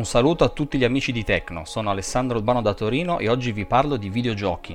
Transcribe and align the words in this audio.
Un 0.00 0.06
saluto 0.06 0.44
a 0.44 0.48
tutti 0.48 0.78
gli 0.78 0.84
amici 0.84 1.12
di 1.12 1.24
Tecno, 1.24 1.66
sono 1.66 1.90
Alessandro 1.90 2.38
Urbano 2.38 2.62
da 2.62 2.72
Torino 2.72 3.18
e 3.18 3.28
oggi 3.28 3.52
vi 3.52 3.66
parlo 3.66 3.98
di 3.98 4.08
videogiochi. 4.08 4.74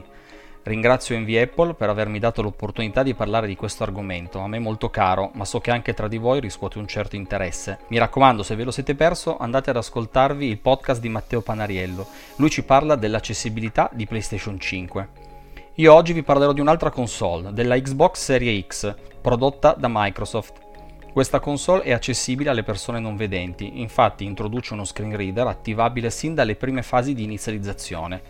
Ringrazio 0.61 1.15
Envy 1.15 1.35
Apple 1.35 1.73
per 1.73 1.89
avermi 1.89 2.19
dato 2.19 2.43
l'opportunità 2.43 3.01
di 3.01 3.15
parlare 3.15 3.47
di 3.47 3.55
questo 3.55 3.81
argomento, 3.81 4.37
a 4.37 4.47
me 4.47 4.59
molto 4.59 4.91
caro, 4.91 5.31
ma 5.33 5.43
so 5.43 5.59
che 5.59 5.71
anche 5.71 5.95
tra 5.95 6.07
di 6.07 6.19
voi 6.19 6.39
riscuote 6.39 6.77
un 6.77 6.85
certo 6.85 7.15
interesse. 7.15 7.79
Mi 7.87 7.97
raccomando, 7.97 8.43
se 8.43 8.55
ve 8.55 8.65
lo 8.65 8.69
siete 8.69 8.93
perso, 8.93 9.35
andate 9.39 9.71
ad 9.71 9.77
ascoltarvi 9.77 10.45
il 10.45 10.59
podcast 10.59 11.01
di 11.01 11.09
Matteo 11.09 11.41
Panariello. 11.41 12.05
Lui 12.35 12.51
ci 12.51 12.63
parla 12.63 12.95
dell'accessibilità 12.95 13.89
di 13.93 14.05
PlayStation 14.05 14.59
5. 14.59 15.09
Io 15.73 15.91
oggi 15.91 16.13
vi 16.13 16.21
parlerò 16.21 16.53
di 16.53 16.61
un'altra 16.61 16.91
console, 16.91 17.51
della 17.51 17.79
Xbox 17.79 18.19
Series 18.19 18.67
X, 18.67 18.95
prodotta 19.21 19.73
da 19.75 19.87
Microsoft. 19.89 20.64
Questa 21.15 21.39
console 21.39 21.83
è 21.83 21.93
accessibile 21.93 22.49
alle 22.49 22.63
persone 22.63 22.99
non 22.99 23.15
vedenti, 23.15 23.79
infatti 23.79 24.25
introduce 24.25 24.73
uno 24.73 24.83
screen 24.83 25.15
reader 25.15 25.47
attivabile 25.47 26.09
sin 26.09 26.35
dalle 26.35 26.55
prime 26.57 26.81
fasi 26.81 27.13
di 27.13 27.23
inizializzazione. 27.23 28.21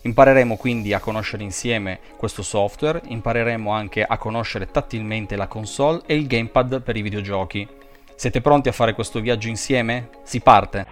Impareremo 0.00 0.56
quindi 0.56 0.94
a 0.94 1.00
conoscere 1.00 1.42
insieme 1.42 2.00
questo 2.16 2.40
software, 2.40 3.02
impareremo 3.04 3.70
anche 3.70 4.02
a 4.02 4.16
conoscere 4.16 4.70
tattilmente 4.70 5.36
la 5.36 5.48
console 5.48 6.00
e 6.06 6.14
il 6.14 6.26
gamepad 6.26 6.80
per 6.80 6.96
i 6.96 7.02
videogiochi. 7.02 7.68
Siete 8.14 8.40
pronti 8.40 8.70
a 8.70 8.72
fare 8.72 8.94
questo 8.94 9.20
viaggio 9.20 9.48
insieme? 9.48 10.08
Si 10.22 10.40
parte! 10.40 10.86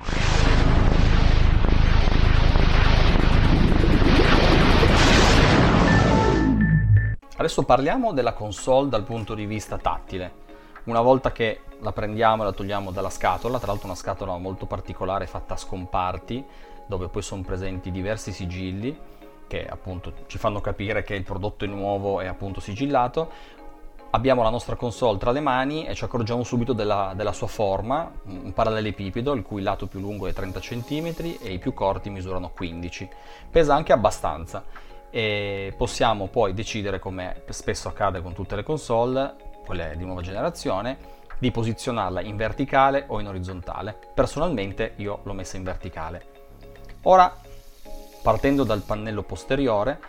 Adesso 7.36 7.62
parliamo 7.62 8.12
della 8.12 8.34
console 8.34 8.90
dal 8.90 9.04
punto 9.04 9.34
di 9.34 9.46
vista 9.46 9.78
tattile. 9.78 10.47
Una 10.88 11.02
volta 11.02 11.32
che 11.32 11.60
la 11.80 11.92
prendiamo 11.92 12.40
e 12.40 12.46
la 12.46 12.52
togliamo 12.52 12.90
dalla 12.90 13.10
scatola, 13.10 13.58
tra 13.58 13.66
l'altro 13.66 13.88
una 13.88 13.94
scatola 13.94 14.38
molto 14.38 14.64
particolare 14.64 15.26
fatta 15.26 15.52
a 15.52 15.58
scomparti, 15.58 16.42
dove 16.86 17.08
poi 17.08 17.20
sono 17.20 17.42
presenti 17.42 17.90
diversi 17.90 18.32
sigilli 18.32 18.98
che 19.46 19.66
appunto 19.66 20.12
ci 20.28 20.38
fanno 20.38 20.62
capire 20.62 21.02
che 21.02 21.14
il 21.14 21.24
prodotto 21.24 21.66
è 21.66 21.68
nuovo 21.68 22.22
e 22.22 22.26
appunto 22.26 22.60
sigillato. 22.60 23.30
Abbiamo 24.12 24.42
la 24.42 24.48
nostra 24.48 24.76
console 24.76 25.18
tra 25.18 25.30
le 25.30 25.40
mani 25.40 25.84
e 25.84 25.94
ci 25.94 26.04
accorgiamo 26.04 26.42
subito 26.42 26.72
della, 26.72 27.12
della 27.14 27.32
sua 27.32 27.48
forma, 27.48 28.10
un 28.24 28.54
parallelepipedo 28.54 29.34
il 29.34 29.42
cui 29.42 29.60
lato 29.60 29.88
più 29.88 30.00
lungo 30.00 30.26
è 30.26 30.32
30 30.32 30.58
cm 30.58 31.14
e 31.42 31.52
i 31.52 31.58
più 31.58 31.74
corti 31.74 32.08
misurano 32.08 32.48
15. 32.48 33.06
Pesa 33.50 33.74
anche 33.74 33.92
abbastanza 33.92 34.64
e 35.10 35.74
possiamo 35.76 36.28
poi 36.28 36.54
decidere, 36.54 36.98
come 36.98 37.42
spesso 37.50 37.88
accade 37.88 38.22
con 38.22 38.32
tutte 38.32 38.56
le 38.56 38.62
console, 38.62 39.47
quelle 39.68 39.94
di 39.98 40.04
nuova 40.06 40.22
generazione, 40.22 40.96
di 41.38 41.50
posizionarla 41.50 42.22
in 42.22 42.36
verticale 42.36 43.04
o 43.08 43.20
in 43.20 43.28
orizzontale. 43.28 43.94
Personalmente 44.14 44.94
io 44.96 45.20
l'ho 45.24 45.34
messa 45.34 45.58
in 45.58 45.62
verticale. 45.62 46.26
Ora, 47.02 47.30
partendo 48.22 48.64
dal 48.64 48.80
pannello 48.80 49.22
posteriore, 49.22 50.00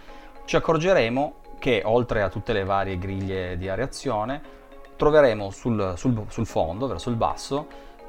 ci 0.46 0.56
accorgeremo 0.56 1.36
che 1.60 1.82
oltre 1.84 2.22
a 2.22 2.30
tutte 2.30 2.54
le 2.54 2.64
varie 2.64 2.98
griglie 2.98 3.58
di 3.58 3.68
areazione, 3.68 4.42
troveremo 4.96 5.50
sul, 5.50 5.94
sul, 5.98 6.26
sul 6.30 6.46
fondo, 6.46 6.88
verso 6.88 7.10
il 7.10 7.18
basso, 7.18 7.68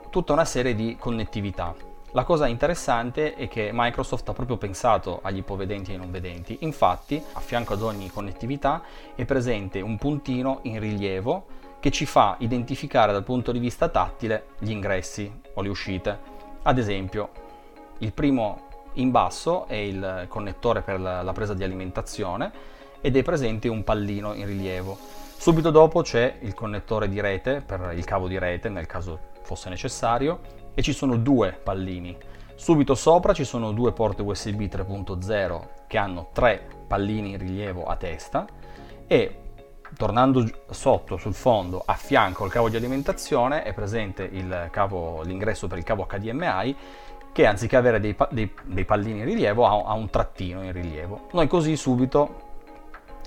tutta 0.08 0.32
una 0.32 0.44
serie 0.44 0.76
di 0.76 0.96
connettività 0.98 1.74
la 2.12 2.24
cosa 2.24 2.48
interessante 2.48 3.34
è 3.34 3.46
che 3.46 3.70
Microsoft 3.72 4.28
ha 4.28 4.32
proprio 4.32 4.56
pensato 4.56 5.20
agli 5.22 5.38
ipovedenti 5.38 5.92
e 5.92 5.94
ai 5.94 6.00
non 6.00 6.10
vedenti, 6.10 6.56
infatti 6.60 7.22
a 7.34 7.38
fianco 7.38 7.74
ad 7.74 7.82
ogni 7.82 8.10
connettività 8.10 8.82
è 9.14 9.24
presente 9.24 9.80
un 9.80 9.96
puntino 9.96 10.58
in 10.62 10.80
rilievo 10.80 11.46
che 11.78 11.92
ci 11.92 12.06
fa 12.06 12.34
identificare 12.38 13.12
dal 13.12 13.22
punto 13.22 13.52
di 13.52 13.60
vista 13.60 13.88
tattile 13.88 14.46
gli 14.58 14.72
ingressi 14.72 15.40
o 15.54 15.62
le 15.62 15.68
uscite. 15.68 16.18
Ad 16.62 16.78
esempio, 16.78 17.30
il 17.98 18.12
primo 18.12 18.66
in 18.94 19.12
basso 19.12 19.66
è 19.66 19.76
il 19.76 20.24
connettore 20.28 20.82
per 20.82 20.98
la 20.98 21.32
presa 21.32 21.54
di 21.54 21.62
alimentazione 21.62 22.50
ed 23.00 23.16
è 23.16 23.22
presente 23.22 23.68
un 23.68 23.84
pallino 23.84 24.34
in 24.34 24.46
rilievo. 24.46 24.98
Subito 25.36 25.70
dopo 25.70 26.02
c'è 26.02 26.38
il 26.40 26.54
connettore 26.54 27.08
di 27.08 27.20
rete 27.20 27.62
per 27.64 27.92
il 27.94 28.04
cavo 28.04 28.26
di 28.26 28.36
rete 28.36 28.68
nel 28.68 28.86
caso 28.86 29.28
fosse 29.42 29.68
necessario 29.68 30.59
e 30.74 30.82
ci 30.82 30.92
sono 30.92 31.16
due 31.16 31.58
pallini. 31.62 32.16
Subito 32.54 32.94
sopra 32.94 33.32
ci 33.32 33.44
sono 33.44 33.72
due 33.72 33.92
porte 33.92 34.22
USB 34.22 34.62
3.0 34.62 35.60
che 35.86 35.98
hanno 35.98 36.28
tre 36.32 36.66
pallini 36.86 37.30
in 37.30 37.38
rilievo 37.38 37.84
a 37.84 37.96
testa 37.96 38.46
e 39.06 39.40
tornando 39.96 40.48
sotto 40.70 41.16
sul 41.16 41.34
fondo 41.34 41.82
a 41.84 41.94
fianco 41.94 42.44
al 42.44 42.50
cavo 42.50 42.68
di 42.68 42.76
alimentazione 42.76 43.62
è 43.62 43.72
presente 43.72 44.30
cavo, 44.70 45.22
l'ingresso 45.22 45.66
per 45.66 45.78
il 45.78 45.84
cavo 45.84 46.06
HDMI 46.06 46.76
che 47.32 47.46
anziché 47.46 47.76
avere 47.76 48.00
dei, 48.00 48.16
dei, 48.30 48.52
dei 48.64 48.84
pallini 48.84 49.20
in 49.20 49.24
rilievo 49.24 49.66
ha 49.66 49.92
un 49.94 50.10
trattino 50.10 50.62
in 50.62 50.72
rilievo. 50.72 51.28
Noi 51.32 51.46
così 51.46 51.76
subito 51.76 52.48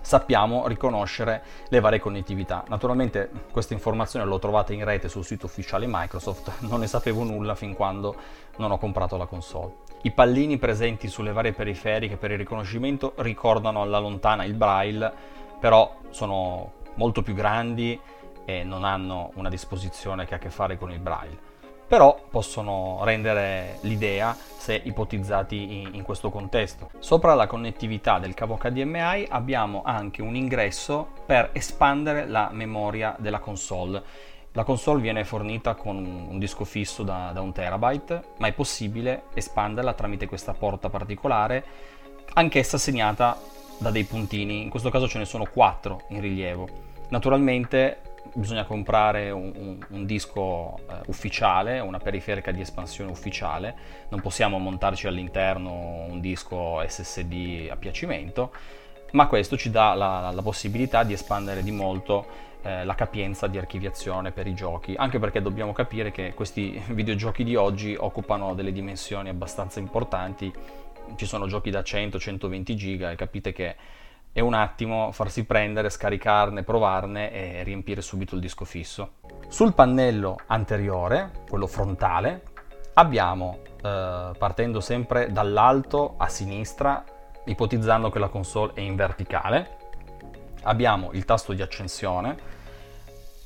sappiamo 0.03 0.67
riconoscere 0.67 1.41
le 1.69 1.79
varie 1.79 1.99
connettività. 1.99 2.63
Naturalmente 2.67 3.31
questa 3.51 3.73
informazione 3.73 4.25
l'ho 4.25 4.37
trovata 4.37 4.73
in 4.73 4.83
rete 4.83 5.07
sul 5.07 5.25
sito 5.25 5.45
ufficiale 5.45 5.85
Microsoft, 5.87 6.59
non 6.69 6.81
ne 6.81 6.87
sapevo 6.87 7.23
nulla 7.23 7.55
fin 7.55 7.73
quando 7.73 8.15
non 8.57 8.71
ho 8.71 8.77
comprato 8.77 9.17
la 9.17 9.25
console. 9.25 9.81
I 10.03 10.11
pallini 10.11 10.57
presenti 10.57 11.07
sulle 11.07 11.31
varie 11.31 11.53
periferiche 11.53 12.17
per 12.17 12.31
il 12.31 12.37
riconoscimento 12.37 13.13
ricordano 13.17 13.81
alla 13.81 13.99
lontana 13.99 14.43
il 14.43 14.53
braille, 14.53 15.11
però 15.59 15.95
sono 16.09 16.73
molto 16.95 17.21
più 17.21 17.33
grandi 17.33 17.97
e 18.45 18.63
non 18.63 18.83
hanno 18.83 19.31
una 19.35 19.49
disposizione 19.49 20.25
che 20.25 20.33
ha 20.33 20.37
a 20.37 20.39
che 20.39 20.49
fare 20.49 20.77
con 20.77 20.91
il 20.91 20.99
braille 20.99 21.51
però 21.93 22.19
possono 22.27 23.01
rendere 23.03 23.77
l'idea 23.81 24.35
se 24.35 24.81
ipotizzati 24.83 25.91
in, 25.93 26.01
questo 26.01 26.31
contesto. 26.31 26.89
Sopra 26.97 27.35
la 27.35 27.45
connettività 27.45 28.17
del 28.17 28.33
cavo 28.33 28.57
HDMI 28.59 29.27
abbiamo 29.29 29.83
anche 29.85 30.23
un 30.23 30.35
ingresso 30.35 31.09
per 31.23 31.51
espandere 31.53 32.25
la 32.25 32.49
memoria 32.51 33.15
della 33.19 33.37
console. 33.37 34.01
La 34.53 34.63
console 34.63 35.01
viene 35.01 35.23
fornita 35.23 35.75
con 35.75 35.97
un 35.97 36.39
disco 36.39 36.63
fisso 36.63 37.03
da, 37.03 37.29
da 37.31 37.41
un 37.41 37.51
terabyte, 37.51 38.23
ma 38.39 38.47
è 38.47 38.53
possibile 38.53 39.25
espanderla 39.35 39.93
tramite 39.93 40.25
questa 40.25 40.53
porta 40.53 40.89
particolare, 40.89 41.63
anch'essa 42.33 42.79
segnata 42.79 43.39
da 43.77 43.91
dei 43.91 44.05
puntini, 44.05 44.63
in 44.63 44.71
questo 44.71 44.89
caso 44.89 45.07
ce 45.07 45.19
ne 45.19 45.25
sono 45.25 45.45
quattro 45.45 46.05
in 46.07 46.21
rilievo. 46.21 46.67
Naturalmente 47.09 48.12
bisogna 48.33 48.65
comprare 48.65 49.31
un, 49.31 49.51
un, 49.55 49.77
un 49.89 50.05
disco 50.05 50.77
eh, 50.89 51.01
ufficiale, 51.07 51.79
una 51.79 51.99
periferica 51.99 52.51
di 52.51 52.61
espansione 52.61 53.11
ufficiale, 53.11 53.75
non 54.09 54.21
possiamo 54.21 54.57
montarci 54.57 55.07
all'interno 55.07 56.05
un 56.09 56.19
disco 56.19 56.83
SSD 56.85 57.67
a 57.69 57.75
piacimento, 57.75 58.51
ma 59.11 59.27
questo 59.27 59.57
ci 59.57 59.69
dà 59.69 59.93
la, 59.93 60.31
la 60.33 60.41
possibilità 60.41 61.03
di 61.03 61.13
espandere 61.13 61.63
di 61.63 61.71
molto 61.71 62.51
eh, 62.63 62.83
la 62.83 62.95
capienza 62.95 63.47
di 63.47 63.57
archiviazione 63.57 64.31
per 64.31 64.47
i 64.47 64.53
giochi, 64.53 64.95
anche 64.95 65.19
perché 65.19 65.41
dobbiamo 65.41 65.73
capire 65.73 66.11
che 66.11 66.33
questi 66.33 66.81
videogiochi 66.89 67.43
di 67.43 67.55
oggi 67.55 67.95
occupano 67.97 68.53
delle 68.53 68.71
dimensioni 68.71 69.29
abbastanza 69.29 69.79
importanti, 69.79 70.51
ci 71.15 71.25
sono 71.25 71.47
giochi 71.47 71.69
da 71.69 71.81
100-120 71.81 72.73
giga 72.73 73.11
e 73.11 73.15
capite 73.15 73.51
che 73.51 73.75
è 74.33 74.39
un 74.39 74.55
attimo 74.55 75.11
farsi 75.11 75.45
prendere, 75.45 75.91
scaricarne, 75.91 76.63
provarne 76.63 77.31
e 77.31 77.63
riempire 77.63 78.01
subito 78.01 78.33
il 78.33 78.41
disco 78.41 78.65
fisso. 78.65 79.13
Sul 79.47 79.75
pannello 79.75 80.39
anteriore, 80.47 81.43
quello 81.47 81.67
frontale, 81.67 82.41
abbiamo, 82.95 83.59
eh, 83.79 84.31
partendo 84.35 84.79
sempre 84.79 85.31
dall'alto 85.31 86.15
a 86.17 86.27
sinistra, 86.29 87.03
ipotizzando 87.45 88.09
che 88.09 88.17
la 88.17 88.29
console 88.29 88.71
è 88.73 88.79
in 88.79 88.95
verticale, 88.95 89.77
abbiamo 90.63 91.11
il 91.11 91.25
tasto 91.25 91.53
di 91.53 91.61
accensione, 91.61 92.35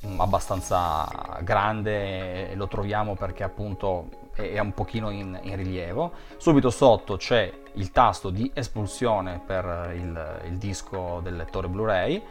mm, 0.06 0.20
abbastanza 0.20 1.06
grande, 1.42 2.54
lo 2.54 2.66
troviamo 2.66 3.14
perché 3.14 3.42
appunto 3.42 4.27
è 4.38 4.58
un 4.58 4.72
pochino 4.72 5.10
in, 5.10 5.38
in, 5.42 5.56
rilievo. 5.56 6.12
Subito 6.36 6.70
sotto 6.70 7.16
c'è 7.16 7.52
il 7.74 7.90
tasto 7.90 8.30
di 8.30 8.50
espulsione 8.54 9.40
per 9.44 9.92
il, 9.94 10.40
il 10.48 10.56
disco 10.58 11.20
del 11.22 11.36
lettore 11.36 11.68
Blu-ray, 11.68 12.22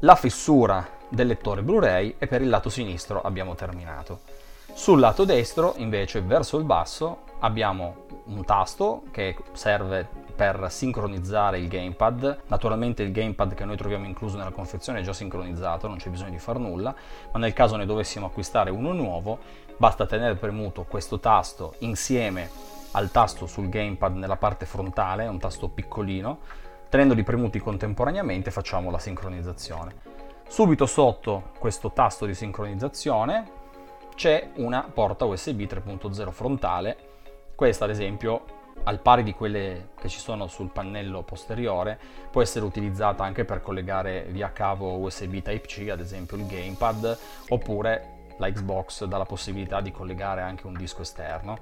la 0.00 0.14
fessura 0.14 0.86
del 1.08 1.26
lettore 1.26 1.62
Blu-ray 1.62 2.14
e 2.18 2.26
per 2.26 2.42
il 2.42 2.48
lato 2.48 2.68
sinistro 2.68 3.20
abbiamo 3.20 3.54
terminato. 3.54 4.20
Sul 4.72 5.00
lato 5.00 5.24
destro, 5.24 5.74
invece, 5.78 6.20
verso 6.20 6.56
il 6.56 6.64
basso, 6.64 7.22
abbiamo 7.40 8.06
un 8.26 8.44
tasto 8.44 9.02
che 9.10 9.36
serve 9.52 10.06
per 10.36 10.66
sincronizzare 10.70 11.58
il 11.58 11.66
gamepad. 11.66 12.42
Naturalmente 12.46 13.02
il 13.02 13.10
gamepad 13.10 13.54
che 13.54 13.64
noi 13.64 13.76
troviamo 13.76 14.06
incluso 14.06 14.36
nella 14.36 14.52
confezione 14.52 15.00
è 15.00 15.02
già 15.02 15.12
sincronizzato, 15.12 15.88
non 15.88 15.96
c'è 15.96 16.10
bisogno 16.10 16.30
di 16.30 16.38
far 16.38 16.58
nulla, 16.58 16.94
ma 17.32 17.40
nel 17.40 17.52
caso 17.52 17.74
ne 17.74 17.86
dovessimo 17.86 18.26
acquistare 18.26 18.70
uno 18.70 18.92
nuovo, 18.92 19.38
basta 19.78 20.06
tenere 20.06 20.34
premuto 20.34 20.84
questo 20.84 21.18
tasto 21.20 21.74
insieme 21.78 22.50
al 22.92 23.10
tasto 23.10 23.46
sul 23.46 23.68
gamepad 23.68 24.16
nella 24.16 24.36
parte 24.36 24.66
frontale, 24.66 25.24
è 25.24 25.28
un 25.28 25.38
tasto 25.38 25.68
piccolino, 25.68 26.40
tenendoli 26.88 27.22
premuti 27.22 27.60
contemporaneamente 27.60 28.50
facciamo 28.50 28.90
la 28.90 28.98
sincronizzazione. 28.98 29.94
Subito 30.48 30.84
sotto 30.86 31.50
questo 31.58 31.92
tasto 31.92 32.26
di 32.26 32.34
sincronizzazione 32.34 33.56
c'è 34.14 34.50
una 34.56 34.82
porta 34.92 35.26
USB 35.26 35.60
3.0 35.60 36.30
frontale 36.30 36.96
Questa 37.54 37.84
ad 37.84 37.90
esempio, 37.90 38.44
al 38.84 39.00
pari 39.00 39.22
di 39.22 39.34
quelle 39.34 39.90
che 40.00 40.08
ci 40.08 40.20
sono 40.20 40.46
sul 40.46 40.70
pannello 40.70 41.22
posteriore, 41.22 41.98
può 42.30 42.40
essere 42.40 42.64
utilizzata 42.64 43.24
anche 43.24 43.44
per 43.44 43.60
collegare 43.60 44.26
via 44.30 44.52
cavo 44.52 44.96
USB 44.98 45.42
Type-C, 45.42 45.88
ad 45.90 45.98
esempio 45.98 46.36
il 46.36 46.46
gamepad, 46.46 47.18
oppure 47.48 48.17
la 48.38 48.50
Xbox 48.50 49.04
dà 49.04 49.18
la 49.18 49.24
possibilità 49.24 49.80
di 49.80 49.92
collegare 49.92 50.40
anche 50.40 50.66
un 50.66 50.74
disco 50.74 51.02
esterno. 51.02 51.58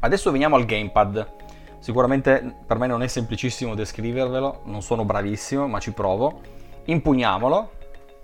Adesso 0.00 0.30
veniamo 0.30 0.56
al 0.56 0.66
gamepad. 0.66 1.42
Sicuramente 1.78 2.56
per 2.66 2.78
me 2.78 2.86
non 2.86 3.02
è 3.02 3.06
semplicissimo 3.06 3.74
descrivervelo, 3.74 4.62
non 4.64 4.82
sono 4.82 5.04
bravissimo, 5.04 5.66
ma 5.66 5.80
ci 5.80 5.92
provo. 5.92 6.40
Impugniamolo, 6.84 7.70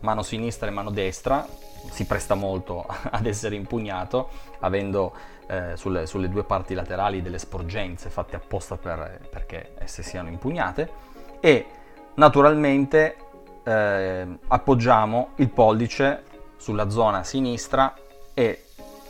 mano 0.00 0.22
sinistra 0.22 0.68
e 0.68 0.70
mano 0.70 0.90
destra, 0.90 1.46
si 1.90 2.04
presta 2.04 2.34
molto 2.34 2.84
ad 3.10 3.24
essere 3.26 3.54
impugnato, 3.54 4.28
avendo 4.60 5.14
eh, 5.46 5.76
sulle, 5.76 6.06
sulle, 6.06 6.28
due 6.28 6.44
parti 6.44 6.74
laterali 6.74 7.22
delle 7.22 7.38
sporgenze 7.38 8.10
fatte 8.10 8.36
apposta 8.36 8.76
per, 8.76 9.28
perché 9.30 9.72
esse 9.78 10.02
siano 10.02 10.28
impugnate. 10.28 11.08
E 11.40 11.66
naturalmente 12.20 13.16
eh, 13.64 14.26
appoggiamo 14.48 15.30
il 15.36 15.48
pollice 15.48 16.24
sulla 16.58 16.90
zona 16.90 17.24
sinistra 17.24 17.94
e 18.34 18.66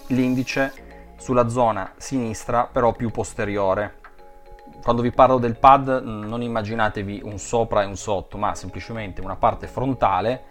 l'indice 0.08 1.14
sulla 1.18 1.48
zona 1.48 1.92
sinistra 1.96 2.68
però 2.70 2.92
più 2.92 3.10
posteriore. 3.10 3.98
Quando 4.80 5.02
vi 5.02 5.10
parlo 5.10 5.38
del 5.38 5.58
pad 5.58 6.02
non 6.04 6.40
immaginatevi 6.40 7.22
un 7.24 7.38
sopra 7.38 7.82
e 7.82 7.86
un 7.86 7.96
sotto, 7.96 8.38
ma 8.38 8.54
semplicemente 8.54 9.20
una 9.20 9.34
parte 9.34 9.66
frontale 9.66 10.44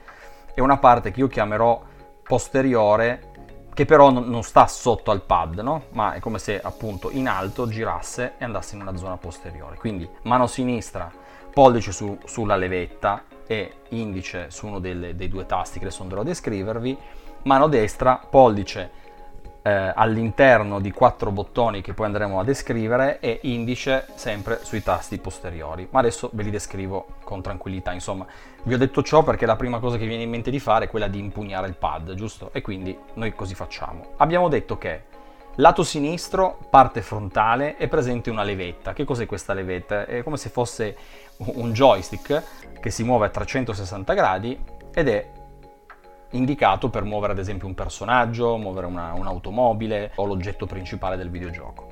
e 0.53 0.61
una 0.61 0.77
parte 0.77 1.11
che 1.11 1.21
io 1.21 1.27
chiamerò 1.27 1.81
posteriore 2.23 3.27
che 3.73 3.85
però 3.85 4.09
non 4.11 4.43
sta 4.43 4.67
sotto 4.67 5.11
al 5.11 5.21
pad, 5.21 5.59
no? 5.59 5.83
ma 5.91 6.11
è 6.11 6.19
come 6.19 6.37
se 6.39 6.59
appunto 6.59 7.09
in 7.11 7.29
alto 7.29 7.69
girasse 7.69 8.33
e 8.37 8.43
andasse 8.43 8.75
in 8.75 8.81
una 8.81 8.97
zona 8.97 9.15
posteriore. 9.15 9.77
Quindi 9.77 10.07
mano 10.23 10.45
sinistra, 10.45 11.09
pollice 11.53 11.91
su, 11.91 12.17
sulla 12.25 12.55
levetta 12.55 13.23
e 13.47 13.73
indice 13.89 14.51
su 14.51 14.67
uno 14.67 14.79
delle, 14.79 15.15
dei 15.15 15.27
due 15.27 15.45
tasti 15.45 15.79
che 15.79 15.85
adesso 15.85 16.03
andrò 16.03 16.21
a 16.21 16.23
descrivervi, 16.23 16.97
mano 17.43 17.67
destra, 17.67 18.19
pollice 18.29 19.07
eh, 19.61 19.91
all'interno 19.95 20.79
di 20.79 20.91
quattro 20.91 21.31
bottoni 21.31 21.81
che 21.81 21.93
poi 21.93 22.07
andremo 22.07 22.39
a 22.39 22.43
descrivere 22.43 23.19
e 23.19 23.39
indice 23.43 24.07
sempre 24.15 24.59
sui 24.63 24.81
tasti 24.81 25.17
posteriori. 25.17 25.87
Ma 25.91 25.99
adesso 25.99 26.29
ve 26.33 26.43
li 26.43 26.49
descrivo 26.49 27.05
con 27.23 27.41
tranquillità. 27.41 27.91
Insomma, 27.91 28.25
vi 28.63 28.73
ho 28.73 28.77
detto 28.77 29.03
ciò 29.03 29.23
perché 29.23 29.45
la 29.45 29.55
prima 29.55 29.79
cosa 29.79 29.97
che 29.97 30.05
viene 30.05 30.23
in 30.23 30.29
mente 30.29 30.51
di 30.51 30.59
fare 30.59 30.85
è 30.85 30.89
quella 30.89 31.07
di 31.07 31.19
impugnare 31.19 31.67
il 31.67 31.75
pad, 31.75 32.13
giusto? 32.13 32.49
E 32.53 32.61
quindi 32.61 32.97
noi 33.15 33.33
così 33.33 33.53
facciamo. 33.55 34.13
Abbiamo 34.17 34.47
detto 34.47 34.77
che 34.77 35.03
lato 35.55 35.83
sinistro, 35.83 36.57
parte 36.69 37.01
frontale, 37.01 37.77
è 37.77 37.87
presente 37.87 38.29
una 38.29 38.43
levetta. 38.43 38.93
Che 38.93 39.03
cos'è 39.03 39.25
questa 39.25 39.53
levetta? 39.53 40.05
È 40.05 40.23
come 40.23 40.37
se 40.37 40.49
fosse 40.49 40.95
un 41.39 41.71
joystick 41.73 42.43
che 42.79 42.89
si 42.89 43.03
muove 43.03 43.27
a 43.27 43.29
360 43.29 44.13
gradi 44.13 44.59
ed 44.93 45.07
è 45.07 45.31
indicato 46.31 46.89
per 46.89 47.03
muovere 47.03 47.33
ad 47.33 47.39
esempio 47.39 47.67
un 47.67 47.75
personaggio, 47.75 48.57
muovere 48.57 48.87
una, 48.87 49.13
un'automobile 49.13 50.11
o 50.15 50.25
l'oggetto 50.25 50.65
principale 50.65 51.17
del 51.17 51.29
videogioco. 51.29 51.87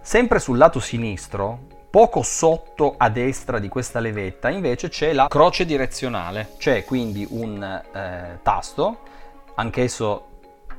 Sempre 0.00 0.38
sul 0.38 0.58
lato 0.58 0.80
sinistro, 0.80 1.60
poco 1.88 2.22
sotto 2.22 2.94
a 2.98 3.08
destra 3.08 3.58
di 3.58 3.68
questa 3.68 4.00
levetta, 4.00 4.50
invece 4.50 4.88
c'è 4.88 5.12
la 5.12 5.28
croce 5.28 5.64
direzionale, 5.64 6.50
c'è 6.58 6.84
quindi 6.84 7.26
un 7.30 7.62
eh, 7.62 8.38
tasto, 8.42 8.98
anch'esso 9.54 10.26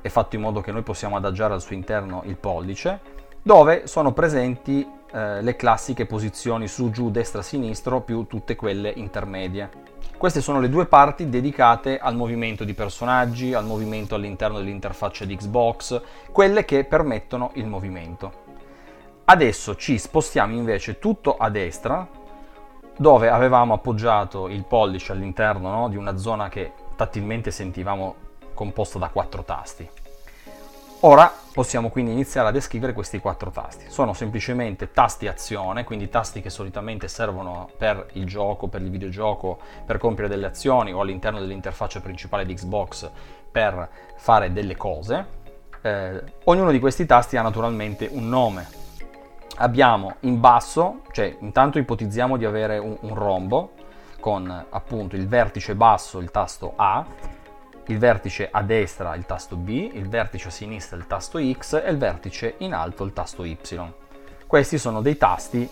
è 0.01 0.09
fatto 0.09 0.35
in 0.35 0.41
modo 0.41 0.61
che 0.61 0.71
noi 0.71 0.83
possiamo 0.83 1.15
adagiare 1.15 1.53
al 1.53 1.61
suo 1.61 1.73
interno 1.73 2.21
il 2.25 2.35
pollice, 2.35 2.99
dove 3.41 3.87
sono 3.87 4.11
presenti 4.11 4.87
eh, 5.15 5.41
le 5.41 5.55
classiche 5.55 6.05
posizioni 6.05 6.67
su, 6.67 6.89
giù, 6.89 7.09
destra, 7.09 7.41
sinistro, 7.41 8.01
più 8.01 8.27
tutte 8.27 8.57
quelle 8.57 8.91
intermedie. 8.93 9.69
Queste 10.17 10.41
sono 10.41 10.59
le 10.59 10.67
due 10.67 10.87
parti 10.87 11.29
dedicate 11.29 11.97
al 11.97 12.17
movimento 12.17 12.65
di 12.65 12.73
personaggi, 12.73 13.53
al 13.53 13.63
movimento 13.63 14.15
all'interno 14.15 14.57
dell'interfaccia 14.57 15.23
di 15.23 15.37
Xbox, 15.37 16.01
quelle 16.33 16.65
che 16.65 16.83
permettono 16.83 17.51
il 17.53 17.65
movimento. 17.65 18.43
Adesso 19.23 19.77
ci 19.77 19.97
spostiamo 19.97 20.53
invece 20.53 20.99
tutto 20.99 21.37
a 21.37 21.49
destra, 21.49 22.05
dove 22.97 23.29
avevamo 23.29 23.73
appoggiato 23.73 24.49
il 24.49 24.65
pollice 24.65 25.13
all'interno 25.13 25.69
no, 25.69 25.87
di 25.87 25.95
una 25.95 26.17
zona 26.17 26.49
che 26.49 26.73
tattilmente 26.97 27.51
sentivamo 27.51 28.15
composta 28.53 28.99
da 28.99 29.07
quattro 29.07 29.43
tasti. 29.45 29.89
Ora 31.07 31.31
possiamo 31.53 31.89
quindi 31.89 32.13
iniziare 32.13 32.47
a 32.47 32.51
descrivere 32.51 32.91
questi 32.91 33.19
quattro 33.19 33.51
tasti. 33.51 33.85
Sono 33.89 34.13
semplicemente 34.13 34.91
tasti 34.91 35.27
azione, 35.27 35.83
quindi 35.83 36.09
tasti 36.09 36.41
che 36.41 36.49
solitamente 36.49 37.07
servono 37.07 37.69
per 37.77 38.07
il 38.13 38.25
gioco, 38.25 38.67
per 38.67 38.81
il 38.81 38.89
videogioco, 38.89 39.59
per 39.85 39.99
compiere 39.99 40.27
delle 40.27 40.47
azioni 40.47 40.91
o 40.91 41.01
all'interno 41.01 41.39
dell'interfaccia 41.39 41.99
principale 41.99 42.43
di 42.43 42.55
Xbox 42.55 43.07
per 43.51 43.87
fare 44.15 44.51
delle 44.51 44.75
cose. 44.75 45.25
Eh, 45.83 46.23
ognuno 46.45 46.71
di 46.71 46.79
questi 46.79 47.05
tasti 47.05 47.37
ha 47.37 47.43
naturalmente 47.43 48.09
un 48.11 48.27
nome. 48.27 48.67
Abbiamo 49.57 50.15
in 50.21 50.39
basso, 50.39 51.01
cioè 51.11 51.37
intanto 51.39 51.77
ipotizziamo 51.77 52.35
di 52.35 52.45
avere 52.45 52.79
un, 52.79 52.97
un 53.01 53.13
rombo 53.13 53.73
con 54.19 54.65
appunto 54.71 55.15
il 55.15 55.27
vertice 55.27 55.75
basso, 55.75 56.17
il 56.17 56.31
tasto 56.31 56.73
A, 56.77 57.05
il 57.87 57.99
vertice 57.99 58.49
a 58.51 58.63
destra 58.63 59.13
il 59.15 59.25
tasto 59.25 59.55
B, 59.55 59.69
il 59.93 60.09
vertice 60.09 60.47
a 60.47 60.51
sinistra 60.51 60.97
il 60.97 61.05
tasto 61.05 61.39
X 61.39 61.81
e 61.83 61.91
il 61.91 61.97
vertice 61.97 62.55
in 62.59 62.73
alto 62.73 63.03
il 63.03 63.13
tasto 63.13 63.43
Y. 63.43 63.57
Questi 64.47 64.77
sono 64.79 65.01
dei 65.01 65.17
tasti 65.17 65.69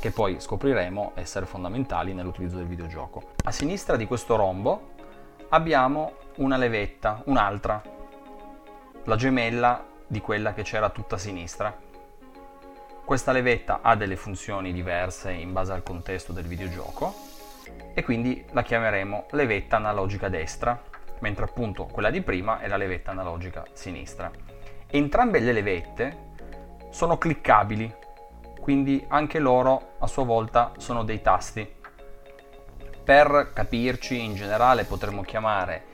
che 0.00 0.10
poi 0.10 0.40
scopriremo 0.40 1.12
essere 1.16 1.44
fondamentali 1.44 2.14
nell'utilizzo 2.14 2.56
del 2.56 2.66
videogioco. 2.66 3.32
A 3.44 3.52
sinistra 3.52 3.96
di 3.96 4.06
questo 4.06 4.36
rombo 4.36 4.92
abbiamo 5.50 6.14
una 6.36 6.56
levetta, 6.56 7.20
un'altra, 7.26 7.82
la 9.04 9.16
gemella 9.16 9.84
di 10.06 10.20
quella 10.20 10.54
che 10.54 10.62
c'era 10.62 10.88
tutta 10.88 11.16
a 11.16 11.18
sinistra. 11.18 11.76
Questa 13.04 13.32
levetta 13.32 13.80
ha 13.82 13.96
delle 13.96 14.16
funzioni 14.16 14.72
diverse 14.72 15.32
in 15.32 15.52
base 15.52 15.72
al 15.72 15.82
contesto 15.82 16.32
del 16.32 16.46
videogioco 16.46 17.14
e 17.92 18.02
quindi 18.02 18.44
la 18.52 18.62
chiameremo 18.62 19.26
levetta 19.32 19.76
analogica 19.76 20.28
destra 20.28 20.88
mentre 21.20 21.44
appunto 21.44 21.86
quella 21.86 22.10
di 22.10 22.20
prima 22.20 22.60
è 22.60 22.68
la 22.68 22.76
levetta 22.76 23.10
analogica 23.10 23.64
sinistra. 23.72 24.30
Entrambe 24.86 25.38
le 25.38 25.52
levette 25.52 26.28
sono 26.90 27.16
cliccabili, 27.16 27.94
quindi 28.60 29.04
anche 29.08 29.38
loro 29.38 29.92
a 29.98 30.06
sua 30.06 30.24
volta 30.24 30.72
sono 30.76 31.04
dei 31.04 31.22
tasti. 31.22 31.78
Per 33.02 33.50
capirci 33.54 34.22
in 34.22 34.34
generale 34.34 34.84
potremmo 34.84 35.22
chiamare 35.22 35.84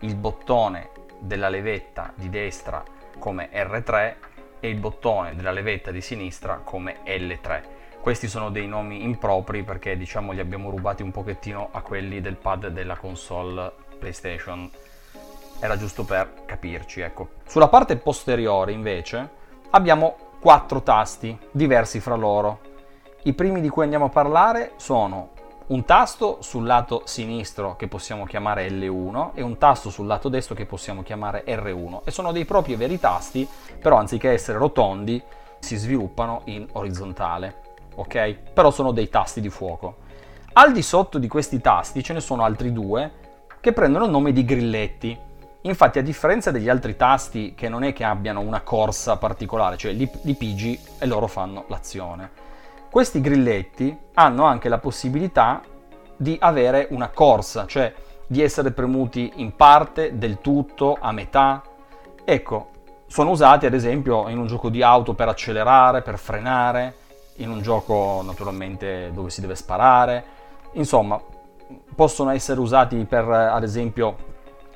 il 0.00 0.14
bottone 0.14 0.90
della 1.20 1.48
levetta 1.48 2.12
di 2.14 2.28
destra 2.28 2.82
come 3.18 3.50
R3 3.52 4.14
e 4.60 4.68
il 4.68 4.78
bottone 4.78 5.34
della 5.34 5.52
levetta 5.52 5.90
di 5.90 6.00
sinistra 6.00 6.60
come 6.62 6.98
L3. 7.04 7.62
Questi 8.00 8.28
sono 8.28 8.50
dei 8.50 8.66
nomi 8.66 9.02
impropri 9.02 9.62
perché 9.62 9.96
diciamo 9.96 10.32
li 10.32 10.40
abbiamo 10.40 10.70
rubati 10.70 11.02
un 11.02 11.10
pochettino 11.10 11.70
a 11.72 11.80
quelli 11.80 12.20
del 12.20 12.36
pad 12.36 12.68
della 12.68 12.96
console 12.96 13.72
PlayStation. 13.98 14.70
Era 15.58 15.76
giusto 15.76 16.04
per 16.04 16.44
capirci, 16.44 17.00
ecco. 17.00 17.28
Sulla 17.46 17.68
parte 17.68 17.96
posteriore, 17.96 18.72
invece, 18.72 19.28
abbiamo 19.70 20.16
quattro 20.40 20.82
tasti 20.82 21.36
diversi 21.50 22.00
fra 22.00 22.14
loro. 22.14 22.60
I 23.22 23.32
primi 23.32 23.60
di 23.60 23.68
cui 23.68 23.82
andiamo 23.82 24.04
a 24.04 24.10
parlare 24.10 24.72
sono 24.76 25.30
un 25.68 25.84
tasto 25.84 26.38
sul 26.42 26.64
lato 26.64 27.02
sinistro 27.06 27.74
che 27.74 27.88
possiamo 27.88 28.24
chiamare 28.24 28.68
L1 28.68 29.30
e 29.34 29.42
un 29.42 29.58
tasto 29.58 29.90
sul 29.90 30.06
lato 30.06 30.28
destro 30.28 30.54
che 30.54 30.64
possiamo 30.64 31.02
chiamare 31.02 31.42
R1 31.44 32.02
e 32.04 32.12
sono 32.12 32.30
dei 32.30 32.44
propri 32.44 32.74
e 32.74 32.76
veri 32.76 33.00
tasti, 33.00 33.48
però 33.80 33.96
anziché 33.96 34.30
essere 34.30 34.58
rotondi 34.58 35.20
si 35.58 35.74
sviluppano 35.74 36.42
in 36.44 36.68
orizzontale, 36.70 37.62
ok? 37.96 38.36
Però 38.52 38.70
sono 38.70 38.92
dei 38.92 39.08
tasti 39.08 39.40
di 39.40 39.48
fuoco. 39.48 39.96
Al 40.52 40.70
di 40.72 40.82
sotto 40.82 41.18
di 41.18 41.26
questi 41.26 41.60
tasti 41.60 42.04
ce 42.04 42.12
ne 42.12 42.20
sono 42.20 42.44
altri 42.44 42.72
due 42.72 43.10
che 43.66 43.72
prendono 43.72 44.04
il 44.04 44.12
nome 44.12 44.30
di 44.30 44.44
grilletti. 44.44 45.18
Infatti, 45.62 45.98
a 45.98 46.02
differenza 46.02 46.52
degli 46.52 46.68
altri 46.68 46.94
tasti 46.94 47.54
che 47.56 47.68
non 47.68 47.82
è 47.82 47.92
che 47.92 48.04
abbiano 48.04 48.38
una 48.38 48.60
corsa 48.60 49.16
particolare, 49.16 49.76
cioè 49.76 49.90
li, 49.90 50.08
li 50.22 50.34
pigi 50.34 50.78
e 51.00 51.04
loro 51.04 51.26
fanno 51.26 51.64
l'azione, 51.66 52.30
questi 52.88 53.20
grilletti 53.20 53.98
hanno 54.14 54.44
anche 54.44 54.68
la 54.68 54.78
possibilità 54.78 55.62
di 56.16 56.36
avere 56.40 56.86
una 56.90 57.08
corsa, 57.08 57.66
cioè 57.66 57.92
di 58.24 58.40
essere 58.40 58.70
premuti 58.70 59.32
in 59.34 59.56
parte, 59.56 60.16
del 60.16 60.40
tutto, 60.40 60.96
a 61.00 61.10
metà. 61.10 61.60
Ecco, 62.24 62.70
sono 63.08 63.30
usati 63.30 63.66
ad 63.66 63.74
esempio 63.74 64.28
in 64.28 64.38
un 64.38 64.46
gioco 64.46 64.68
di 64.68 64.80
auto 64.80 65.14
per 65.14 65.26
accelerare, 65.26 66.02
per 66.02 66.18
frenare, 66.18 66.94
in 67.38 67.50
un 67.50 67.62
gioco 67.62 68.22
naturalmente 68.24 69.10
dove 69.12 69.30
si 69.30 69.40
deve 69.40 69.56
sparare. 69.56 70.24
Insomma, 70.74 71.20
possono 71.94 72.30
essere 72.30 72.60
usati 72.60 73.04
per, 73.04 73.28
ad 73.28 73.62
esempio, 73.62 74.34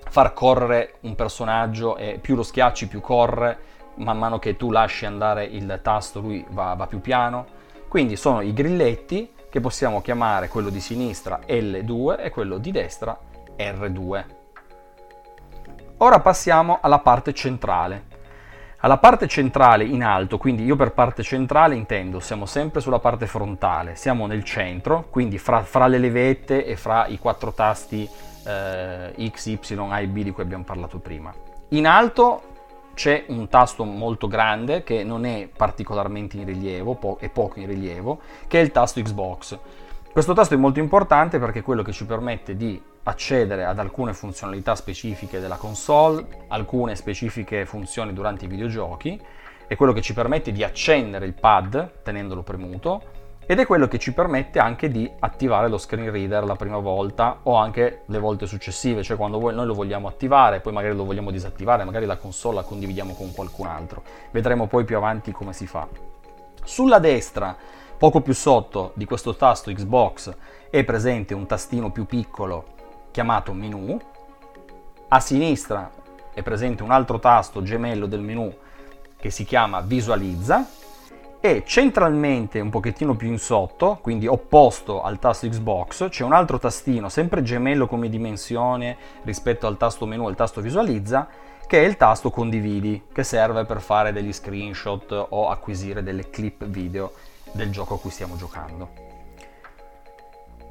far 0.09 0.33
correre 0.33 0.95
un 1.01 1.15
personaggio 1.15 1.97
e 1.97 2.19
più 2.21 2.35
lo 2.35 2.43
schiacci 2.43 2.89
più 2.89 3.01
corre, 3.01 3.59
man 3.97 4.19
mano 4.19 4.39
che 4.39 4.57
tu 4.57 4.71
lasci 4.71 5.07
andare 5.07 5.45
il 5.45 5.81
tasto 5.83 6.21
lui 6.21 6.45
va, 6.51 6.75
va 6.75 6.87
più 6.87 7.01
piano. 7.01 7.59
Quindi 7.89 8.17
sono 8.17 8.41
i 8.41 8.53
grilletti 8.53 9.33
che 9.51 9.61
possiamo 9.61 10.01
chiamare 10.01 10.49
quello 10.49 10.71
di 10.71 10.81
sinistra 10.81 11.41
L2 11.47 12.21
e 12.21 12.31
quello 12.31 12.59
di 12.59 12.71
destra 12.71 13.19
R2. 13.57 14.25
Ora 15.99 16.21
passiamo 16.21 16.79
alla 16.81 17.01
parte 17.01 17.35
centrale. 17.35 18.10
Alla 18.83 18.97
parte 18.97 19.29
centrale 19.29 19.85
in 19.85 20.03
alto, 20.03 20.39
quindi 20.39 20.65
io 20.65 20.75
per 20.75 20.93
parte 20.93 21.23
centrale 21.23 21.75
intendo, 21.75 22.19
siamo 22.19 22.47
sempre 22.47 22.81
sulla 22.81 22.99
parte 22.99 23.27
frontale, 23.27 23.95
siamo 23.95 24.27
nel 24.27 24.43
centro, 24.43 25.05
quindi 25.11 25.37
fra, 25.37 25.63
fra 25.65 25.87
le 25.87 25.99
levette 25.99 26.65
e 26.65 26.77
fra 26.77 27.07
i 27.07 27.19
quattro 27.19 27.53
tasti 27.53 28.09
eh, 28.47 29.29
X, 29.29 29.47
Y, 29.47 29.77
A 29.77 30.01
e 30.01 30.07
B 30.07 30.23
di 30.23 30.31
cui 30.31 30.43
abbiamo 30.43 30.65
parlato 30.65 30.99
prima. 30.99 31.31
In 31.69 31.87
alto 31.87 32.43
c'è 32.95 33.25
un 33.29 33.49
tasto 33.49 33.85
molto 33.85 34.29
grande 34.29 34.83
che 34.83 35.05
non 35.05 35.27
è 35.27 35.47
particolarmente 35.55 36.39
in 36.39 36.47
rilievo, 36.47 36.95
po- 36.95 37.19
è 37.21 37.29
poco 37.29 37.61
in 37.61 37.67
rilievo, 37.67 38.19
che 38.49 38.61
è 38.61 38.63
il 38.63 38.73
tasto 38.73 39.03
Xbox. 39.03 39.59
Questo 40.11 40.33
tasto 40.33 40.55
è 40.55 40.57
molto 40.57 40.81
importante 40.81 41.39
perché 41.39 41.59
è 41.59 41.63
quello 41.63 41.83
che 41.83 41.93
ci 41.93 42.07
permette 42.07 42.57
di 42.57 42.83
accedere 43.05 43.65
ad 43.65 43.79
alcune 43.79 44.13
funzionalità 44.13 44.75
specifiche 44.75 45.41
della 45.41 45.57
console, 45.57 46.45
alcune 46.49 46.95
specifiche 46.95 47.65
funzioni 47.65 48.13
durante 48.13 48.45
i 48.45 48.49
videogiochi, 48.49 49.21
è 49.67 49.77
quello 49.77 49.93
che 49.93 50.03
ci 50.03 50.15
permette 50.15 50.53
di 50.53 50.65
accendere 50.65 51.27
il 51.27 51.33
pad 51.33 52.03
tenendolo 52.03 52.43
premuto 52.43 53.19
ed 53.47 53.59
è 53.59 53.67
quello 53.67 53.89
che 53.89 53.99
ci 53.99 54.13
permette 54.13 54.59
anche 54.59 54.91
di 54.91 55.11
attivare 55.21 55.69
lo 55.69 55.79
screen 55.79 56.11
reader 56.11 56.45
la 56.45 56.55
prima 56.55 56.79
volta 56.79 57.41
o 57.45 57.57
anche 57.57 58.03
le 58.07 58.19
volte 58.19 58.47
successive, 58.47 59.03
cioè 59.03 59.17
quando 59.17 59.39
noi 59.39 59.67
lo 59.67 59.75
vogliamo 59.75 60.07
attivare, 60.07 60.61
poi 60.61 60.73
magari 60.73 60.95
lo 60.95 61.05
vogliamo 61.05 61.31
disattivare, 61.31 61.85
magari 61.85 62.07
la 62.07 62.17
console 62.17 62.57
la 62.57 62.63
condividiamo 62.63 63.15
con 63.15 63.33
qualcun 63.33 63.67
altro. 63.67 64.03
Vedremo 64.31 64.67
poi 64.67 64.85
più 64.85 64.97
avanti 64.97 65.33
come 65.33 65.53
si 65.53 65.67
fa. 65.67 65.89
Sulla 66.63 66.99
destra, 67.01 67.57
poco 67.99 68.21
più 68.21 68.35
sotto 68.35 68.93
di 68.95 69.05
questo 69.05 69.35
tasto 69.35 69.73
Xbox, 69.73 70.33
è 70.71 70.85
presente 70.85 71.35
un 71.35 71.47
tastino 71.47 71.91
più 71.91 72.07
piccolo 72.07 72.79
chiamato 73.11 73.53
menu. 73.53 73.99
A 75.09 75.21
sinistra 75.21 75.91
è 76.33 76.43
presente 76.43 76.83
un 76.83 76.91
altro 76.91 77.19
tasto 77.19 77.63
gemello 77.63 78.07
del 78.07 78.21
menu 78.21 78.55
che 79.17 79.31
si 79.31 79.45
chiama 79.45 79.81
visualizza 79.81 80.67
e 81.43 81.63
centralmente 81.67 82.61
un 82.61 82.69
pochettino 82.69 83.15
più 83.17 83.29
in 83.29 83.39
sotto, 83.39 83.99
quindi 84.03 84.27
opposto 84.27 85.03
al 85.03 85.19
tasto 85.19 85.49
Xbox, 85.49 86.09
c'è 86.11 86.23
un 86.23 86.35
altro 86.35 86.59
tastino, 86.59 87.09
sempre 87.09 87.43
gemello 87.43 87.87
come 87.87 88.11
dimensione 88.11 88.97
rispetto 89.23 89.67
al 89.67 89.79
tasto 89.79 90.05
menu 90.05 90.27
e 90.27 90.29
al 90.29 90.37
tasto 90.37 90.61
visualizza, 90.61 91.27
che 91.67 91.83
è 91.83 91.87
il 91.87 91.97
tasto 91.97 92.31
condividi, 92.31 93.05
che 93.11 93.25
serve 93.25 93.65
per 93.65 93.81
fare 93.81 94.13
degli 94.13 94.33
screenshot 94.33 95.29
o 95.31 95.49
acquisire 95.49 96.03
delle 96.03 96.29
clip 96.29 96.65
video 96.67 97.13
del 97.53 97.71
gioco 97.71 97.95
a 97.95 97.99
cui 97.99 98.11
stiamo 98.11 98.37
giocando. 98.37 98.89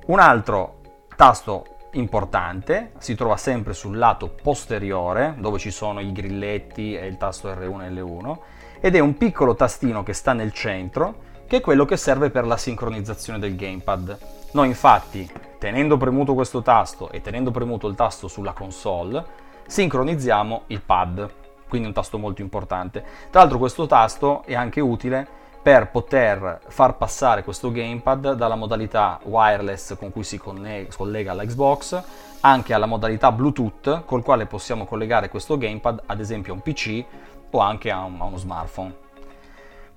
Un 0.05 0.19
altro 0.19 0.81
tasto 1.15 1.77
importante 1.93 2.91
si 2.99 3.15
trova 3.15 3.37
sempre 3.37 3.73
sul 3.73 3.97
lato 3.97 4.29
posteriore, 4.29 5.35
dove 5.37 5.57
ci 5.57 5.71
sono 5.71 5.99
i 5.99 6.11
grilletti 6.11 6.95
e 6.95 7.07
il 7.07 7.17
tasto 7.17 7.51
R1 7.51 7.81
e 7.81 7.89
L1, 7.91 8.37
ed 8.79 8.95
è 8.95 8.99
un 8.99 9.17
piccolo 9.17 9.55
tastino 9.55 10.03
che 10.03 10.13
sta 10.13 10.33
nel 10.33 10.53
centro 10.53 11.27
che 11.49 11.57
è 11.57 11.61
quello 11.61 11.83
che 11.83 11.97
serve 11.97 12.29
per 12.29 12.45
la 12.45 12.57
sincronizzazione 12.57 13.39
del 13.39 13.55
gamepad. 13.55 14.17
Noi 14.51 14.67
infatti, 14.67 15.27
tenendo 15.57 15.97
premuto 15.97 16.35
questo 16.35 16.61
tasto 16.61 17.09
e 17.09 17.21
tenendo 17.21 17.49
premuto 17.49 17.87
il 17.87 17.95
tasto 17.95 18.27
sulla 18.27 18.53
console, 18.53 19.25
sincronizziamo 19.65 20.65
il 20.67 20.81
pad, 20.81 21.27
quindi 21.67 21.87
un 21.87 21.93
tasto 21.93 22.19
molto 22.19 22.41
importante. 22.41 23.03
Tra 23.31 23.39
l'altro 23.39 23.57
questo 23.57 23.87
tasto 23.87 24.43
è 24.45 24.53
anche 24.53 24.79
utile 24.79 25.27
per 25.61 25.89
poter 25.89 26.61
far 26.67 26.95
passare 26.95 27.43
questo 27.43 27.71
gamepad 27.71 28.33
dalla 28.33 28.55
modalità 28.55 29.19
wireless 29.23 29.97
con 29.97 30.11
cui 30.11 30.23
si 30.23 30.37
collega 30.37 31.31
alla 31.31 31.43
Xbox 31.43 32.01
anche 32.41 32.73
alla 32.73 32.85
modalità 32.85 33.31
Bluetooth 33.31 34.05
col 34.05 34.23
quale 34.23 34.45
possiamo 34.45 34.85
collegare 34.85 35.29
questo 35.29 35.57
gamepad 35.57 36.03
ad 36.05 36.19
esempio 36.19 36.53
a 36.53 36.55
un 36.55 36.61
PC 36.61 37.03
o 37.51 37.59
anche 37.59 37.91
a, 37.91 38.03
un, 38.03 38.15
a 38.19 38.23
uno 38.23 38.37
smartphone. 38.37 38.95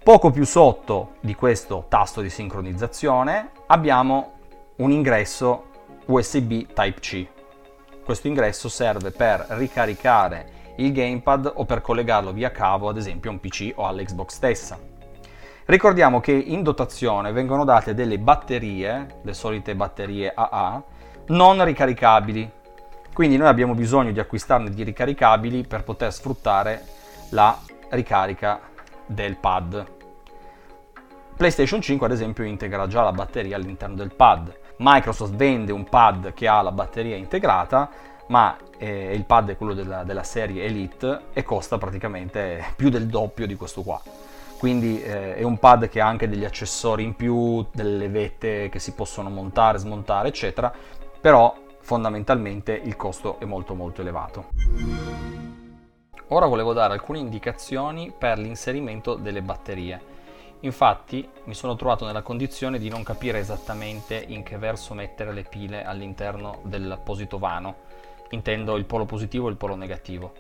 Poco 0.03 0.31
più 0.31 0.45
sotto 0.45 1.13
di 1.21 1.35
questo 1.37 1.85
tasto 1.89 2.21
di 2.21 2.31
sincronizzazione 2.31 3.51
abbiamo 3.67 4.33
un 4.77 4.91
ingresso 4.91 5.67
USB 6.07 6.67
Type-C. 6.73 7.27
Questo 8.05 8.27
ingresso 8.27 8.69
serve 8.69 9.13
per 9.13 9.47
ricaricare 9.51 10.61
il 10.79 10.93
gamepad 10.93 11.53
o 11.55 11.65
per 11.65 11.83
collegarlo 11.83 12.33
via 12.33 12.51
cavo 12.51 12.89
ad 12.89 12.97
esempio 12.97 13.31
a 13.31 13.35
un 13.35 13.41
PC 13.41 13.73
o 13.77 13.87
all'Xbox 13.87 14.31
stessa. 14.33 14.92
Ricordiamo 15.65 16.21
che 16.21 16.33
in 16.33 16.63
dotazione 16.63 17.31
vengono 17.31 17.65
date 17.65 17.95
delle 17.95 18.19
batterie, 18.19 19.21
le 19.23 19.33
solite 19.33 19.77
batterie 19.77 20.33
AA, 20.35 20.83
non 21.29 21.65
ricaricabili. 21.65 22.51
Quindi 23.13 23.37
noi 23.37 23.47
abbiamo 23.47 23.75
bisogno 23.75 24.11
di 24.11 24.19
acquistarne 24.19 24.71
di 24.71 24.83
ricaricabili 24.83 25.65
per 25.67 25.85
poter 25.85 26.13
sfruttare 26.13 26.85
la 27.31 27.57
ricarica 27.91 28.61
del 29.07 29.37
pad. 29.37 29.87
PlayStation 31.37 31.81
5 31.81 32.07
ad 32.07 32.13
esempio 32.13 32.45
integra 32.45 32.87
già 32.87 33.03
la 33.03 33.13
batteria 33.13 33.57
all'interno 33.57 33.95
del 33.95 34.15
pad. 34.15 34.59
Microsoft 34.79 35.35
vende 35.35 35.71
un 35.71 35.85
pad 35.85 36.33
che 36.35 36.49
ha 36.49 36.61
la 36.61 36.73
batteria 36.73 37.17
integrata, 37.17 37.89
ma 38.29 38.57
eh, 38.79 39.13
il 39.15 39.25
pad 39.25 39.51
è 39.51 39.57
quello 39.57 39.75
della, 39.75 40.03
della, 40.03 40.25
serie 40.25 40.65
Elite 40.65 41.27
e 41.33 41.43
costa 41.45 41.79
praticamente 41.79 42.65
più 42.75 42.89
del 42.89 43.07
doppio 43.07 43.47
di 43.47 43.55
questo 43.55 43.83
qua. 43.83 44.01
Quindi 44.63 45.03
eh, 45.03 45.35
è 45.35 45.43
un 45.43 45.59
pad 45.59 45.89
che 45.89 46.01
ha 46.01 46.07
anche 46.07 46.29
degli 46.29 46.45
accessori 46.45 47.03
in 47.03 47.17
più, 47.17 47.67
delle 47.75 48.09
vette 48.09 48.69
che 48.69 48.79
si 48.79 48.95
possono 48.95 49.29
montare, 49.29 49.79
smontare, 49.79 50.29
eccetera, 50.29 50.73
però 51.21 51.53
fondamentalmente 51.81 52.73
il 52.73 52.95
costo 52.95 53.41
è 53.41 53.45
molto 53.45 53.75
molto 53.75 54.03
elevato. 54.03 54.51
Ora 56.29 56.47
volevo 56.47 56.73
dare 56.73 56.93
alcune 56.93 57.19
indicazioni 57.19 58.15
per 58.17 58.39
l'inserimento 58.39 59.17
delle 59.17 59.43
batterie. 59.43 60.01
Infatti 60.61 61.29
mi 61.47 61.55
sono 61.55 61.75
trovato 61.75 62.07
nella 62.07 62.23
condizione 62.23 62.79
di 62.79 62.89
non 62.89 63.03
capire 63.03 63.41
esattamente 63.41 64.15
in 64.15 64.45
che 64.45 64.59
verso 64.59 64.95
mettere 64.95 65.33
le 65.33 65.43
pile 65.43 65.83
all'interno 65.83 66.61
dell'apposito 66.63 67.37
vano. 67.37 67.75
Intendo 68.31 68.77
il 68.77 68.85
polo 68.85 69.07
positivo 69.07 69.49
e 69.49 69.51
il 69.51 69.57
polo 69.57 69.75
negativo. 69.75 70.33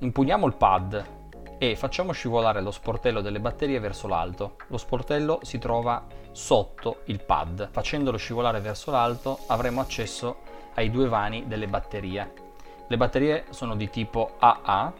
Impugniamo 0.00 0.46
il 0.46 0.54
pad 0.54 1.18
e 1.62 1.76
facciamo 1.76 2.12
scivolare 2.12 2.60
lo 2.60 2.72
sportello 2.72 3.20
delle 3.20 3.38
batterie 3.38 3.78
verso 3.78 4.08
l'alto. 4.08 4.56
Lo 4.68 4.78
sportello 4.78 5.40
si 5.42 5.58
trova 5.58 6.04
sotto 6.32 7.02
il 7.04 7.22
pad. 7.22 7.68
Facendolo 7.70 8.16
scivolare 8.16 8.60
verso 8.60 8.90
l'alto 8.90 9.40
avremo 9.46 9.80
accesso 9.80 10.38
ai 10.74 10.90
due 10.90 11.06
vani 11.06 11.46
delle 11.46 11.68
batterie 11.68 12.48
le 12.90 12.96
batterie 12.96 13.44
sono 13.50 13.76
di 13.76 13.88
tipo 13.88 14.32
AA 14.40 14.92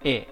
e 0.00 0.26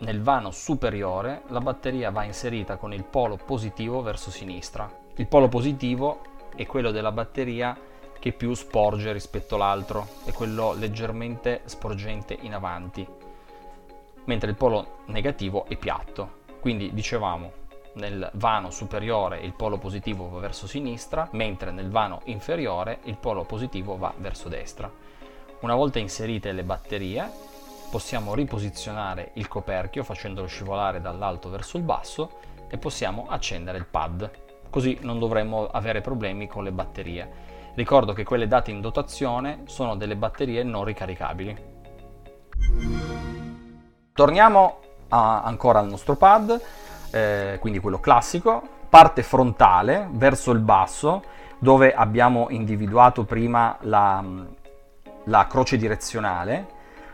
nel 0.00 0.20
vano 0.20 0.50
superiore 0.50 1.40
la 1.46 1.60
batteria 1.60 2.10
va 2.10 2.22
inserita 2.22 2.76
con 2.76 2.92
il 2.92 3.04
polo 3.04 3.36
positivo 3.42 4.02
verso 4.02 4.30
sinistra. 4.30 4.94
Il 5.16 5.26
polo 5.26 5.48
positivo 5.48 6.20
è 6.54 6.66
quello 6.66 6.90
della 6.90 7.12
batteria 7.12 7.74
che 8.18 8.32
più 8.32 8.52
sporge 8.52 9.10
rispetto 9.10 9.54
all'altro, 9.54 10.06
è 10.26 10.32
quello 10.32 10.74
leggermente 10.74 11.62
sporgente 11.64 12.36
in 12.42 12.52
avanti, 12.52 13.08
mentre 14.28 14.50
il 14.50 14.56
polo 14.56 14.98
negativo 15.06 15.64
è 15.66 15.76
piatto. 15.76 16.36
Quindi 16.60 16.92
dicevamo 16.92 17.52
nel 17.94 18.30
vano 18.34 18.70
superiore 18.70 19.40
il 19.40 19.54
polo 19.54 19.78
positivo 19.78 20.28
va 20.28 20.38
verso 20.38 20.66
sinistra, 20.66 21.28
mentre 21.32 21.72
nel 21.72 21.90
vano 21.90 22.20
inferiore 22.24 23.00
il 23.04 23.16
polo 23.16 23.44
positivo 23.44 23.96
va 23.96 24.12
verso 24.18 24.48
destra. 24.48 24.90
Una 25.60 25.74
volta 25.74 25.98
inserite 25.98 26.52
le 26.52 26.62
batterie, 26.62 27.28
possiamo 27.90 28.34
riposizionare 28.34 29.30
il 29.34 29.48
coperchio 29.48 30.04
facendolo 30.04 30.46
scivolare 30.46 31.00
dall'alto 31.00 31.48
verso 31.48 31.78
il 31.78 31.82
basso 31.82 32.38
e 32.68 32.76
possiamo 32.76 33.26
accendere 33.28 33.78
il 33.78 33.86
pad. 33.86 34.30
Così 34.70 34.98
non 35.00 35.18
dovremmo 35.18 35.66
avere 35.66 36.02
problemi 36.02 36.46
con 36.46 36.62
le 36.62 36.72
batterie. 36.72 37.46
Ricordo 37.74 38.12
che 38.12 38.24
quelle 38.24 38.46
date 38.46 38.70
in 38.70 38.82
dotazione 38.82 39.62
sono 39.66 39.96
delle 39.96 40.16
batterie 40.16 40.62
non 40.62 40.84
ricaricabili. 40.84 41.76
Torniamo 44.18 44.78
a, 45.10 45.42
ancora 45.42 45.78
al 45.78 45.86
nostro 45.86 46.16
pad, 46.16 46.60
eh, 47.12 47.56
quindi 47.60 47.78
quello 47.78 48.00
classico, 48.00 48.60
parte 48.88 49.22
frontale 49.22 50.08
verso 50.10 50.50
il 50.50 50.58
basso 50.58 51.22
dove 51.60 51.94
abbiamo 51.94 52.48
individuato 52.50 53.22
prima 53.22 53.76
la, 53.82 54.24
la 55.22 55.46
croce 55.46 55.76
direzionale, 55.76 56.66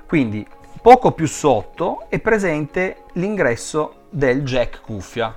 quindi 0.07 0.49
poco 0.81 1.13
più 1.13 1.27
sotto 1.27 2.07
è 2.09 2.19
presente 2.21 3.03
l'ingresso 3.13 4.05
del 4.09 4.43
jack 4.43 4.81
cuffia. 4.81 5.37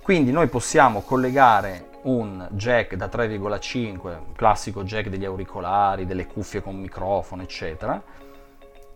Quindi 0.00 0.30
noi 0.30 0.46
possiamo 0.46 1.00
collegare 1.00 1.88
un 2.02 2.46
jack 2.52 2.94
da 2.94 3.06
3,5, 3.06 4.16
classico 4.36 4.84
jack 4.84 5.08
degli 5.08 5.24
auricolari, 5.24 6.06
delle 6.06 6.28
cuffie 6.28 6.62
con 6.62 6.76
microfono, 6.76 7.42
eccetera, 7.42 8.00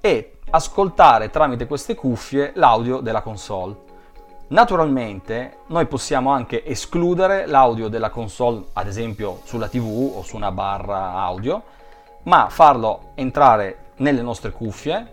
e 0.05 0.33
ascoltare 0.51 1.31
tramite 1.31 1.67
queste 1.67 1.95
cuffie 1.95 2.53
l'audio 2.57 2.99
della 2.99 3.23
console. 3.23 3.75
Naturalmente 4.49 5.61
noi 5.69 5.87
possiamo 5.87 6.29
anche 6.29 6.63
escludere 6.63 7.47
l'audio 7.47 7.89
della 7.89 8.11
console, 8.11 8.67
ad 8.75 8.87
esempio 8.87 9.41
sulla 9.45 9.67
TV 9.67 10.13
o 10.17 10.23
su 10.23 10.37
una 10.37 10.53
barra 10.53 11.15
audio, 11.15 11.63
ma 12.25 12.51
farlo 12.51 13.13
entrare 13.15 13.93
nelle 13.97 14.21
nostre 14.21 14.51
cuffie 14.51 15.13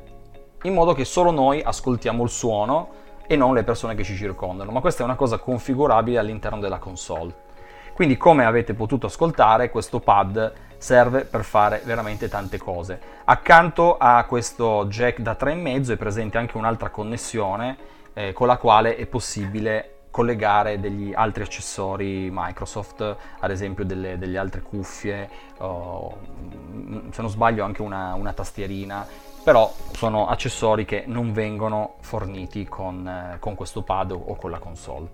in 0.63 0.73
modo 0.73 0.91
che 0.91 1.05
solo 1.05 1.31
noi 1.31 1.61
ascoltiamo 1.61 2.23
il 2.23 2.29
suono 2.29 2.89
e 3.25 3.37
non 3.37 3.53
le 3.53 3.63
persone 3.63 3.95
che 3.95 4.03
ci 4.03 4.17
circondano, 4.17 4.71
ma 4.71 4.81
questa 4.81 5.03
è 5.03 5.05
una 5.05 5.15
cosa 5.15 5.37
configurabile 5.37 6.17
all'interno 6.17 6.59
della 6.59 6.79
console. 6.79 7.33
Quindi 7.93 8.17
come 8.17 8.43
avete 8.43 8.73
potuto 8.73 9.05
ascoltare 9.05 9.71
questo 9.71 10.01
pad 10.01 10.51
serve 10.81 11.25
per 11.25 11.43
fare 11.43 11.81
veramente 11.85 12.27
tante 12.27 12.57
cose. 12.57 12.99
Accanto 13.25 13.97
a 13.97 14.23
questo 14.25 14.85
jack 14.87 15.19
da 15.19 15.37
3,5 15.39 15.93
è 15.93 15.97
presente 15.97 16.39
anche 16.39 16.57
un'altra 16.57 16.89
connessione 16.89 17.77
eh, 18.13 18.33
con 18.33 18.47
la 18.47 18.57
quale 18.57 18.95
è 18.95 19.05
possibile 19.05 19.97
collegare 20.09 20.79
degli 20.79 21.13
altri 21.13 21.43
accessori 21.43 22.29
Microsoft, 22.31 23.15
ad 23.39 23.51
esempio 23.51 23.85
delle, 23.85 24.17
delle 24.17 24.37
altre 24.37 24.61
cuffie, 24.61 25.29
o, 25.59 26.17
se 27.11 27.21
non 27.21 27.29
sbaglio 27.29 27.63
anche 27.63 27.81
una, 27.81 28.15
una 28.15 28.33
tastierina 28.33 29.29
però 29.43 29.73
sono 29.93 30.27
accessori 30.27 30.85
che 30.85 31.03
non 31.07 31.33
vengono 31.33 31.95
forniti 32.01 32.65
con, 32.65 33.07
eh, 33.07 33.39
con 33.39 33.55
questo 33.55 33.81
pad 33.81 34.11
o 34.11 34.35
con 34.35 34.51
la 34.51 34.59
console. 34.59 35.09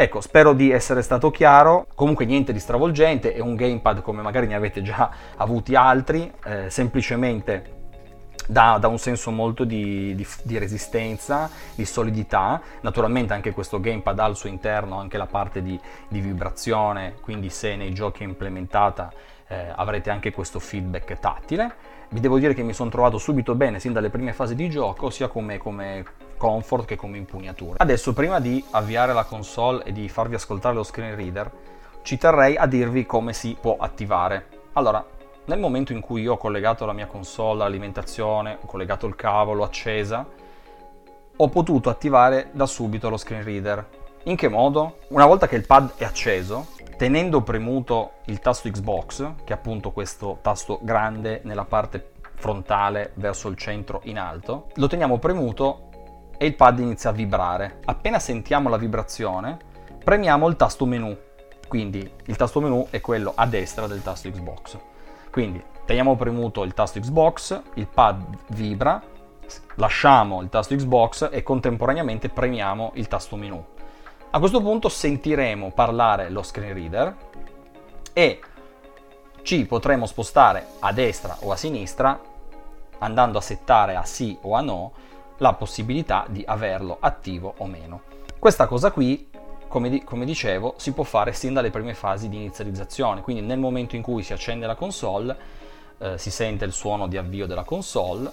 Ecco, 0.00 0.20
spero 0.20 0.52
di 0.52 0.70
essere 0.70 1.02
stato 1.02 1.32
chiaro. 1.32 1.88
Comunque 1.96 2.24
niente 2.24 2.52
di 2.52 2.60
stravolgente, 2.60 3.34
è 3.34 3.40
un 3.40 3.56
gamepad 3.56 4.00
come 4.00 4.22
magari 4.22 4.46
ne 4.46 4.54
avete 4.54 4.80
già 4.80 5.10
avuti 5.34 5.74
altri, 5.74 6.30
eh, 6.44 6.70
semplicemente 6.70 7.96
dà, 8.46 8.78
un 8.84 8.98
senso 8.98 9.32
molto 9.32 9.64
di, 9.64 10.14
di, 10.14 10.24
di, 10.44 10.56
resistenza, 10.56 11.50
di 11.74 11.84
solidità. 11.84 12.62
Naturalmente 12.82 13.32
anche 13.32 13.50
questo 13.50 13.80
gamepad 13.80 14.16
ha 14.20 14.24
al 14.24 14.36
suo 14.36 14.48
interno 14.48 15.00
anche 15.00 15.16
la 15.16 15.26
parte 15.26 15.62
di, 15.62 15.76
di 16.06 16.20
vibrazione, 16.20 17.16
quindi 17.20 17.50
se 17.50 17.74
nei 17.74 17.92
giochi 17.92 18.22
è 18.22 18.26
implementata 18.26 19.12
eh, 19.48 19.72
avrete 19.74 20.10
anche 20.10 20.30
questo 20.30 20.60
feedback 20.60 21.18
tattile. 21.18 21.74
Vi 22.10 22.20
devo 22.20 22.38
dire 22.38 22.54
che 22.54 22.62
mi 22.62 22.72
sono 22.72 22.88
trovato 22.88 23.18
subito 23.18 23.56
bene 23.56 23.80
sin 23.80 23.92
dalle 23.92 24.10
prime 24.10 24.32
fasi 24.32 24.54
di 24.54 24.70
gioco, 24.70 25.10
sia 25.10 25.26
come, 25.26 25.58
come 25.58 26.04
comfort 26.38 26.86
che 26.86 26.96
come 26.96 27.18
impugnatura. 27.18 27.74
Adesso, 27.76 28.14
prima 28.14 28.40
di 28.40 28.64
avviare 28.70 29.12
la 29.12 29.24
console 29.24 29.84
e 29.84 29.92
di 29.92 30.08
farvi 30.08 30.36
ascoltare 30.36 30.74
lo 30.74 30.82
screen 30.82 31.14
reader, 31.14 31.50
ci 32.00 32.16
terrei 32.16 32.56
a 32.56 32.64
dirvi 32.64 33.04
come 33.04 33.34
si 33.34 33.54
può 33.60 33.76
attivare. 33.78 34.46
Allora, 34.72 35.04
nel 35.44 35.58
momento 35.58 35.92
in 35.92 36.00
cui 36.00 36.22
io 36.22 36.34
ho 36.34 36.36
collegato 36.38 36.86
la 36.86 36.94
mia 36.94 37.06
console 37.06 37.60
all'alimentazione, 37.60 38.58
ho 38.62 38.66
collegato 38.66 39.06
il 39.06 39.14
cavolo, 39.14 39.64
accesa, 39.64 40.26
ho 41.36 41.48
potuto 41.48 41.90
attivare 41.90 42.48
da 42.52 42.66
subito 42.66 43.08
lo 43.08 43.16
screen 43.16 43.44
reader. 43.44 43.86
In 44.24 44.36
che 44.36 44.48
modo? 44.48 44.98
Una 45.08 45.26
volta 45.26 45.46
che 45.46 45.56
il 45.56 45.66
pad 45.66 45.92
è 45.96 46.04
acceso, 46.04 46.68
tenendo 46.96 47.42
premuto 47.42 48.12
il 48.26 48.40
tasto 48.40 48.68
Xbox, 48.68 49.34
che 49.44 49.52
è 49.52 49.56
appunto 49.56 49.90
questo 49.90 50.38
tasto 50.42 50.80
grande 50.82 51.40
nella 51.44 51.64
parte 51.64 52.10
frontale 52.34 53.12
verso 53.14 53.48
il 53.48 53.56
centro 53.56 54.00
in 54.04 54.18
alto, 54.18 54.66
lo 54.74 54.86
teniamo 54.86 55.18
premuto 55.18 55.87
e 56.38 56.46
il 56.46 56.54
pad 56.54 56.78
inizia 56.78 57.10
a 57.10 57.12
vibrare. 57.12 57.80
Appena 57.84 58.18
sentiamo 58.18 58.68
la 58.68 58.76
vibrazione, 58.76 59.58
premiamo 60.02 60.48
il 60.48 60.56
tasto 60.56 60.86
menu. 60.86 61.14
Quindi 61.66 62.10
il 62.26 62.36
tasto 62.36 62.60
menu 62.60 62.86
è 62.88 63.00
quello 63.00 63.32
a 63.34 63.44
destra 63.46 63.86
del 63.86 64.00
tasto 64.00 64.30
Xbox. 64.30 64.78
Quindi 65.30 65.62
teniamo 65.84 66.16
premuto 66.16 66.62
il 66.62 66.72
tasto 66.72 66.98
Xbox, 67.00 67.60
il 67.74 67.86
pad 67.86 68.24
vibra, 68.48 69.02
lasciamo 69.74 70.40
il 70.40 70.48
tasto 70.48 70.74
Xbox 70.74 71.28
e 71.30 71.42
contemporaneamente 71.42 72.28
premiamo 72.30 72.92
il 72.94 73.08
tasto 73.08 73.36
menu. 73.36 73.62
A 74.30 74.38
questo 74.38 74.60
punto 74.62 74.88
sentiremo 74.88 75.72
parlare 75.72 76.30
lo 76.30 76.42
screen 76.42 76.74
reader 76.74 77.16
e 78.12 78.40
ci 79.42 79.64
potremo 79.66 80.06
spostare 80.06 80.66
a 80.80 80.92
destra 80.92 81.36
o 81.40 81.52
a 81.52 81.56
sinistra 81.56 82.18
andando 82.98 83.38
a 83.38 83.40
settare 83.40 83.96
a 83.96 84.04
sì 84.04 84.36
o 84.42 84.54
a 84.54 84.60
no 84.60 84.92
la 85.38 85.54
possibilità 85.54 86.26
di 86.28 86.42
averlo 86.46 86.98
attivo 87.00 87.54
o 87.58 87.66
meno. 87.66 88.02
Questa 88.38 88.66
cosa 88.66 88.90
qui, 88.90 89.30
come, 89.66 89.88
di- 89.88 90.04
come, 90.04 90.24
dicevo, 90.24 90.74
si 90.76 90.92
può 90.92 91.04
fare 91.04 91.32
sin 91.32 91.52
dalle 91.52 91.70
prime 91.70 91.94
fasi 91.94 92.28
di 92.28 92.36
inizializzazione, 92.36 93.20
quindi 93.20 93.42
nel 93.42 93.58
momento 93.58 93.96
in 93.96 94.02
cui 94.02 94.22
si 94.22 94.32
accende 94.32 94.66
la 94.66 94.74
console, 94.74 95.36
eh, 95.98 96.18
si 96.18 96.30
sente 96.30 96.64
il 96.64 96.72
suono 96.72 97.08
di 97.08 97.16
avvio 97.16 97.46
della 97.46 97.64
console, 97.64 98.30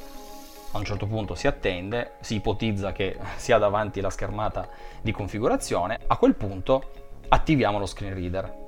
a 0.71 0.77
un 0.77 0.83
certo 0.83 1.07
punto 1.07 1.35
si 1.35 1.47
attende, 1.47 2.13
si 2.19 2.35
ipotizza 2.35 2.91
che 2.91 3.17
sia 3.37 3.57
davanti 3.57 4.01
la 4.01 4.09
schermata 4.09 4.67
di 5.01 5.11
configurazione, 5.11 5.99
a 6.07 6.17
quel 6.17 6.35
punto 6.35 6.91
attiviamo 7.27 7.79
lo 7.79 7.85
screen 7.85 8.13
reader. 8.13 8.63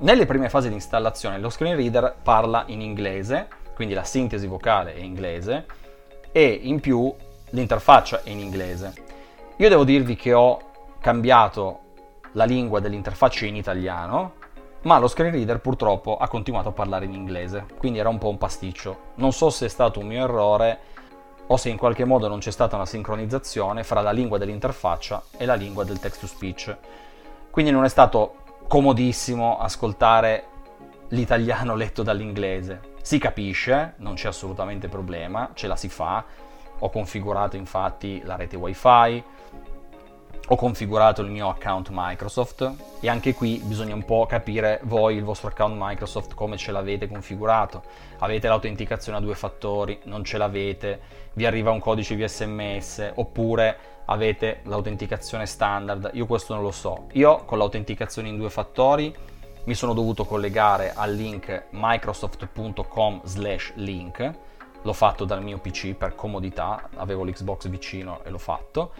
Nelle 0.00 0.26
prime 0.26 0.48
fasi 0.48 0.68
di 0.68 0.74
installazione 0.74 1.38
lo 1.38 1.50
screen 1.50 1.76
reader 1.76 2.16
parla 2.20 2.64
in 2.66 2.80
inglese, 2.80 3.46
quindi 3.74 3.94
la 3.94 4.02
sintesi 4.02 4.46
vocale 4.46 4.94
è 4.94 5.00
inglese 5.00 5.66
e 6.32 6.48
in 6.62 6.80
più 6.80 7.14
l'interfaccia 7.54 8.22
è 8.22 8.30
in 8.30 8.40
inglese. 8.40 8.92
Io 9.56 9.68
devo 9.68 9.84
dirvi 9.84 10.16
che 10.16 10.34
ho 10.34 10.60
cambiato 11.00 11.80
la 12.32 12.44
lingua 12.44 12.80
dell'interfaccia 12.80 13.46
in 13.46 13.54
italiano, 13.56 14.34
ma 14.82 14.98
lo 14.98 15.06
screen 15.06 15.32
reader 15.32 15.60
purtroppo 15.60 16.16
ha 16.16 16.28
continuato 16.28 16.68
a 16.68 16.72
parlare 16.72 17.04
in 17.06 17.14
inglese, 17.14 17.66
quindi 17.78 18.00
era 18.00 18.08
un 18.08 18.18
po' 18.18 18.28
un 18.28 18.38
pasticcio. 18.38 19.12
Non 19.14 19.32
so 19.32 19.50
se 19.50 19.66
è 19.66 19.68
stato 19.68 20.00
un 20.00 20.08
mio 20.08 20.24
errore, 20.24 20.78
o 21.46 21.56
se 21.56 21.68
in 21.68 21.76
qualche 21.76 22.04
modo 22.04 22.26
non 22.26 22.40
c'è 22.40 22.50
stata 22.50 22.74
una 22.74 22.86
sincronizzazione 22.86 23.84
fra 23.84 24.00
la 24.00 24.10
lingua 24.10 24.38
dell'interfaccia 24.38 25.22
e 25.36 25.46
la 25.46 25.54
lingua 25.54 25.84
del 25.84 26.00
text 26.00 26.20
to 26.20 26.26
speech. 26.26 26.76
Quindi 27.50 27.70
non 27.70 27.84
è 27.84 27.88
stato 27.88 28.36
comodissimo 28.66 29.58
ascoltare 29.58 30.46
l'italiano 31.08 31.76
letto 31.76 32.02
dall'inglese. 32.02 32.92
Si 33.00 33.18
capisce, 33.18 33.94
non 33.98 34.14
c'è 34.14 34.28
assolutamente 34.28 34.88
problema, 34.88 35.50
ce 35.54 35.68
la 35.68 35.76
si 35.76 35.88
fa. 35.88 36.24
Ho 36.84 36.90
configurato 36.90 37.56
infatti 37.56 38.20
la 38.24 38.36
rete 38.36 38.56
wifi, 38.56 39.24
ho 40.48 40.56
configurato 40.56 41.22
il 41.22 41.30
mio 41.30 41.48
account 41.48 41.88
Microsoft 41.90 42.74
e 43.00 43.08
anche 43.08 43.32
qui 43.32 43.58
bisogna 43.64 43.94
un 43.94 44.04
po' 44.04 44.26
capire 44.26 44.80
voi 44.82 45.16
il 45.16 45.24
vostro 45.24 45.48
account 45.48 45.76
Microsoft 45.78 46.34
come 46.34 46.58
ce 46.58 46.72
l'avete 46.72 47.08
configurato. 47.08 47.84
Avete 48.18 48.48
l'autenticazione 48.48 49.16
a 49.16 49.22
due 49.22 49.34
fattori, 49.34 49.98
non 50.04 50.24
ce 50.24 50.36
l'avete, 50.36 51.00
vi 51.32 51.46
arriva 51.46 51.70
un 51.70 51.80
codice 51.80 52.16
via 52.16 52.28
sms 52.28 53.12
oppure 53.14 53.78
avete 54.04 54.60
l'autenticazione 54.64 55.46
standard. 55.46 56.10
Io 56.12 56.26
questo 56.26 56.52
non 56.52 56.62
lo 56.62 56.70
so. 56.70 57.06
Io 57.12 57.46
con 57.46 57.56
l'autenticazione 57.56 58.28
in 58.28 58.36
due 58.36 58.50
fattori 58.50 59.10
mi 59.64 59.72
sono 59.72 59.94
dovuto 59.94 60.26
collegare 60.26 60.92
al 60.94 61.14
link 61.14 61.68
microsoft.com/link. 61.70 64.52
L'ho 64.84 64.92
fatto 64.92 65.24
dal 65.24 65.42
mio 65.42 65.58
PC 65.58 65.94
per 65.94 66.14
comodità, 66.14 66.88
avevo 66.96 67.24
l'Xbox 67.24 67.68
vicino 67.68 68.20
e 68.22 68.30
l'ho 68.30 68.38
fatto 68.38 68.92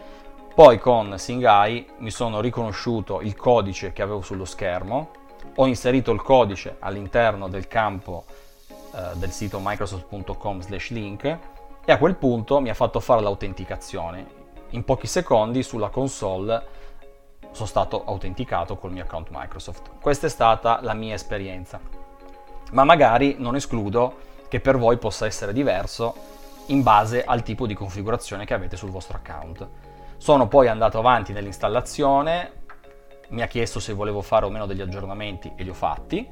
poi 0.54 0.78
con 0.78 1.18
Singai 1.18 1.84
mi 1.98 2.12
sono 2.12 2.40
riconosciuto 2.40 3.20
il 3.20 3.34
codice 3.34 3.92
che 3.92 4.02
avevo 4.02 4.20
sullo 4.20 4.44
schermo, 4.44 5.10
ho 5.56 5.66
inserito 5.66 6.12
il 6.12 6.22
codice 6.22 6.76
all'interno 6.78 7.48
del 7.48 7.66
campo 7.66 8.24
eh, 8.94 9.16
del 9.16 9.32
sito 9.32 9.58
microsoft.com/link 9.60 11.38
e 11.84 11.90
a 11.90 11.98
quel 11.98 12.14
punto 12.14 12.60
mi 12.60 12.70
ha 12.70 12.74
fatto 12.74 13.00
fare 13.00 13.20
l'autenticazione. 13.20 14.42
In 14.70 14.84
pochi 14.84 15.08
secondi 15.08 15.64
sulla 15.64 15.88
console 15.88 16.64
sono 17.50 17.66
stato 17.66 18.04
autenticato 18.04 18.76
col 18.76 18.92
mio 18.92 19.02
account 19.02 19.30
Microsoft. 19.32 19.90
Questa 20.00 20.28
è 20.28 20.30
stata 20.30 20.78
la 20.82 20.94
mia 20.94 21.14
esperienza. 21.14 21.80
Ma 22.70 22.84
magari 22.84 23.34
non 23.38 23.56
escludo 23.56 24.14
che 24.54 24.60
per 24.60 24.78
voi 24.78 24.98
possa 24.98 25.26
essere 25.26 25.52
diverso 25.52 26.14
in 26.66 26.84
base 26.84 27.24
al 27.24 27.42
tipo 27.42 27.66
di 27.66 27.74
configurazione 27.74 28.44
che 28.44 28.54
avete 28.54 28.76
sul 28.76 28.90
vostro 28.90 29.16
account. 29.16 29.66
Sono 30.16 30.46
poi 30.46 30.68
andato 30.68 30.96
avanti 30.96 31.32
nell'installazione, 31.32 32.52
mi 33.30 33.42
ha 33.42 33.48
chiesto 33.48 33.80
se 33.80 33.92
volevo 33.94 34.22
fare 34.22 34.44
o 34.44 34.50
meno 34.50 34.66
degli 34.66 34.80
aggiornamenti 34.80 35.50
e 35.56 35.64
li 35.64 35.70
ho 35.70 35.74
fatti 35.74 36.24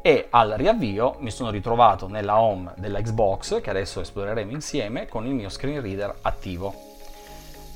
e 0.00 0.28
al 0.30 0.54
riavvio 0.56 1.16
mi 1.18 1.32
sono 1.32 1.50
ritrovato 1.50 2.06
nella 2.06 2.38
home 2.38 2.72
della 2.76 3.00
Xbox 3.00 3.60
che 3.60 3.70
adesso 3.70 4.00
esploreremo 4.00 4.52
insieme 4.52 5.08
con 5.08 5.26
il 5.26 5.34
mio 5.34 5.48
screen 5.48 5.80
reader 5.80 6.18
attivo. 6.22 6.72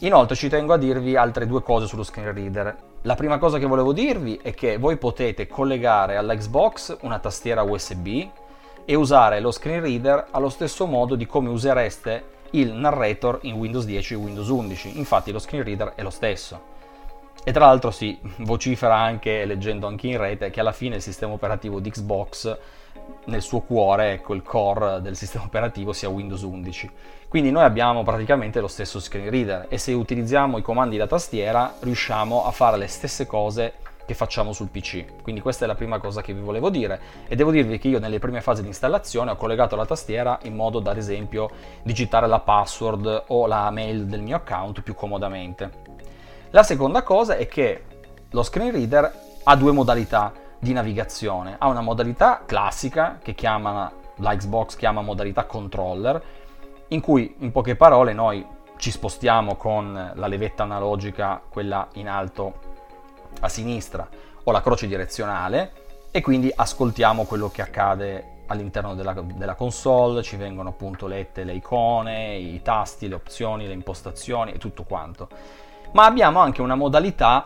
Inoltre 0.02 0.36
ci 0.36 0.48
tengo 0.48 0.72
a 0.72 0.78
dirvi 0.78 1.16
altre 1.16 1.48
due 1.48 1.64
cose 1.64 1.88
sullo 1.88 2.04
screen 2.04 2.32
reader. 2.32 2.76
La 3.02 3.16
prima 3.16 3.38
cosa 3.38 3.58
che 3.58 3.66
volevo 3.66 3.92
dirvi 3.92 4.38
è 4.40 4.54
che 4.54 4.76
voi 4.76 4.98
potete 4.98 5.48
collegare 5.48 6.14
alla 6.14 6.36
Xbox 6.36 6.96
una 7.00 7.18
tastiera 7.18 7.62
USB 7.62 8.28
e 8.90 8.96
usare 8.96 9.38
lo 9.38 9.52
screen 9.52 9.82
reader 9.82 10.26
allo 10.32 10.48
stesso 10.48 10.84
modo 10.84 11.14
di 11.14 11.24
come 11.24 11.48
usereste 11.48 12.24
il 12.50 12.72
narrator 12.72 13.38
in 13.42 13.54
Windows 13.54 13.84
10 13.84 14.14
e 14.14 14.16
Windows 14.16 14.48
11, 14.48 14.98
infatti 14.98 15.30
lo 15.30 15.38
screen 15.38 15.62
reader 15.62 15.92
è 15.94 16.02
lo 16.02 16.10
stesso. 16.10 16.60
E 17.44 17.52
tra 17.52 17.66
l'altro 17.66 17.92
si 17.92 18.18
vocifera 18.38 18.96
anche, 18.96 19.44
leggendo 19.44 19.86
anche 19.86 20.08
in 20.08 20.18
rete, 20.18 20.50
che 20.50 20.58
alla 20.58 20.72
fine 20.72 20.96
il 20.96 21.02
sistema 21.02 21.32
operativo 21.32 21.78
di 21.78 21.88
Xbox, 21.88 22.58
nel 23.26 23.42
suo 23.42 23.60
cuore, 23.60 24.14
ecco, 24.14 24.34
il 24.34 24.42
core 24.42 25.00
del 25.00 25.14
sistema 25.14 25.44
operativo 25.44 25.92
sia 25.92 26.08
Windows 26.08 26.42
11. 26.42 26.90
Quindi 27.28 27.52
noi 27.52 27.62
abbiamo 27.62 28.02
praticamente 28.02 28.58
lo 28.58 28.66
stesso 28.66 28.98
screen 28.98 29.30
reader 29.30 29.66
e 29.68 29.78
se 29.78 29.92
utilizziamo 29.92 30.58
i 30.58 30.62
comandi 30.62 30.96
da 30.96 31.06
tastiera 31.06 31.76
riusciamo 31.78 32.44
a 32.44 32.50
fare 32.50 32.76
le 32.76 32.88
stesse 32.88 33.24
cose 33.24 33.74
che 34.10 34.16
facciamo 34.16 34.52
sul 34.52 34.70
PC. 34.70 35.22
Quindi 35.22 35.40
questa 35.40 35.64
è 35.64 35.68
la 35.68 35.76
prima 35.76 36.00
cosa 36.00 36.20
che 36.20 36.32
vi 36.32 36.40
volevo 36.40 36.68
dire 36.68 37.00
e 37.28 37.36
devo 37.36 37.52
dirvi 37.52 37.78
che 37.78 37.86
io 37.86 38.00
nelle 38.00 38.18
prime 38.18 38.40
fasi 38.40 38.60
di 38.60 38.66
installazione 38.66 39.30
ho 39.30 39.36
collegato 39.36 39.76
la 39.76 39.86
tastiera 39.86 40.40
in 40.42 40.56
modo 40.56 40.80
da 40.80 40.90
ad 40.90 40.96
esempio 40.96 41.48
digitare 41.84 42.26
la 42.26 42.40
password 42.40 43.24
o 43.28 43.46
la 43.46 43.70
mail 43.70 44.06
del 44.06 44.20
mio 44.20 44.34
account 44.34 44.82
più 44.82 44.96
comodamente. 44.96 45.70
La 46.50 46.64
seconda 46.64 47.04
cosa 47.04 47.36
è 47.36 47.46
che 47.46 47.84
lo 48.30 48.42
screen 48.42 48.72
reader 48.72 49.12
ha 49.44 49.54
due 49.54 49.70
modalità 49.70 50.32
di 50.58 50.72
navigazione. 50.72 51.54
Ha 51.56 51.68
una 51.68 51.80
modalità 51.80 52.42
classica 52.44 53.20
che 53.22 53.34
chiama, 53.34 53.92
la 54.16 54.34
Xbox 54.34 54.74
chiama 54.74 55.02
modalità 55.02 55.44
controller, 55.44 56.20
in 56.88 57.00
cui 57.00 57.36
in 57.38 57.52
poche 57.52 57.76
parole 57.76 58.12
noi 58.12 58.44
ci 58.76 58.90
spostiamo 58.90 59.54
con 59.54 60.12
la 60.14 60.26
levetta 60.26 60.64
analogica, 60.64 61.40
quella 61.48 61.86
in 61.92 62.08
alto 62.08 62.69
a 63.40 63.48
sinistra, 63.48 64.08
o 64.44 64.52
la 64.52 64.62
croce 64.62 64.86
direzionale, 64.86 65.72
e 66.10 66.20
quindi 66.20 66.52
ascoltiamo 66.54 67.24
quello 67.24 67.50
che 67.50 67.62
accade 67.62 68.38
all'interno 68.46 68.94
della, 68.94 69.12
della, 69.12 69.54
console, 69.54 70.22
ci 70.22 70.36
vengono 70.36 70.70
appunto 70.70 71.06
lette 71.06 71.44
le 71.44 71.52
icone, 71.52 72.34
i 72.36 72.60
tasti, 72.62 73.08
le 73.08 73.14
opzioni, 73.14 73.66
le 73.66 73.74
impostazioni 73.74 74.52
e 74.52 74.58
tutto 74.58 74.82
quanto 74.82 75.28
ma 75.92 76.04
abbiamo 76.04 76.38
anche 76.40 76.62
una 76.62 76.74
modalità 76.74 77.44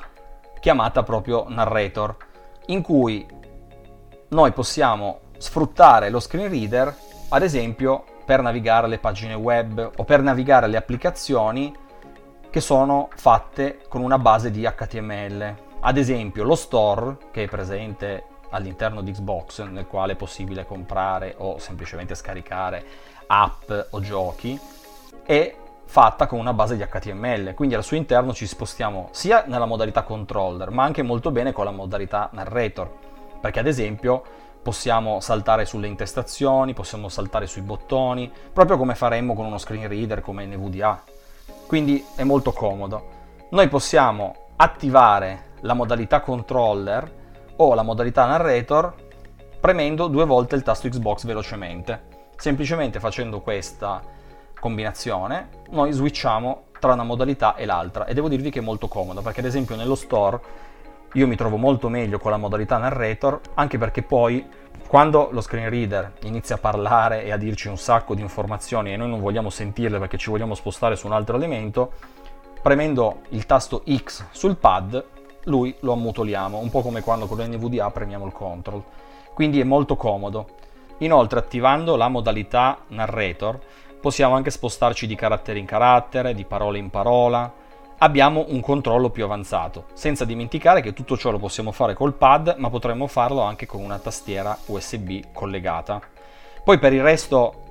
chiamata 0.60 1.02
proprio 1.02 1.46
narrator, 1.48 2.16
in 2.66 2.82
cui 2.82 3.26
noi 4.28 4.52
possiamo 4.52 5.20
sfruttare 5.38 6.10
lo 6.10 6.20
screen 6.20 6.48
reader, 6.48 6.94
ad 7.28 7.42
esempio, 7.42 8.04
per 8.24 8.40
navigare 8.40 8.88
le 8.88 8.98
pagine 8.98 9.34
web 9.34 9.90
o 9.96 10.04
per 10.04 10.22
navigare 10.22 10.66
le 10.66 10.76
applicazioni 10.76 11.74
che 12.48 12.60
sono 12.60 13.08
fatte 13.14 13.80
con 13.88 14.02
una 14.02 14.18
base 14.18 14.50
di 14.50 14.62
HTML. 14.62 15.54
Ad 15.86 15.98
esempio, 15.98 16.44
lo 16.44 16.54
store 16.54 17.18
che 17.30 17.42
è 17.42 17.46
presente 17.46 18.24
all'interno 18.48 19.02
di 19.02 19.12
Xbox, 19.12 19.62
nel 19.64 19.86
quale 19.86 20.12
è 20.12 20.16
possibile 20.16 20.64
comprare 20.64 21.34
o 21.36 21.58
semplicemente 21.58 22.14
scaricare 22.14 22.82
app 23.26 23.70
o 23.90 24.00
giochi, 24.00 24.58
è 25.26 25.54
fatta 25.84 26.26
con 26.26 26.38
una 26.38 26.54
base 26.54 26.78
di 26.78 26.86
HTML, 26.90 27.52
quindi 27.52 27.74
al 27.74 27.84
suo 27.84 27.98
interno 27.98 28.32
ci 28.32 28.46
spostiamo 28.46 29.08
sia 29.10 29.44
nella 29.46 29.66
modalità 29.66 30.04
controller, 30.04 30.70
ma 30.70 30.84
anche 30.84 31.02
molto 31.02 31.30
bene 31.30 31.52
con 31.52 31.66
la 31.66 31.70
modalità 31.70 32.30
narrator, 32.32 32.90
perché 33.38 33.58
ad 33.58 33.66
esempio 33.66 34.22
possiamo 34.62 35.20
saltare 35.20 35.66
sulle 35.66 35.86
intestazioni, 35.86 36.72
possiamo 36.72 37.10
saltare 37.10 37.46
sui 37.46 37.60
bottoni, 37.60 38.32
proprio 38.54 38.78
come 38.78 38.94
faremmo 38.94 39.34
con 39.34 39.44
uno 39.44 39.58
screen 39.58 39.86
reader 39.86 40.22
come 40.22 40.46
NVDA. 40.46 41.02
Quindi 41.66 42.02
è 42.16 42.22
molto 42.22 42.52
comodo. 42.52 43.08
Noi 43.50 43.68
possiamo 43.68 44.34
attivare 44.56 45.52
la 45.64 45.74
modalità 45.74 46.20
controller 46.20 47.22
o 47.56 47.74
la 47.74 47.82
modalità 47.82 48.26
narrator 48.26 48.94
premendo 49.60 50.08
due 50.08 50.24
volte 50.24 50.56
il 50.56 50.62
tasto 50.62 50.88
Xbox 50.88 51.24
velocemente. 51.24 52.12
Semplicemente 52.36 53.00
facendo 53.00 53.40
questa 53.40 54.02
combinazione, 54.58 55.48
noi 55.70 55.92
switchiamo 55.92 56.64
tra 56.78 56.92
una 56.92 57.02
modalità 57.02 57.54
e 57.54 57.64
l'altra 57.64 58.04
e 58.04 58.12
devo 58.12 58.28
dirvi 58.28 58.50
che 58.50 58.58
è 58.58 58.62
molto 58.62 58.88
comodo 58.88 59.22
perché 59.22 59.40
ad 59.40 59.46
esempio 59.46 59.74
nello 59.74 59.94
store 59.94 60.40
io 61.14 61.26
mi 61.26 61.36
trovo 61.36 61.56
molto 61.56 61.88
meglio 61.88 62.18
con 62.18 62.30
la 62.30 62.36
modalità 62.36 62.76
narrator 62.76 63.40
anche 63.54 63.78
perché 63.78 64.02
poi 64.02 64.46
quando 64.86 65.28
lo 65.32 65.40
screen 65.40 65.70
reader 65.70 66.12
inizia 66.24 66.56
a 66.56 66.58
parlare 66.58 67.24
e 67.24 67.32
a 67.32 67.38
dirci 67.38 67.68
un 67.68 67.78
sacco 67.78 68.14
di 68.14 68.20
informazioni 68.20 68.92
e 68.92 68.96
noi 68.96 69.08
non 69.08 69.20
vogliamo 69.20 69.48
sentirle 69.48 69.98
perché 69.98 70.18
ci 70.18 70.28
vogliamo 70.28 70.54
spostare 70.54 70.94
su 70.94 71.06
un 71.06 71.14
altro 71.14 71.36
elemento, 71.36 71.92
premendo 72.60 73.20
il 73.30 73.46
tasto 73.46 73.82
X 73.86 74.26
sul 74.30 74.56
pad 74.56 75.04
lui 75.44 75.74
lo 75.80 75.92
ammutoliamo, 75.92 76.58
un 76.58 76.70
po' 76.70 76.82
come 76.82 77.02
quando 77.02 77.26
con 77.26 77.38
l'NVDA 77.38 77.90
premiamo 77.90 78.26
il 78.26 78.32
control. 78.32 78.82
Quindi 79.32 79.60
è 79.60 79.64
molto 79.64 79.96
comodo. 79.96 80.46
Inoltre 80.98 81.38
attivando 81.38 81.96
la 81.96 82.08
modalità 82.08 82.78
narrator 82.88 83.58
possiamo 84.00 84.34
anche 84.34 84.50
spostarci 84.50 85.06
di 85.06 85.14
carattere 85.14 85.58
in 85.58 85.66
carattere, 85.66 86.34
di 86.34 86.44
parola 86.44 86.76
in 86.78 86.90
parola, 86.90 87.52
abbiamo 87.98 88.44
un 88.48 88.60
controllo 88.60 89.10
più 89.10 89.24
avanzato, 89.24 89.86
senza 89.94 90.24
dimenticare 90.24 90.82
che 90.82 90.92
tutto 90.92 91.16
ciò 91.16 91.30
lo 91.30 91.38
possiamo 91.38 91.72
fare 91.72 91.94
col 91.94 92.14
pad, 92.14 92.56
ma 92.58 92.68
potremmo 92.68 93.06
farlo 93.06 93.40
anche 93.40 93.66
con 93.66 93.82
una 93.82 93.98
tastiera 93.98 94.56
USB 94.66 95.32
collegata. 95.32 96.00
Poi 96.62 96.78
per 96.78 96.92
il 96.92 97.02
resto, 97.02 97.62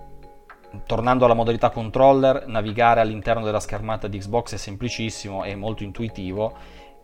tornando 0.86 1.26
alla 1.26 1.34
modalità 1.34 1.70
controller, 1.70 2.48
navigare 2.48 3.00
all'interno 3.00 3.44
della 3.44 3.60
schermata 3.60 4.08
di 4.08 4.18
Xbox 4.18 4.54
è 4.54 4.58
semplicissimo 4.58 5.44
e 5.44 5.56
molto 5.56 5.84
intuitivo 5.84 6.54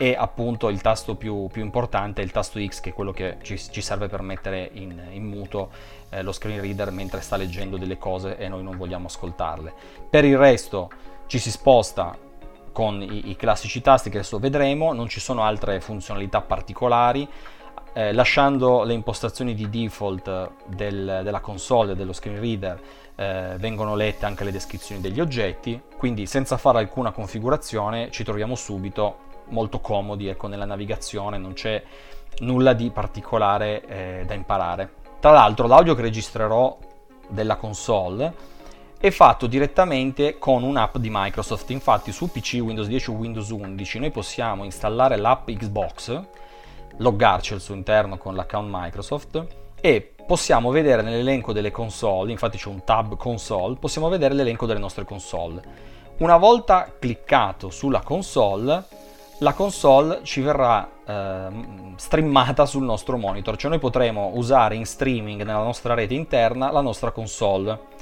e 0.01 0.15
appunto 0.17 0.69
il 0.69 0.79
tasto 0.79 1.15
più, 1.15 1.49
più, 1.51 1.61
importante 1.61 2.21
è 2.21 2.23
il 2.23 2.31
tasto 2.31 2.57
X 2.57 2.79
che 2.79 2.91
è 2.91 2.93
quello 2.93 3.11
che 3.11 3.35
ci, 3.41 3.57
ci 3.57 3.81
serve 3.81 4.07
per 4.07 4.21
mettere 4.21 4.69
in, 4.71 4.97
in 5.11 5.25
muto 5.25 5.71
eh, 6.11 6.21
lo 6.21 6.31
screen 6.31 6.61
reader 6.61 6.89
mentre 6.91 7.19
sta 7.19 7.35
leggendo 7.35 7.75
delle 7.75 7.97
cose 7.97 8.37
e 8.37 8.47
noi 8.47 8.63
non 8.63 8.77
vogliamo 8.77 9.07
ascoltarle. 9.07 9.73
Per 10.09 10.23
il 10.23 10.37
resto 10.37 10.89
ci 11.27 11.37
si 11.37 11.51
sposta 11.51 12.17
con 12.71 13.01
i, 13.01 13.31
i 13.31 13.35
classici 13.35 13.81
tasti 13.81 14.09
che 14.09 14.19
adesso 14.19 14.39
vedremo, 14.39 14.93
non 14.93 15.09
ci 15.09 15.19
sono 15.19 15.43
altre 15.43 15.81
funzionalità 15.81 16.39
particolari. 16.39 17.27
Eh, 17.91 18.13
lasciando 18.13 18.83
le 18.83 18.93
impostazioni 18.93 19.53
di 19.53 19.69
default 19.69 20.51
del, 20.67 21.21
della 21.23 21.39
console 21.41 21.95
dello 21.95 22.13
screen 22.13 22.39
reader 22.39 22.79
eh, 23.15 23.55
vengono 23.57 23.95
lette 23.95 24.25
anche 24.25 24.45
le 24.45 24.51
descrizioni 24.51 25.01
degli 25.01 25.19
oggetti, 25.19 25.81
quindi 25.97 26.25
senza 26.25 26.55
fare 26.55 26.77
alcuna 26.77 27.11
configurazione 27.11 28.11
ci 28.11 28.23
troviamo 28.23 28.55
subito 28.55 29.27
molto 29.49 29.79
comodi 29.79 30.27
ecco, 30.27 30.47
nella 30.47 30.65
navigazione, 30.65 31.37
non 31.37 31.53
c'è 31.53 31.81
nulla 32.39 32.73
di 32.73 32.89
particolare 32.91 33.85
eh, 33.85 34.23
da 34.25 34.33
imparare. 34.33 34.93
Tra 35.19 35.31
l'altro 35.31 35.67
l'audio 35.67 35.95
che 35.95 36.01
registrerò 36.01 36.77
della 37.27 37.57
console 37.57 38.57
è 38.99 39.11
fatto 39.11 39.47
direttamente 39.47 40.37
con 40.37 40.63
un'app 40.63 40.97
di 40.97 41.09
Microsoft, 41.11 41.69
infatti 41.69 42.11
su 42.11 42.29
PC 42.29 42.59
Windows 42.61 42.87
10 42.87 43.09
o 43.11 43.13
Windows 43.13 43.49
11 43.49 43.99
noi 43.99 44.11
possiamo 44.11 44.63
installare 44.63 45.15
l'app 45.15 45.49
Xbox, 45.49 46.21
loggarci 46.97 47.53
al 47.53 47.61
suo 47.61 47.75
interno 47.75 48.17
con 48.17 48.35
l'account 48.35 48.69
Microsoft 48.69 49.45
e 49.79 50.13
possiamo 50.27 50.69
vedere 50.69 51.01
nell'elenco 51.01 51.53
delle 51.53 51.71
console, 51.71 52.31
infatti 52.31 52.57
c'è 52.57 52.67
un 52.67 52.83
tab 52.83 53.15
console, 53.15 53.77
possiamo 53.77 54.09
vedere 54.09 54.33
l'elenco 54.33 54.65
delle 54.65 54.79
nostre 54.79 55.05
console. 55.05 55.87
Una 56.17 56.35
volta 56.35 56.93
cliccato 56.99 57.69
sulla 57.69 58.01
console 58.01 58.83
la 59.39 59.53
console 59.53 60.21
ci 60.23 60.41
verrà 60.41 60.89
eh, 61.05 61.47
streamata 61.95 62.65
sul 62.65 62.83
nostro 62.83 63.17
monitor, 63.17 63.55
cioè 63.55 63.69
noi 63.69 63.79
potremo 63.79 64.31
usare 64.35 64.75
in 64.75 64.85
streaming 64.85 65.43
nella 65.43 65.63
nostra 65.63 65.93
rete 65.93 66.13
interna 66.13 66.71
la 66.71 66.81
nostra 66.81 67.11
console. 67.11 67.97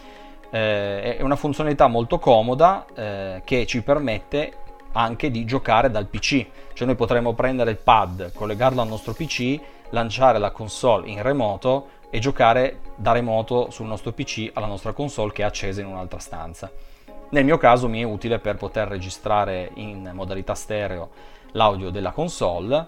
Eh, 0.49 1.17
è 1.17 1.21
una 1.21 1.35
funzionalità 1.35 1.87
molto 1.87 2.19
comoda 2.19 2.85
eh, 2.95 3.41
che 3.43 3.65
ci 3.65 3.83
permette 3.83 4.65
anche 4.93 5.29
di 5.29 5.45
giocare 5.45 5.91
dal 5.91 6.07
PC, 6.07 6.45
cioè 6.73 6.87
noi 6.87 6.95
potremo 6.95 7.33
prendere 7.33 7.71
il 7.71 7.77
pad, 7.77 8.31
collegarlo 8.33 8.81
al 8.81 8.87
nostro 8.87 9.13
PC, 9.13 9.59
lanciare 9.89 10.39
la 10.39 10.51
console 10.51 11.07
in 11.07 11.21
remoto 11.21 11.89
e 12.09 12.19
giocare 12.19 12.79
da 12.95 13.11
remoto 13.11 13.69
sul 13.69 13.85
nostro 13.85 14.11
PC 14.11 14.49
alla 14.53 14.65
nostra 14.65 14.93
console 14.93 15.33
che 15.33 15.43
è 15.43 15.45
accesa 15.45 15.81
in 15.81 15.87
un'altra 15.87 16.19
stanza. 16.19 16.71
Nel 17.29 17.43
mio 17.43 17.57
caso 17.57 17.89
mi 17.89 17.99
è 17.99 18.03
utile 18.03 18.39
per 18.39 18.55
poter 18.55 18.87
registrare 18.87 19.71
in 19.75 20.11
modalità 20.13 20.55
stereo 20.55 21.09
l'audio 21.51 21.89
della 21.89 22.11
console 22.11 22.87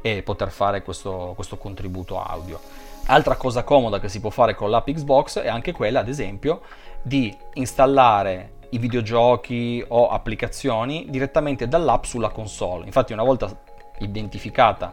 e 0.00 0.22
poter 0.22 0.52
fare 0.52 0.82
questo, 0.82 1.32
questo 1.34 1.56
contributo 1.56 2.22
audio. 2.22 2.60
Altra 3.06 3.34
cosa 3.34 3.64
comoda 3.64 3.98
che 3.98 4.08
si 4.08 4.20
può 4.20 4.30
fare 4.30 4.54
con 4.54 4.70
l'app 4.70 4.88
Xbox 4.88 5.40
è 5.40 5.48
anche 5.48 5.72
quella, 5.72 5.98
ad 5.98 6.08
esempio, 6.08 6.60
di 7.02 7.36
installare 7.54 8.52
i 8.70 8.78
videogiochi 8.78 9.84
o 9.88 10.08
applicazioni 10.08 11.06
direttamente 11.08 11.66
dall'app 11.66 12.04
sulla 12.04 12.30
console. 12.30 12.84
Infatti, 12.86 13.12
una 13.12 13.24
volta 13.24 13.50
identificata 13.98 14.92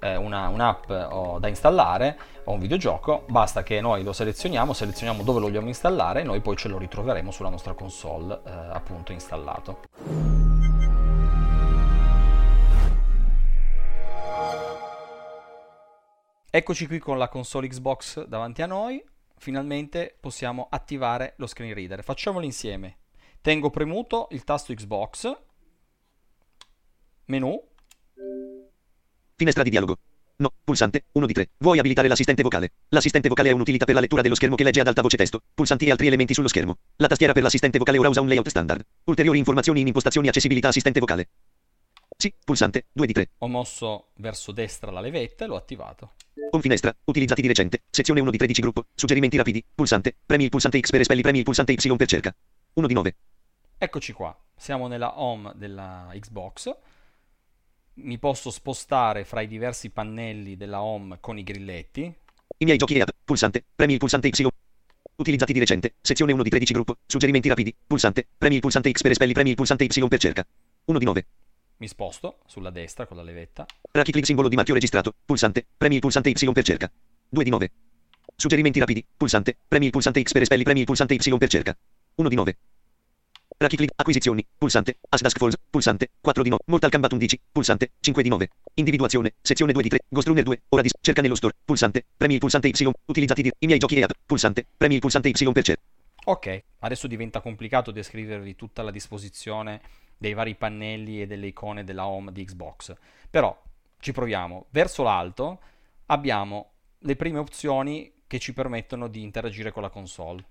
eh, 0.00 0.16
una, 0.16 0.48
un'app 0.48 0.90
oh, 0.90 1.38
da 1.38 1.48
installare 1.48 2.18
o 2.44 2.52
un 2.52 2.58
videogioco, 2.58 3.24
basta 3.28 3.62
che 3.62 3.80
noi 3.80 4.02
lo 4.02 4.12
selezioniamo, 4.12 4.72
selezioniamo 4.72 5.22
dove 5.22 5.40
lo 5.40 5.46
vogliamo 5.46 5.68
installare 5.68 6.20
e 6.20 6.24
noi 6.24 6.40
poi 6.40 6.56
ce 6.56 6.68
lo 6.68 6.78
ritroveremo 6.78 7.30
sulla 7.30 7.48
nostra 7.50 7.74
console 7.74 8.40
eh, 8.44 8.50
appunto 8.50 9.12
installato. 9.12 9.80
Eccoci 16.52 16.86
qui 16.88 16.98
con 16.98 17.16
la 17.16 17.28
console 17.28 17.68
Xbox 17.68 18.24
davanti 18.24 18.62
a 18.62 18.66
noi, 18.66 19.00
finalmente 19.36 20.16
possiamo 20.18 20.66
attivare 20.68 21.34
lo 21.36 21.46
screen 21.46 21.74
reader. 21.74 22.02
Facciamolo 22.02 22.44
insieme. 22.44 22.98
Tengo 23.40 23.70
premuto 23.70 24.26
il 24.32 24.42
tasto 24.42 24.74
Xbox, 24.74 25.32
menu, 27.26 27.69
Finestra 29.40 29.62
di 29.62 29.70
dialogo. 29.70 29.96
No, 30.36 30.52
pulsante, 30.62 31.06
1 31.12 31.24
di 31.24 31.32
3. 31.32 31.48
Vuoi 31.60 31.78
abilitare 31.78 32.08
l'assistente 32.08 32.42
vocale? 32.42 32.72
L'assistente 32.90 33.30
vocale 33.30 33.48
è 33.48 33.52
un'utilità 33.52 33.86
per 33.86 33.94
la 33.94 34.02
lettura 34.02 34.20
dello 34.20 34.34
schermo 34.34 34.54
che 34.54 34.64
legge 34.64 34.80
ad 34.80 34.86
alta 34.86 35.00
voce 35.00 35.16
testo, 35.16 35.40
pulsanti 35.54 35.86
e 35.86 35.90
altri 35.90 36.08
elementi 36.08 36.34
sullo 36.34 36.46
schermo. 36.46 36.76
La 36.96 37.06
tastiera 37.06 37.32
per 37.32 37.42
l'assistente 37.42 37.78
vocale 37.78 37.96
ora 37.96 38.10
usa 38.10 38.20
un 38.20 38.28
layout 38.28 38.48
standard. 38.48 38.84
Ulteriori 39.04 39.38
informazioni 39.38 39.80
in 39.80 39.86
impostazioni 39.86 40.28
accessibilità 40.28 40.68
assistente 40.68 41.00
vocale. 41.00 41.30
Sì, 42.14 42.34
pulsante, 42.44 42.88
2 42.92 43.06
di 43.06 43.14
3. 43.14 43.30
Ho 43.38 43.48
mosso 43.48 44.08
verso 44.16 44.52
destra 44.52 44.90
la 44.90 45.00
levetta 45.00 45.46
e 45.46 45.48
l'ho 45.48 45.56
attivato. 45.56 46.10
Home 46.50 46.60
finestra, 46.60 46.94
utilizzati 47.04 47.40
di 47.40 47.48
recente, 47.48 47.84
sezione 47.88 48.20
1 48.20 48.30
di 48.30 48.36
13 48.36 48.60
gruppo, 48.60 48.88
suggerimenti 48.94 49.38
rapidi, 49.38 49.64
pulsante, 49.74 50.14
premi 50.26 50.44
il 50.44 50.50
pulsante 50.50 50.78
X 50.78 50.90
per 50.90 51.00
espelli, 51.00 51.22
premi 51.22 51.38
il 51.38 51.44
pulsante 51.44 51.72
Y 51.72 51.96
per 51.96 52.06
cerca. 52.06 52.36
1 52.74 52.86
di 52.86 52.92
9. 52.92 53.16
Eccoci 53.78 54.12
qua, 54.12 54.38
siamo 54.54 54.86
nella 54.86 55.18
home 55.18 55.54
della 55.56 56.10
Xbox. 56.12 56.76
Mi 58.02 58.18
posso 58.18 58.50
spostare 58.50 59.24
fra 59.24 59.42
i 59.42 59.46
diversi 59.46 59.90
pannelli 59.90 60.56
della 60.56 60.82
home 60.82 61.18
con 61.20 61.38
i 61.38 61.42
grilletti. 61.42 62.02
I 62.58 62.64
miei 62.64 62.78
giochi 62.78 62.94
e 62.94 63.02
app, 63.02 63.08
pulsante, 63.24 63.64
premi 63.74 63.94
il 63.94 63.98
pulsante 63.98 64.28
Y. 64.28 64.48
Utilizzati 65.16 65.52
di 65.52 65.58
recente, 65.58 65.94
sezione 66.00 66.32
1 66.32 66.42
di 66.42 66.48
13 66.48 66.72
gruppo, 66.72 66.96
suggerimenti 67.06 67.48
rapidi, 67.48 67.74
pulsante, 67.86 68.26
premi 68.38 68.54
il 68.54 68.60
pulsante 68.60 68.90
X 68.90 69.02
per 69.02 69.10
espelli, 69.10 69.32
premi 69.34 69.50
il 69.50 69.56
pulsante 69.56 69.84
Y 69.84 70.08
per 70.08 70.18
cerca. 70.18 70.46
1 70.86 70.98
di 70.98 71.04
9. 71.04 71.26
Mi 71.76 71.88
sposto 71.88 72.38
sulla 72.46 72.70
destra 72.70 73.06
con 73.06 73.18
la 73.18 73.22
levetta. 73.22 73.66
Raki 73.90 74.12
click 74.12 74.26
simbolo 74.26 74.48
di 74.48 74.56
marchio 74.56 74.74
registrato, 74.74 75.14
pulsante, 75.24 75.66
premi 75.76 75.96
il 75.96 76.00
pulsante 76.00 76.30
Y 76.30 76.52
per 76.52 76.64
cerca. 76.64 76.90
2 77.28 77.44
di 77.44 77.50
9. 77.50 77.70
Suggerimenti 78.34 78.78
rapidi, 78.78 79.04
pulsante, 79.14 79.56
premi 79.68 79.86
il 79.86 79.90
pulsante 79.90 80.22
X 80.22 80.32
per 80.32 80.42
espelli, 80.42 80.62
premi 80.62 80.80
il 80.80 80.86
pulsante 80.86 81.14
Y 81.14 81.36
per 81.36 81.48
cerca. 81.48 81.76
1 82.14 82.28
di 82.28 82.34
9. 82.34 82.58
Raki 83.62 83.76
click, 83.76 83.92
acquisizioni, 83.94 84.42
pulsante, 84.56 84.96
Asdask 85.10 85.36
Falls, 85.36 85.54
pulsante, 85.68 86.12
4 86.18 86.42
di 86.42 86.48
9, 86.48 86.62
Mortal 86.68 86.90
Kombat 86.90 87.12
11, 87.12 87.40
pulsante, 87.52 87.90
5 88.00 88.22
di 88.22 88.30
9. 88.30 88.48
Individuazione, 88.72 89.34
sezione 89.42 89.74
2 89.74 89.82
di 89.82 89.88
3, 89.90 89.98
Ghost 90.08 90.28
Runner 90.28 90.42
2, 90.44 90.62
ora 90.70 90.80
di 90.80 90.88
cerca 90.98 91.20
nello 91.20 91.34
store, 91.34 91.52
pulsante, 91.62 92.06
premi 92.16 92.32
il 92.32 92.40
pulsante 92.40 92.68
Y, 92.68 92.90
utilizzati 93.04 93.42
di, 93.42 93.52
i 93.58 93.66
miei 93.66 93.78
giochi 93.78 93.96
e 93.96 94.02
app, 94.04 94.12
pulsante, 94.24 94.64
premi 94.74 94.94
il 94.94 95.00
pulsante 95.00 95.28
Y 95.28 95.52
per 95.52 95.62
cerca. 95.62 95.82
Ok, 96.24 96.62
adesso 96.78 97.06
diventa 97.06 97.42
complicato 97.42 97.90
descrivervi 97.90 98.56
tutta 98.56 98.82
la 98.82 98.90
disposizione 98.90 99.82
dei 100.16 100.32
vari 100.32 100.54
pannelli 100.54 101.20
e 101.20 101.26
delle 101.26 101.48
icone 101.48 101.84
della 101.84 102.06
home 102.06 102.32
di 102.32 102.42
Xbox. 102.42 102.94
Però 103.28 103.62
ci 103.98 104.12
proviamo. 104.12 104.68
Verso 104.70 105.02
l'alto 105.02 105.60
abbiamo 106.06 106.70
le 107.00 107.14
prime 107.14 107.38
opzioni 107.38 108.10
che 108.26 108.38
ci 108.38 108.54
permettono 108.54 109.06
di 109.06 109.22
interagire 109.22 109.70
con 109.70 109.82
la 109.82 109.90
console. 109.90 110.44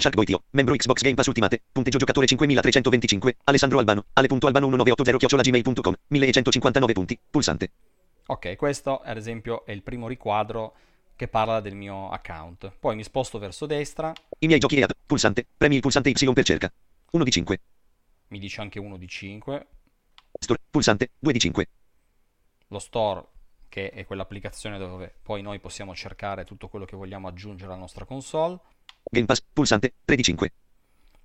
Sharkboy 0.00 0.26
membro 0.50 0.76
Xbox 0.76 1.02
Game 1.02 1.16
Pass 1.16 1.26
Ultimate, 1.26 1.60
punteggio 1.72 1.98
giocatore 1.98 2.24
5325, 2.24 3.38
Alessandro 3.42 3.80
Albano, 3.80 4.04
ale.albano1980-gmail.com, 4.12 5.94
1159 6.06 6.92
punti, 6.92 7.18
pulsante. 7.28 7.72
Ok, 8.26 8.54
questo 8.54 9.00
ad 9.00 9.16
esempio 9.16 9.66
è 9.66 9.72
il 9.72 9.82
primo 9.82 10.06
riquadro 10.06 10.76
che 11.16 11.26
parla 11.26 11.58
del 11.58 11.74
mio 11.74 12.10
account. 12.10 12.70
Poi 12.78 12.94
mi 12.94 13.02
sposto 13.02 13.40
verso 13.40 13.66
destra. 13.66 14.12
I 14.38 14.46
miei 14.46 14.60
giochi 14.60 14.76
e 14.76 14.84
app, 14.84 14.92
pulsante, 15.04 15.44
premi 15.56 15.74
il 15.74 15.80
pulsante 15.80 16.10
Y 16.10 16.32
per 16.32 16.44
cerca. 16.44 16.72
1 17.10 17.24
di 17.24 17.30
5. 17.32 17.60
Mi 18.28 18.38
dice 18.38 18.60
anche 18.60 18.78
1 18.78 18.96
di 18.98 19.08
5. 19.08 19.66
Store, 20.38 20.60
pulsante, 20.70 21.10
2 21.18 21.32
di 21.32 21.40
5. 21.40 21.68
Lo 22.68 22.78
store, 22.78 23.26
che 23.68 23.90
è 23.90 24.04
quell'applicazione 24.04 24.78
dove 24.78 25.14
poi 25.22 25.42
noi 25.42 25.58
possiamo 25.60 25.94
cercare 25.94 26.44
tutto 26.44 26.68
quello 26.68 26.84
che 26.84 26.96
vogliamo 26.96 27.28
aggiungere 27.28 27.70
alla 27.70 27.80
nostra 27.80 28.04
console. 28.04 28.58
Game 29.02 29.26
Pass, 29.26 29.42
pulsante, 29.52 29.94
3 30.04 30.16
di 30.16 30.22
5. 30.22 30.52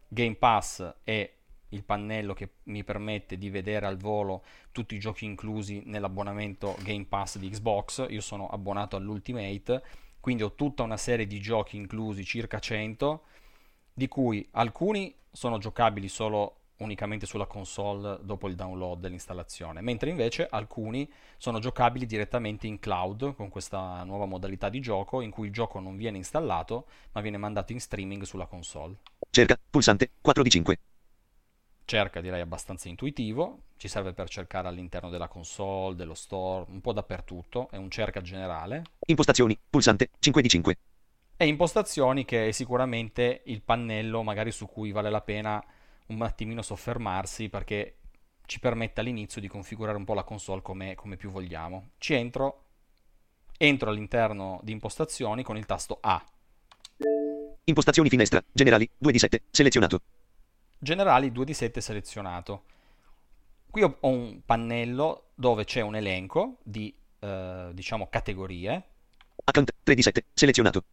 Game 0.08 0.36
Pass 0.36 0.96
è 1.04 1.32
il 1.70 1.84
pannello 1.84 2.34
che 2.34 2.50
mi 2.64 2.84
permette 2.84 3.38
di 3.38 3.50
vedere 3.50 3.88
al 3.88 3.98
volo 3.98 4.44
tutti 4.72 4.96
i 4.96 5.00
giochi 5.00 5.26
inclusi 5.26 5.82
nell'abbonamento 5.86 6.78
Game 6.82 7.06
Pass 7.06 7.38
di 7.38 7.50
Xbox. 7.50 8.06
Io 8.10 8.22
sono 8.22 8.48
abbonato 8.48 8.96
all'Ultimate, 8.96 9.84
quindi 10.20 10.44
ho 10.44 10.54
tutta 10.54 10.84
una 10.84 10.98
serie 10.98 11.26
di 11.26 11.42
giochi 11.42 11.78
inclusi, 11.78 12.24
circa 12.24 12.60
100, 12.60 13.24
di 13.94 14.08
cui 14.08 14.48
alcuni 14.52 15.14
sono 15.32 15.58
giocabili 15.58 16.08
solo 16.08 16.58
unicamente 16.84 17.26
sulla 17.26 17.46
console 17.46 18.20
dopo 18.22 18.48
il 18.48 18.56
download 18.56 19.00
dell'installazione, 19.00 19.82
mentre 19.82 20.10
invece 20.10 20.48
alcuni 20.50 21.12
sono 21.38 21.60
giocabili 21.60 22.06
direttamente 22.06 22.68
in 22.68 22.80
cloud 22.80 23.36
con 23.36 23.50
questa 23.50 24.04
nuova 24.04 24.26
modalità 24.26 24.70
di 24.70 24.80
gioco 24.80 25.22
in 25.22 25.32
cui 25.32 25.48
il 25.48 25.54
gioco 25.54 25.80
non 25.80 25.98
viene 25.98 26.18
installato 26.18 26.86
ma 27.14 27.22
viene 27.22 27.38
mandato 27.38 27.72
in 27.72 27.80
streaming 27.80 28.24
sulla 28.24 28.46
console. 28.46 28.98
Cerca, 29.30 29.60
pulsante, 29.70 30.12
4 30.22 30.44
di 30.44 30.50
5. 30.50 30.80
Cerca 31.86 32.22
direi 32.22 32.40
abbastanza 32.40 32.88
intuitivo, 32.88 33.64
ci 33.78 33.88
serve 33.88 34.14
per 34.14 34.30
cercare 34.30 34.68
all'interno 34.68 35.10
della 35.10 35.28
console, 35.28 35.96
dello 35.96 36.14
store, 36.14 36.66
un 36.70 36.80
po' 36.80 36.94
dappertutto, 36.94 37.68
è 37.70 37.76
un 37.76 37.90
cerca 37.90 38.22
generale. 38.22 38.84
Impostazioni, 39.08 39.58
pulsante, 39.70 40.12
5 40.20 40.42
di 40.42 40.48
5. 40.48 40.78
E 41.36 41.48
impostazioni 41.48 42.24
che 42.24 42.48
è 42.48 42.52
sicuramente 42.52 43.42
il 43.46 43.62
pannello 43.62 44.24
magari 44.24 44.52
su 44.52 44.68
cui 44.68 44.92
vale 44.92 45.10
la 45.10 45.22
pena 45.22 45.62
un 46.08 46.22
attimino 46.22 46.62
soffermarsi 46.62 47.50
perché 47.50 47.98
ci 48.46 48.60
permette 48.60 49.02
all'inizio 49.02 49.40
di 49.42 49.48
configurare 49.48 49.98
un 49.98 50.04
po' 50.04 50.14
la 50.14 50.24
console 50.24 50.62
come, 50.62 50.96
come 50.96 51.16
più 51.16 51.30
vogliamo. 51.30 51.92
Ci 51.98 52.14
entro, 52.14 52.66
entro 53.58 53.90
all'interno 53.90 54.60
di 54.64 54.72
impostazioni 54.72 55.44
con 55.44 55.58
il 55.58 55.66
tasto 55.66 55.98
A. 56.02 56.24
Impostazioni 57.66 58.10
finestra, 58.10 58.44
generali, 58.52 58.90
2 58.98 59.12
di 59.12 59.20
7, 59.20 59.44
selezionato. 59.50 60.02
Generali 60.78 61.32
2 61.32 61.46
di 61.46 61.54
7 61.54 61.80
selezionato. 61.80 62.64
Qui 63.70 63.82
ho 63.82 63.98
un 64.02 64.42
pannello 64.46 65.30
dove 65.34 65.64
c'è 65.64 65.82
un 65.82 65.96
elenco 65.96 66.58
di 66.62 66.94
eh, 67.20 67.70
diciamo 67.74 68.08
categorie. 68.10 68.84
Account 69.46 69.74
3 69.82 69.96
di 69.96 70.02
7, 70.02 70.26
selezionato. 70.34 70.84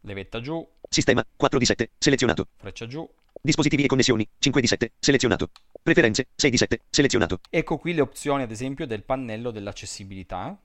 Levetta 0.00 0.40
giù. 0.40 0.66
Sistema 0.88 1.24
4 1.36 1.58
di 1.58 1.64
7, 1.66 1.90
selezionato. 1.98 2.48
Freccia 2.56 2.86
giù. 2.86 3.08
Dispositivi 3.40 3.84
e 3.84 3.86
connessioni 3.86 4.26
5 4.38 4.60
di 4.60 4.66
7, 4.66 4.92
selezionato. 4.98 5.50
Preferenze 5.82 6.28
6 6.34 6.50
di 6.50 6.56
7, 6.56 6.80
selezionato. 6.88 7.40
Ecco 7.50 7.76
qui 7.76 7.92
le 7.92 8.00
opzioni 8.00 8.42
ad 8.42 8.50
esempio 8.50 8.86
del 8.86 9.04
pannello 9.04 9.50
dell'accessibilità. 9.50 10.58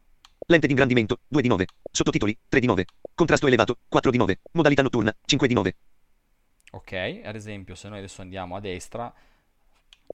Lente 0.47 0.65
di 0.65 0.71
ingrandimento 0.71 1.19
2 1.27 1.41
di 1.41 1.47
9. 1.49 1.65
Sottotitoli 1.91 2.37
3 2.47 2.59
di 2.59 2.65
9. 2.65 2.85
Contrasto 3.13 3.47
elevato 3.47 3.77
4 3.87 4.11
di 4.11 4.17
9. 4.17 4.39
Modalità 4.53 4.81
notturna 4.81 5.15
5 5.25 5.47
di 5.47 5.53
9. 5.53 5.75
Ok, 6.71 7.21
ad 7.23 7.35
esempio 7.35 7.75
se 7.75 7.89
noi 7.89 7.99
adesso 7.99 8.21
andiamo 8.21 8.55
a 8.55 8.59
destra. 8.59 9.13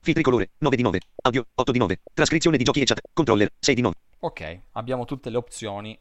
Filtri 0.02 0.24
colore 0.24 0.52
9 0.58 0.76
di 0.76 0.82
9. 0.82 1.00
Audio 1.22 1.48
8 1.54 1.72
di 1.72 1.78
9. 1.78 2.00
Trascrizione 2.14 2.58
di 2.58 2.64
giochi 2.64 2.82
e 2.82 2.86
chat. 2.86 3.02
Controller 3.14 3.52
6 3.60 3.76
di 3.76 3.82
9. 3.82 3.96
Ok, 4.20 4.60
abbiamo 4.72 5.06
tutte 5.06 5.30
le 5.30 5.38
opzioni 5.38 5.98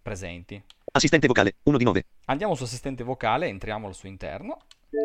presenti. 0.00 0.62
Assistente 0.90 1.26
vocale 1.26 1.56
1 1.64 1.76
di 1.76 1.84
9. 1.84 2.06
Andiamo 2.26 2.54
su 2.54 2.62
assistente 2.62 3.04
vocale, 3.04 3.46
entriamo 3.46 3.86
al 3.86 3.94
suo 3.94 4.08
interno. 4.08 4.58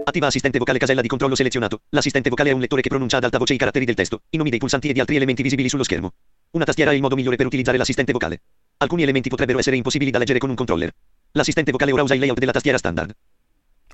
Attiva 0.05 0.27
assistente 0.27 0.57
vocale 0.57 0.79
casella 0.79 1.01
di 1.01 1.07
controllo 1.07 1.35
selezionato. 1.35 1.81
L'assistente 1.89 2.29
vocale 2.29 2.51
è 2.51 2.53
un 2.53 2.61
lettore 2.61 2.81
che 2.81 2.89
pronuncia 2.89 3.17
ad 3.17 3.25
alta 3.25 3.37
voce 3.37 3.53
i 3.53 3.57
caratteri 3.57 3.83
del 3.85 3.95
testo, 3.95 4.21
i 4.29 4.37
nomi 4.37 4.49
dei 4.49 4.59
pulsanti 4.59 4.89
e 4.89 4.93
di 4.93 4.99
altri 5.01 5.17
elementi 5.17 5.43
visibili 5.43 5.67
sullo 5.67 5.83
schermo. 5.83 6.13
Una 6.51 6.63
tastiera 6.63 6.91
è 6.91 6.93
il 6.93 7.01
modo 7.01 7.15
migliore 7.15 7.35
per 7.35 7.45
utilizzare 7.45 7.77
l'assistente 7.77 8.13
vocale. 8.13 8.41
Alcuni 8.77 9.03
elementi 9.03 9.29
potrebbero 9.29 9.59
essere 9.59 9.75
impossibili 9.75 10.09
da 10.09 10.19
leggere 10.19 10.39
con 10.39 10.49
un 10.49 10.55
controller. 10.55 10.93
L'assistente 11.31 11.71
vocale 11.71 11.91
ora 11.91 12.03
usa 12.03 12.13
il 12.13 12.21
layout 12.21 12.39
della 12.39 12.51
tastiera 12.51 12.77
standard. 12.77 13.13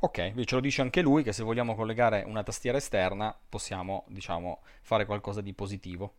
Ok, 0.02 0.34
ce 0.46 0.56
lo 0.56 0.62
dice 0.62 0.82
anche 0.82 1.02
lui 1.02 1.24
che 1.24 1.34
se 1.34 1.44
vogliamo 1.44 1.76
collegare 1.76 2.24
una 2.26 2.44
tastiera 2.44 2.78
esterna 2.78 3.36
possiamo, 3.50 4.06
diciamo, 4.10 4.62
fare 4.82 5.06
qualcosa 5.06 5.42
di 5.42 5.54
positivo. 5.54 6.14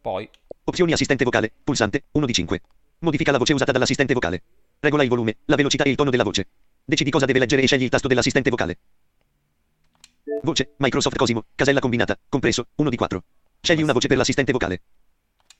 Poi... 0.00 0.28
Opzioni 0.64 0.92
assistente 0.92 1.24
vocale, 1.24 1.52
pulsante, 1.62 2.04
1 2.12 2.26
di 2.26 2.32
5. 2.32 2.60
Modifica 3.04 3.30
la 3.30 3.36
voce 3.36 3.52
usata 3.52 3.70
dall'assistente 3.70 4.14
vocale. 4.14 4.42
Regola 4.80 5.02
il 5.02 5.10
volume, 5.10 5.36
la 5.44 5.56
velocità 5.56 5.84
e 5.84 5.90
il 5.90 5.94
tono 5.94 6.08
della 6.08 6.24
voce. 6.24 6.48
Decidi 6.82 7.10
cosa 7.10 7.26
deve 7.26 7.38
leggere 7.38 7.60
e 7.60 7.66
scegli 7.66 7.82
il 7.82 7.90
tasto 7.90 8.08
dell'assistente 8.08 8.48
vocale. 8.48 8.78
Voce, 10.42 10.72
Microsoft 10.78 11.16
Cosimo, 11.16 11.44
casella 11.54 11.80
combinata, 11.80 12.18
compreso, 12.30 12.68
1 12.76 12.88
di 12.88 12.96
4. 12.96 13.22
Scegli 13.60 13.82
una 13.82 13.92
voce 13.92 14.08
per 14.08 14.16
l'assistente 14.16 14.52
vocale. 14.52 14.82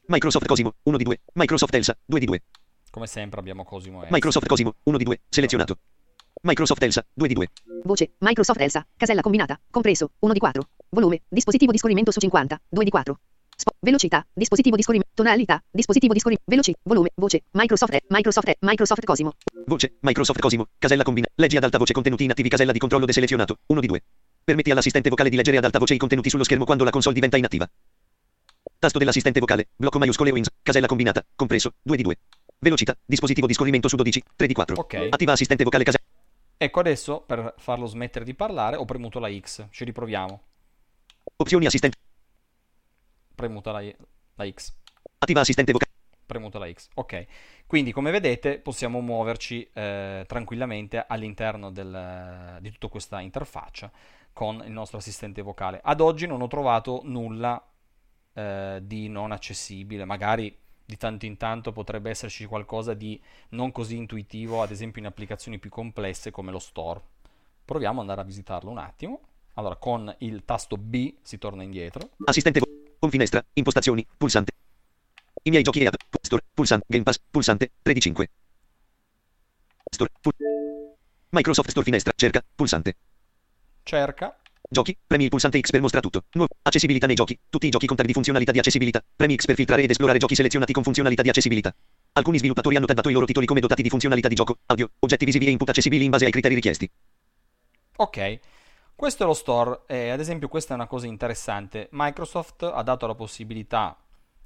Microsoft 0.07 0.47
Cosimo, 0.47 0.77
1 0.85 0.97
di 0.97 1.05
2. 1.05 1.21
Microsoft 1.35 1.75
Elsa, 1.75 1.99
2 2.07 2.19
di 2.19 2.25
2. 2.25 2.43
Come 2.91 3.07
sempre 3.07 3.41
abbiamo 3.41 3.63
Cosimo 3.63 4.03
e 4.05 4.07
Microsoft 4.09 4.47
Cosimo, 4.47 4.77
1 4.83 4.97
di 4.97 5.05
2, 5.05 5.21
selezionato. 5.29 5.79
Microsoft 6.43 6.83
Elsa, 6.83 7.07
2 7.13 7.29
di 7.29 7.35
2. 7.35 7.51
Voce, 7.85 8.13
Microsoft 8.21 8.61
Elsa, 8.63 8.87
casella 8.97 9.21
combinata, 9.21 9.61
compreso, 9.71 10.13
1 10.21 10.33
di 10.33 10.39
4. 10.39 10.69
Volume, 10.89 11.23
dispositivo 11.29 11.73
di 11.73 11.79
scorrimento 11.79 12.11
su 12.11 12.21
50, 12.21 12.59
2 12.71 12.85
di 12.85 12.91
4. 12.91 13.19
Spo- 13.57 13.73
velocità, 13.81 14.27
dispositivo 14.33 14.77
di 14.77 14.83
scorrimento, 14.83 15.13
tonalità, 15.15 15.63
dispositivo 15.71 16.13
di 16.13 16.19
scorrimento, 16.19 16.51
veloci, 16.51 16.75
volume, 16.83 17.11
voce, 17.15 17.45
Microsoft, 17.53 17.99
Microsoft, 18.09 18.57
Microsoft 18.61 19.05
Cosimo. 19.05 19.33
Voce, 19.67 19.95
Microsoft 20.01 20.41
Cosimo, 20.41 20.67
casella 20.79 21.03
combinata. 21.05 21.33
Leggi 21.37 21.57
ad 21.57 21.65
alta 21.65 21.79
voce 21.79 21.93
contenuti 21.93 22.25
inattivi 22.25 22.49
casella 22.49 22.73
di 22.73 22.79
controllo 22.79 23.07
deselezionato, 23.07 23.59
1 23.67 23.81
di 23.81 23.87
2. 23.87 24.03
Permetti 24.45 24.71
all'assistente 24.71 25.09
vocale 25.09 25.31
di 25.31 25.37
leggere 25.37 25.57
ad 25.57 25.65
alta 25.65 25.79
voce 25.79 25.95
i 25.95 25.99
contenuti 25.99 26.29
sullo 26.29 26.45
schermo 26.45 26.65
quando 26.65 26.85
la 26.85 26.91
console 26.91 27.15
diventa 27.15 27.37
inattiva. 27.37 27.69
Tasto 28.79 28.99
dell'assistente 28.99 29.41
vocale, 29.41 29.69
blocco 29.77 29.99
maiuscolo 29.99 30.29
e 30.29 30.33
wins, 30.33 30.49
casella 30.61 30.87
combinata, 30.87 31.25
compreso, 31.35 31.75
2 31.81 31.97
di 31.97 32.03
2. 32.03 32.19
Velocità, 32.59 32.97
dispositivo 33.05 33.47
di 33.47 33.55
scorrimento 33.55 33.89
su 33.89 33.97
12, 33.97 34.23
3 34.37 34.47
di 34.47 34.53
4. 34.53 34.77
Ok. 34.77 35.09
Attiva 35.11 35.33
assistente 35.33 35.65
vocale 35.65 35.85
casella. 35.85 36.05
Ecco 36.57 36.81
adesso 36.81 37.21
per 37.21 37.55
farlo 37.59 37.87
smettere 37.87 38.25
di 38.25 38.35
parlare 38.35 38.77
ho 38.77 38.85
premuto 38.85 39.19
la 39.19 39.31
X, 39.31 39.67
ci 39.71 39.85
riproviamo. 39.85 40.41
Opzioni 41.37 41.67
assistente. 41.67 41.99
Premuta 43.35 43.73
la, 43.73 43.83
la 44.35 44.51
X. 44.51 44.75
Attiva 45.19 45.41
assistente 45.41 45.73
vocale. 45.73 45.93
premuta 46.25 46.59
la 46.59 46.71
X. 46.73 46.89
Ok, 46.95 47.27
quindi 47.67 47.93
come 47.93 48.11
vedete 48.11 48.59
possiamo 48.59 49.01
muoverci 49.01 49.69
eh, 49.73 50.25
tranquillamente 50.27 51.05
all'interno 51.07 51.71
del, 51.71 52.59
di 52.61 52.71
tutta 52.73 52.89
questa 52.89 53.21
interfaccia 53.21 53.91
con 54.33 54.63
il 54.65 54.73
nostro 54.73 54.99
assistente 54.99 55.43
vocale. 55.43 55.81
Ad 55.83 56.01
oggi 56.01 56.27
non 56.27 56.41
ho 56.41 56.49
trovato 56.49 57.03
nulla 57.05 57.63
eh, 58.33 58.81
di 58.83 59.09
non 59.09 59.33
accessibile, 59.33 60.05
magari 60.05 60.57
di 60.87 60.97
tanto 60.97 61.25
in 61.25 61.37
tanto 61.37 61.73
potrebbe 61.73 62.11
esserci 62.11 62.45
qualcosa 62.47 62.95
di 62.95 63.21
non 63.51 63.73
così 63.73 63.97
intuitivo, 63.97 64.61
ad 64.61 64.71
esempio 64.71 65.01
in 65.01 65.07
applicazioni 65.07 65.59
più 65.59 65.71
complesse 65.71 66.31
come 66.31 66.51
lo 66.51 66.59
store. 66.59 67.01
Proviamo 67.65 67.95
ad 67.95 68.01
andare 68.09 68.21
a 68.21 68.25
visitarlo 68.25 68.71
un 68.71 68.79
attimo. 68.79 69.21
Allora, 69.55 69.77
con 69.77 70.15
il 70.19 70.45
tasto 70.45 70.77
B 70.77 71.15
si 71.23 71.39
torna 71.39 71.63
indietro. 71.63 72.11
Assistente 72.25 72.59
vo- 72.59 72.74
con 73.05 73.11
finestra, 73.11 73.45
impostazioni, 73.53 74.07
pulsante. 74.17 74.53
I 75.43 75.51
miei 75.51 75.63
giochi 75.63 75.81
e 75.81 75.87
app, 75.87 75.95
store, 76.23 76.43
pulsante, 76.55 76.87
Game 76.89 77.03
Pass, 77.03 77.21
pulsante, 77.31 77.73
3 77.83 77.93
di 77.93 78.01
5. 78.01 78.31
Store, 79.91 80.11
pul- 80.23 80.35
Microsoft 81.29 81.69
Store 81.69 81.85
finestra, 81.85 82.15
cerca, 82.17 82.43
pulsante. 82.55 82.97
Cerca. 83.83 84.39
Giochi, 84.67 84.97
premi 85.07 85.25
il 85.25 85.29
pulsante 85.29 85.61
X 85.61 85.71
per 85.71 85.83
mostra 85.83 86.01
tutto. 86.01 86.25
Nuovo, 86.33 86.55
accessibilità 86.63 87.07
nei 87.07 87.15
giochi, 87.15 87.39
tutti 87.51 87.67
i 87.67 87.71
giochi 87.71 87.87
con 87.87 87.95
tag 87.95 88.07
di 88.07 88.15
funzionalità 88.15 88.53
di 88.53 88.59
accessibilità. 88.59 89.05
Premi 89.15 89.37
X 89.37 89.45
per 89.45 89.55
filtrare 89.55 89.83
ed 89.83 89.91
esplorare 89.91 90.19
giochi 90.19 90.35
selezionati 90.35 90.73
con 90.73 90.83
funzionalità 90.83 91.21
di 91.21 91.29
accessibilità. 91.29 91.75
Alcuni 92.13 92.39
sviluppatori 92.39 92.77
hanno 92.77 92.87
taggato 92.87 93.11
i 93.11 93.13
loro 93.13 93.27
titoli 93.27 93.45
come 93.45 93.61
dotati 93.61 93.83
di 93.83 93.91
funzionalità 93.91 94.29
di 94.29 94.35
gioco, 94.35 94.61
audio, 94.65 94.91
oggetti 95.01 95.27
visivi 95.27 95.47
e 95.47 95.51
input 95.51 95.69
accessibili 95.69 96.05
in 96.05 96.11
base 96.11 96.25
ai 96.25 96.31
criteri 96.31 96.55
richiesti. 96.55 96.91
Ok, 97.97 98.41
questo 98.97 99.25
è 99.25 99.27
lo 99.27 99.35
store 99.35 99.83
e 99.87 100.11
ad 100.11 100.21
esempio 100.21 100.49
questa 100.49 100.73
è 100.73 100.77
una 100.77 100.87
cosa 100.87 101.07
interessante. 101.07 101.89
Microsoft 101.91 102.63
ha 102.63 102.83
dato 102.83 103.07
la 103.07 103.15
possibilità, 103.15 103.97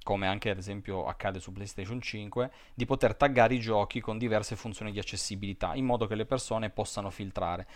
come 0.03 0.27
anche 0.27 0.51
ad 0.51 0.59
esempio 0.59 1.07
accade 1.07 1.39
su 1.39 1.53
PlayStation 1.53 2.01
5, 2.01 2.51
di 2.75 2.87
poter 2.87 3.15
taggare 3.15 3.55
i 3.55 3.61
giochi 3.61 4.01
con 4.01 4.17
diverse 4.17 4.57
funzioni 4.57 4.91
di 4.91 4.99
accessibilità, 4.99 5.75
in 5.75 5.85
modo 5.85 6.07
che 6.07 6.15
le 6.15 6.27
persone 6.27 6.71
possano 6.71 7.11
filtrare 7.11 7.67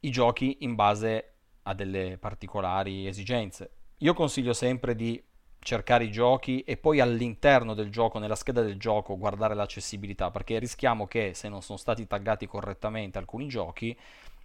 i 0.00 0.10
giochi 0.10 0.58
in 0.60 0.74
base 0.74 1.32
a 1.62 1.74
delle 1.74 2.18
particolari 2.18 3.06
esigenze. 3.06 3.70
Io 3.98 4.14
consiglio 4.14 4.52
sempre 4.52 4.94
di 4.94 5.22
cercare 5.60 6.04
i 6.04 6.10
giochi 6.10 6.60
e 6.60 6.76
poi 6.76 7.00
all'interno 7.00 7.74
del 7.74 7.90
gioco, 7.90 8.18
nella 8.18 8.34
scheda 8.34 8.62
del 8.62 8.78
gioco, 8.78 9.16
guardare 9.16 9.54
l'accessibilità, 9.54 10.30
perché 10.30 10.58
rischiamo 10.58 11.06
che 11.06 11.32
se 11.34 11.48
non 11.48 11.62
sono 11.62 11.78
stati 11.78 12.06
taggati 12.06 12.46
correttamente 12.46 13.18
alcuni 13.18 13.48
giochi, 13.48 13.98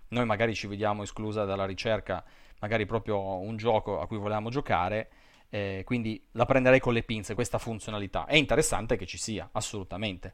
noi 0.10 0.26
magari 0.26 0.54
ci 0.54 0.68
vediamo 0.68 1.04
esclusa 1.04 1.46
dalla 1.46 1.66
ricerca, 1.66 2.24
magari 2.60 2.86
proprio 2.86 3.38
un 3.40 3.58
gioco 3.58 4.00
a 4.00 4.08
cui 4.08 4.18
volevamo 4.18 4.50
giocare, 4.50 5.10
eh, 5.50 5.84
quindi 5.86 6.24
la 6.32 6.46
prenderei 6.46 6.80
con 6.80 6.94
le 6.94 7.04
pinze 7.04 7.34
questa 7.34 7.58
funzionalità. 7.58 8.26
È 8.26 8.36
interessante 8.36 8.96
che 8.98 9.06
ci 9.06 9.18
sia, 9.18 9.50
assolutamente. 9.52 10.34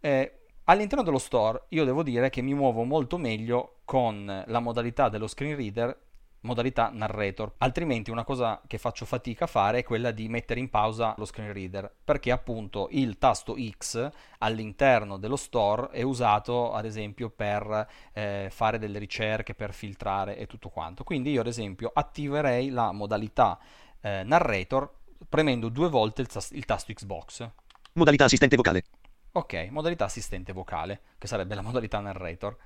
Eh, 0.00 0.38
all'interno 0.64 1.02
dello 1.02 1.18
store 1.18 1.64
io 1.68 1.84
devo 1.84 2.02
dire 2.02 2.30
che 2.30 2.42
mi 2.42 2.54
muovo 2.54 2.84
molto 2.84 3.16
meglio 3.18 3.78
con 3.84 4.44
la 4.46 4.60
modalità 4.60 5.08
dello 5.08 5.26
screen 5.26 5.56
reader 5.56 6.06
modalità 6.40 6.90
narrator. 6.92 7.54
Altrimenti 7.58 8.10
una 8.10 8.24
cosa 8.24 8.60
che 8.66 8.78
faccio 8.78 9.04
fatica 9.04 9.44
a 9.44 9.48
fare 9.48 9.78
è 9.78 9.82
quella 9.82 10.10
di 10.10 10.28
mettere 10.28 10.60
in 10.60 10.70
pausa 10.70 11.14
lo 11.16 11.24
screen 11.24 11.52
reader, 11.52 11.92
perché 12.04 12.30
appunto 12.30 12.88
il 12.90 13.18
tasto 13.18 13.56
X 13.58 14.10
all'interno 14.38 15.16
dello 15.16 15.36
store 15.36 15.90
è 15.90 16.02
usato 16.02 16.72
ad 16.72 16.84
esempio 16.84 17.30
per 17.30 17.86
eh, 18.12 18.48
fare 18.50 18.78
delle 18.78 18.98
ricerche, 18.98 19.54
per 19.54 19.72
filtrare 19.72 20.36
e 20.36 20.46
tutto 20.46 20.68
quanto. 20.68 21.04
Quindi 21.04 21.30
io 21.30 21.40
ad 21.40 21.46
esempio 21.46 21.90
attiverei 21.92 22.70
la 22.70 22.92
modalità 22.92 23.58
eh, 24.00 24.22
narrator 24.24 24.96
premendo 25.28 25.68
due 25.68 25.88
volte 25.88 26.22
il, 26.22 26.28
tas- 26.28 26.50
il 26.52 26.64
tasto 26.64 26.92
Xbox. 26.92 27.48
Modalità 27.94 28.24
assistente 28.24 28.56
vocale. 28.56 28.84
Ok, 29.32 29.68
modalità 29.70 30.04
assistente 30.04 30.52
vocale, 30.52 31.00
che 31.18 31.26
sarebbe 31.26 31.54
la 31.54 31.62
modalità 31.62 32.00
narrator. 32.00 32.56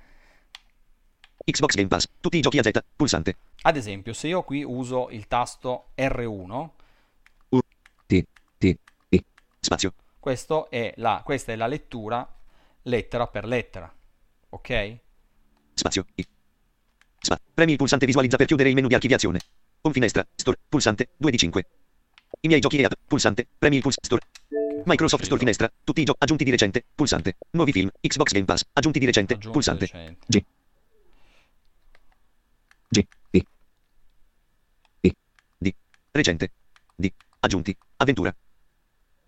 Xbox 1.43 1.75
Game 1.75 1.87
Pass, 1.87 2.07
tutti 2.19 2.37
i 2.37 2.41
giochi 2.41 2.57
a 2.57 2.63
Z, 2.63 2.71
pulsante. 2.95 3.35
Ad 3.63 3.75
esempio, 3.75 4.13
se 4.13 4.27
io 4.27 4.43
qui 4.43 4.63
uso 4.63 5.09
il 5.09 5.27
tasto 5.27 5.89
R1, 5.97 6.69
U, 7.49 7.59
T, 8.05 8.25
T, 8.57 8.75
I, 9.09 9.23
spazio. 9.59 9.93
questo 10.19 10.69
è 10.69 10.93
la, 10.97 11.21
questa 11.23 11.51
è 11.51 11.55
la 11.55 11.67
lettura 11.67 12.27
lettera 12.83 13.27
per 13.27 13.45
lettera. 13.45 13.93
Ok? 14.49 14.97
Spazio. 15.73 16.05
I. 16.15 16.27
Spa. 17.19 17.39
Premi 17.53 17.71
il 17.71 17.77
pulsante 17.77 18.05
visualizza 18.05 18.37
per 18.37 18.45
chiudere 18.45 18.69
il 18.69 18.75
menu 18.75 18.87
di 18.87 18.93
archiviazione. 18.93 19.39
Home 19.81 19.93
finestra. 19.93 20.25
Store. 20.35 20.57
Pulsante. 20.67 21.09
2 21.17 21.31
di 21.31 21.37
5. 21.37 21.65
I 22.41 22.47
miei 22.47 22.59
giochi 22.59 22.77
e 22.77 22.85
app. 22.85 22.93
Pulsante. 23.07 23.47
Premi 23.57 23.77
il 23.77 23.81
pulsante. 23.81 24.05
Store. 24.05 24.83
Microsoft 24.85 25.23
Store 25.23 25.39
finestra. 25.39 25.71
Tutti 25.83 26.01
i 26.01 26.03
giochi 26.03 26.19
aggiunti 26.21 26.43
di 26.43 26.51
recente. 26.51 26.83
Pulsante. 26.93 27.37
Nuovi 27.51 27.71
film. 27.71 27.89
Xbox 28.01 28.31
Game 28.31 28.45
Pass. 28.45 28.65
Aggiunti 28.73 28.99
di 28.99 29.05
recente. 29.05 29.33
Aggiunti 29.33 29.53
pulsante. 29.53 29.85
recenti. 29.85 30.19
G. 30.27 30.43
G. 32.93 33.07
I. 33.31 33.43
I. 35.01 35.15
D. 35.57 35.73
Recente. 36.11 36.51
D. 36.95 37.11
Aggiunti. 37.39 37.75
Avventura. 37.97 38.35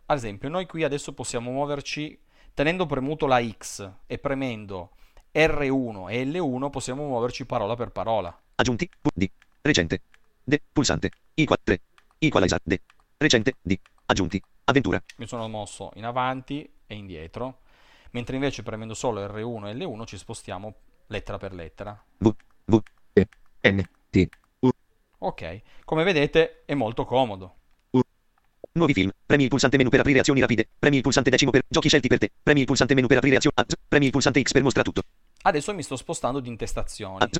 Ad 0.05 0.17
esempio, 0.17 0.49
noi 0.49 0.67
qui 0.67 0.83
adesso 0.83 1.13
possiamo 1.13 1.49
muoverci 1.49 2.15
tenendo 2.53 2.85
premuto 2.85 3.25
la 3.25 3.43
X 3.43 3.91
e 4.05 4.19
premendo 4.19 4.91
R1 5.33 6.11
e 6.11 6.25
L1 6.25 6.69
possiamo 6.69 7.07
muoverci 7.07 7.47
parola 7.47 7.75
per 7.75 7.89
parola. 7.89 8.39
Aggiunti. 8.53 8.87
D. 9.15 9.27
Recente. 9.61 10.01
D. 10.43 10.61
Pulsante. 10.71 11.09
I 11.33 11.47
3. 11.63 11.81
Equalizer. 12.19 12.61
D. 12.63 12.79
Recente. 13.17 13.55
D. 13.63 13.79
Aggiunti. 14.05 14.39
Avventura. 14.65 15.03
Mi 15.17 15.25
sono 15.25 15.47
mosso 15.47 15.89
in 15.95 16.05
avanti 16.05 16.71
e 16.85 16.93
indietro, 16.93 17.61
mentre 18.11 18.35
invece 18.35 18.61
premendo 18.61 18.93
solo 18.93 19.25
R1 19.25 19.67
e 19.69 19.73
L1 19.73 20.05
ci 20.05 20.17
spostiamo 20.17 20.75
lettera 21.07 21.39
per 21.39 21.51
lettera. 21.51 21.99
V. 22.19 22.31
Ok, 25.19 25.61
come 25.85 26.03
vedete 26.03 26.63
è 26.65 26.73
molto 26.73 27.05
comodo. 27.05 27.55
Nuovi 28.75 28.93
film. 28.93 29.09
Premi 29.25 29.43
il 29.43 29.49
pulsante 29.49 29.77
menu 29.77 29.89
per 29.89 30.01
aprire 30.01 30.19
azioni 30.19 30.41
rapide. 30.41 30.67
Premi 30.77 30.97
il 30.97 31.01
pulsante 31.01 31.29
decimo 31.29 31.49
per 31.49 31.63
giochi 31.65 31.87
scelti 31.87 32.09
per 32.09 32.17
te. 32.17 32.29
Premi 32.43 32.59
il 32.59 32.65
pulsante 32.65 32.93
menu 32.93 33.07
per 33.07 33.17
aprire 33.17 33.37
azioni. 33.37 33.55
Az. 33.57 33.73
Premi 33.87 34.05
il 34.05 34.11
pulsante 34.11 34.41
X 34.41 34.51
per 34.51 34.63
mostra 34.63 34.83
tutto. 34.83 35.03
Adesso 35.43 35.73
mi 35.73 35.81
sto 35.81 35.95
spostando 35.95 36.41
di 36.41 36.49
intestazioni. 36.49 37.19
Az. 37.19 37.39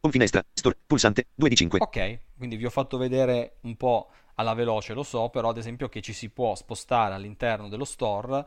Home 0.00 0.12
finestra. 0.12 0.44
Store. 0.52 0.76
Pulsante. 0.84 1.28
2 1.34 1.48
di 1.48 1.54
5. 1.54 1.78
Ok, 1.80 2.18
quindi 2.36 2.56
vi 2.56 2.66
ho 2.66 2.70
fatto 2.70 2.96
vedere 2.96 3.58
un 3.60 3.76
po' 3.76 4.10
alla 4.34 4.54
veloce, 4.54 4.92
lo 4.92 5.04
so, 5.04 5.28
però 5.28 5.50
ad 5.50 5.58
esempio 5.58 5.88
che 5.88 6.02
ci 6.02 6.12
si 6.12 6.30
può 6.30 6.56
spostare 6.56 7.14
all'interno 7.14 7.68
dello 7.68 7.84
store 7.84 8.44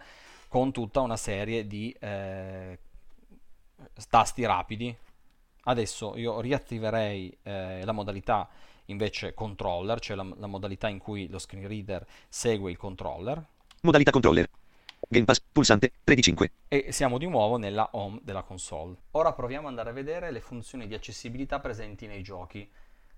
con 0.49 0.73
tutta 0.73 0.99
una 0.99 1.15
serie 1.15 1.65
di 1.65 1.95
eh, 2.01 2.77
tasti 4.09 4.43
rapidi. 4.45 4.93
Adesso 5.67 6.17
io 6.17 6.41
riattiverei 6.41 7.37
eh, 7.43 7.85
la 7.85 7.91
modalità 7.91 8.49
invece 8.85 9.33
controller, 9.33 9.99
cioè 9.99 10.15
la, 10.15 10.25
la 10.37 10.47
modalità 10.47 10.87
in 10.87 10.97
cui 10.97 11.29
lo 11.29 11.39
screen 11.39 11.67
reader 11.67 12.05
segue 12.29 12.71
il 12.71 12.77
controller 12.77 13.45
Modalità 13.81 14.11
controller. 14.11 14.49
Game 15.07 15.25
Pass. 15.25 15.39
Pulsante. 15.51 15.91
3 16.03 16.15
di 16.15 16.21
5. 16.21 16.51
e 16.67 16.91
siamo 16.91 17.17
di 17.17 17.27
nuovo 17.27 17.57
nella 17.57 17.89
home 17.91 18.19
della 18.23 18.41
console. 18.41 18.95
Ora 19.11 19.33
proviamo 19.33 19.63
ad 19.63 19.69
andare 19.69 19.91
a 19.91 19.93
vedere 19.93 20.31
le 20.31 20.41
funzioni 20.41 20.87
di 20.87 20.95
accessibilità 20.95 21.59
presenti 21.59 22.07
nei 22.07 22.23
giochi, 22.23 22.69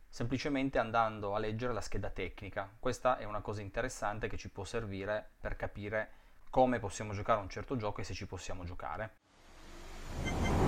semplicemente 0.09 0.77
andando 0.77 1.33
a 1.33 1.39
leggere 1.39 1.73
la 1.73 1.81
scheda 1.81 2.09
tecnica. 2.09 2.69
Questa 2.77 3.17
è 3.17 3.23
una 3.23 3.41
cosa 3.41 3.61
interessante 3.61 4.27
che 4.27 4.37
ci 4.37 4.49
può 4.49 4.65
servire 4.65 5.29
per 5.39 5.55
capire 5.55 6.11
come 6.49 6.79
possiamo 6.79 7.13
giocare 7.13 7.39
a 7.39 7.43
un 7.43 7.49
certo 7.49 7.77
gioco 7.77 8.01
e 8.01 8.03
se 8.03 8.13
ci 8.13 8.27
possiamo 8.27 8.65
giocare. 8.65 10.58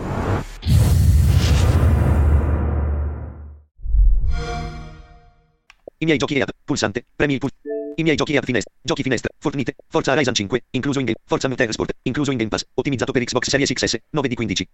I 6.02 6.06
miei 6.06 6.18
giochi 6.18 6.42
app. 6.42 6.50
Pulsante. 6.66 7.06
Premi 7.16 7.34
il 7.34 7.40
pulsante. 7.40 7.94
I 7.96 8.02
miei 8.02 8.16
giochi 8.16 8.36
app 8.36 8.44
finestra. 8.44 8.74
Giochi 8.82 9.04
finestra. 9.04 9.30
Fortnite. 9.38 9.76
Forza 9.88 10.12
Horizon 10.12 10.34
5. 10.34 10.64
Incluso 10.72 11.00
in 11.00 11.06
game. 11.06 11.18
Forza 11.24 11.48
Motorsport. 11.48 11.96
Incluso 12.02 12.32
in 12.32 12.38
Game 12.38 12.50
Pass. 12.50 12.66
Ottimizzato 12.74 13.12
per 13.12 13.24
Xbox 13.24 13.50
Series 13.50 13.72
XS. 13.72 13.98
9 14.10 14.28
di 14.28 14.34
15. 14.34 14.70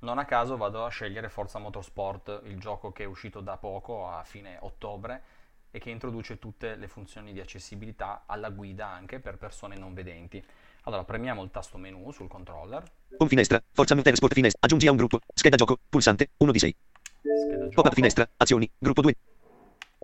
Non 0.00 0.16
a 0.16 0.24
caso 0.24 0.56
vado 0.56 0.86
a 0.86 0.88
scegliere 0.88 1.28
Forza 1.28 1.58
Motorsport, 1.58 2.40
il 2.44 2.58
gioco 2.58 2.90
che 2.90 3.02
è 3.02 3.06
uscito 3.06 3.40
da 3.40 3.58
poco, 3.58 4.08
a 4.08 4.24
fine 4.24 4.56
ottobre, 4.60 5.22
e 5.70 5.78
che 5.78 5.90
introduce 5.90 6.38
tutte 6.38 6.76
le 6.76 6.88
funzioni 6.88 7.34
di 7.34 7.40
accessibilità 7.40 8.22
alla 8.24 8.48
guida 8.48 8.88
anche 8.88 9.20
per 9.20 9.36
persone 9.36 9.76
non 9.76 9.92
vedenti. 9.92 10.42
Allora 10.84 11.04
premiamo 11.04 11.42
il 11.42 11.50
tasto 11.50 11.76
menu 11.76 12.10
sul 12.12 12.28
controller, 12.28 12.82
Home 13.18 13.28
finestra. 13.28 13.62
Forza 13.70 13.94
Motorsport 13.94 14.32
finestra. 14.32 14.60
Aggiungi 14.62 14.86
a 14.86 14.90
un 14.92 14.96
gruppo. 14.96 15.18
Scheda 15.34 15.56
gioco. 15.56 15.78
Pulsante. 15.86 16.30
1 16.38 16.50
di 16.50 16.58
6. 16.58 16.76
scheda 17.20 17.64
gioco, 17.64 17.74
Pop-up 17.74 17.92
finestra. 17.92 18.26
Azioni. 18.38 18.70
Gruppo 18.78 19.02
2. 19.02 19.14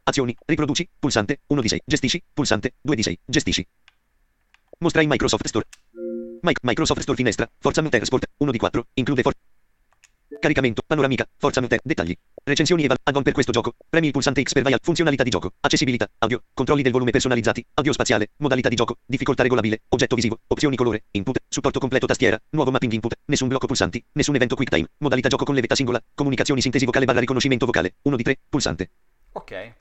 Azioni. 0.08 0.36
Riproduci. 0.46 0.88
Pulsante. 1.00 1.40
1 1.48 1.60
di 1.60 1.68
6. 1.68 1.82
Gestisci. 1.84 2.22
Pulsante. 2.32 2.74
2 2.80 2.94
di 2.94 3.02
6. 3.02 3.18
Gestisci. 3.24 3.66
Mostra 4.78 5.02
in 5.02 5.08
Microsoft 5.08 5.46
Store. 5.48 5.66
Mic- 6.42 6.60
Microsoft 6.62 7.00
Store 7.00 7.16
finestra. 7.16 7.50
Forza 7.58 7.82
Motorsport. 7.82 8.26
1 8.36 8.50
di 8.52 8.58
4. 8.58 8.86
Include 8.94 9.22
for- 9.22 9.34
Caricamento. 10.38 10.82
Panoramica. 10.86 11.26
Forza 11.36 11.60
Motor. 11.60 11.80
Dettagli. 11.82 12.16
Recensioni 12.44 12.84
e 12.84 12.86
val- 12.86 12.98
add-on 13.02 13.24
per 13.24 13.32
questo 13.32 13.50
gioco. 13.50 13.74
Premi 13.88 14.06
il 14.06 14.12
pulsante 14.12 14.42
X 14.42 14.52
per 14.52 14.62
Vial. 14.62 14.78
Funzionalità 14.80 15.24
di 15.24 15.30
gioco. 15.30 15.54
Accessibilità. 15.58 16.08
Audio. 16.18 16.44
Controlli 16.54 16.82
del 16.82 16.92
volume 16.92 17.10
personalizzati. 17.10 17.66
Audio 17.74 17.92
spaziale. 17.92 18.30
Modalità 18.36 18.68
di 18.68 18.76
gioco. 18.76 18.98
Difficoltà 19.04 19.42
regolabile. 19.42 19.82
Oggetto 19.88 20.14
visivo. 20.14 20.38
Opzioni 20.46 20.76
colore. 20.76 21.06
Input. 21.12 21.42
Supporto 21.48 21.80
completo 21.80 22.06
tastiera. 22.06 22.40
Nuovo 22.50 22.70
mapping 22.70 22.92
input. 22.92 23.18
Nessun 23.24 23.48
blocco 23.48 23.66
pulsanti. 23.66 24.04
Nessun 24.12 24.36
evento 24.36 24.54
quick 24.54 24.70
time. 24.70 24.88
Modalità 24.98 25.28
gioco 25.28 25.44
con 25.44 25.54
levetta 25.56 25.74
singola. 25.74 26.00
Comunicazioni 26.14 26.60
sintesi 26.60 26.84
vocale 26.84 27.06
barra 27.06 27.18
riconoscimento 27.18 27.66
vocale. 27.66 27.96
1 28.02 28.14
di 28.14 28.22
3. 28.22 28.38
Pulsante. 28.48 28.90
Ok, 29.32 29.72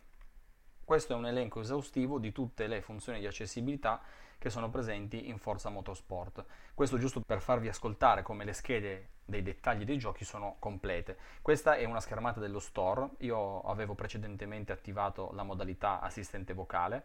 questo 0.85 1.13
è 1.13 1.15
un 1.15 1.25
elenco 1.25 1.59
esaustivo 1.59 2.19
di 2.19 2.31
tutte 2.31 2.67
le 2.67 2.81
funzioni 2.81 3.19
di 3.19 3.25
accessibilità 3.27 4.01
che 4.37 4.49
sono 4.49 4.69
presenti 4.69 5.27
in 5.27 5.39
Forza 5.39 5.69
Motorsport. 5.69 6.45
Questo 6.75 6.99
giusto 6.99 7.21
per 7.21 7.41
farvi 7.41 7.67
ascoltare 7.67 8.21
come 8.21 8.45
le 8.45 8.53
schede 8.53 9.09
dei 9.25 9.41
dettagli 9.41 9.83
dei 9.83 9.97
giochi 9.97 10.23
sono 10.23 10.57
complete. 10.59 11.17
Questa 11.41 11.75
è 11.75 11.85
una 11.85 11.99
schermata 11.99 12.39
dello 12.39 12.59
store, 12.59 13.09
io 13.19 13.61
avevo 13.61 13.95
precedentemente 13.95 14.71
attivato 14.71 15.31
la 15.33 15.43
modalità 15.43 15.99
assistente 15.99 16.53
vocale 16.53 17.03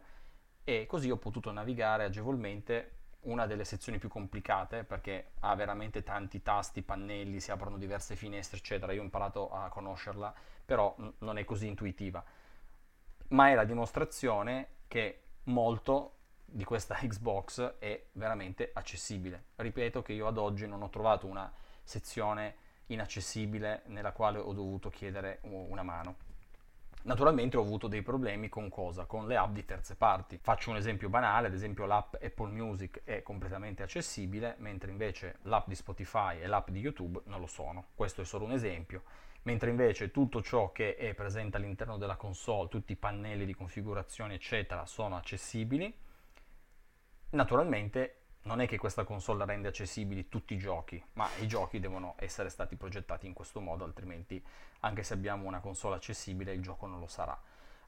e 0.63 0.85
così 0.85 1.09
ho 1.09 1.17
potuto 1.17 1.51
navigare 1.51 2.03
agevolmente 2.03 2.99
una 3.21 3.45
delle 3.45 3.65
sezioni 3.65 3.97
più 3.97 4.09
complicate 4.09 4.83
perché 4.83 5.31
ha 5.39 5.55
veramente 5.55 6.03
tanti 6.03 6.41
tasti, 6.41 6.81
pannelli, 6.81 7.39
si 7.39 7.51
aprono 7.51 7.77
diverse 7.77 8.15
finestre, 8.15 8.57
eccetera. 8.57 8.93
Io 8.93 9.01
ho 9.01 9.03
imparato 9.03 9.51
a 9.51 9.69
conoscerla, 9.69 10.33
però 10.63 10.95
non 11.19 11.37
è 11.37 11.45
così 11.45 11.67
intuitiva. 11.67 12.23
Ma 13.31 13.49
è 13.49 13.55
la 13.55 13.63
dimostrazione 13.63 14.67
che 14.87 15.21
molto 15.43 16.15
di 16.43 16.63
questa 16.63 16.95
Xbox 17.01 17.77
è 17.79 18.07
veramente 18.13 18.71
accessibile. 18.73 19.45
Ripeto 19.55 20.01
che 20.01 20.13
io 20.13 20.27
ad 20.27 20.37
oggi 20.37 20.67
non 20.67 20.81
ho 20.81 20.89
trovato 20.89 21.27
una 21.27 21.51
sezione 21.83 22.55
inaccessibile 22.87 23.83
nella 23.85 24.11
quale 24.11 24.37
ho 24.37 24.51
dovuto 24.51 24.89
chiedere 24.89 25.39
una 25.43 25.81
mano. 25.81 26.29
Naturalmente 27.03 27.57
ho 27.57 27.61
avuto 27.61 27.87
dei 27.87 28.03
problemi 28.03 28.49
con 28.49 28.69
cosa? 28.69 29.05
Con 29.05 29.25
le 29.27 29.37
app 29.37 29.53
di 29.53 29.65
terze 29.65 29.95
parti. 29.95 30.37
Faccio 30.37 30.69
un 30.69 30.75
esempio 30.75 31.09
banale, 31.09 31.47
ad 31.47 31.53
esempio 31.53 31.85
l'app 31.85 32.15
Apple 32.21 32.51
Music 32.51 33.01
è 33.05 33.23
completamente 33.23 33.81
accessibile, 33.81 34.55
mentre 34.59 34.91
invece 34.91 35.37
l'app 35.43 35.67
di 35.67 35.73
Spotify 35.73 36.39
e 36.39 36.47
l'app 36.47 36.69
di 36.69 36.79
YouTube 36.79 37.21
non 37.25 37.39
lo 37.39 37.47
sono. 37.47 37.85
Questo 37.95 38.21
è 38.21 38.25
solo 38.25 38.45
un 38.45 38.51
esempio. 38.51 39.03
Mentre 39.43 39.71
invece 39.71 40.11
tutto 40.11 40.41
ciò 40.41 40.71
che 40.71 40.95
è 40.95 41.15
presente 41.15 41.57
all'interno 41.57 41.97
della 41.97 42.15
console, 42.15 42.69
tutti 42.69 42.91
i 42.91 42.95
pannelli 42.95 43.45
di 43.45 43.55
configurazione, 43.55 44.35
eccetera, 44.35 44.85
sono 44.85 45.15
accessibili. 45.15 45.91
Naturalmente 47.31 48.17
non 48.43 48.61
è 48.61 48.67
che 48.67 48.77
questa 48.77 49.03
console 49.03 49.45
rende 49.45 49.67
accessibili 49.67 50.29
tutti 50.29 50.53
i 50.53 50.57
giochi, 50.57 51.03
ma 51.13 51.27
i 51.39 51.47
giochi 51.47 51.79
devono 51.79 52.15
essere 52.17 52.49
stati 52.49 52.75
progettati 52.75 53.25
in 53.25 53.33
questo 53.33 53.59
modo, 53.61 53.83
altrimenti 53.83 54.43
anche 54.81 55.03
se 55.03 55.13
abbiamo 55.13 55.47
una 55.47 55.59
console 55.59 55.95
accessibile 55.95 56.53
il 56.53 56.61
gioco 56.61 56.85
non 56.85 56.99
lo 56.99 57.07
sarà. 57.07 57.39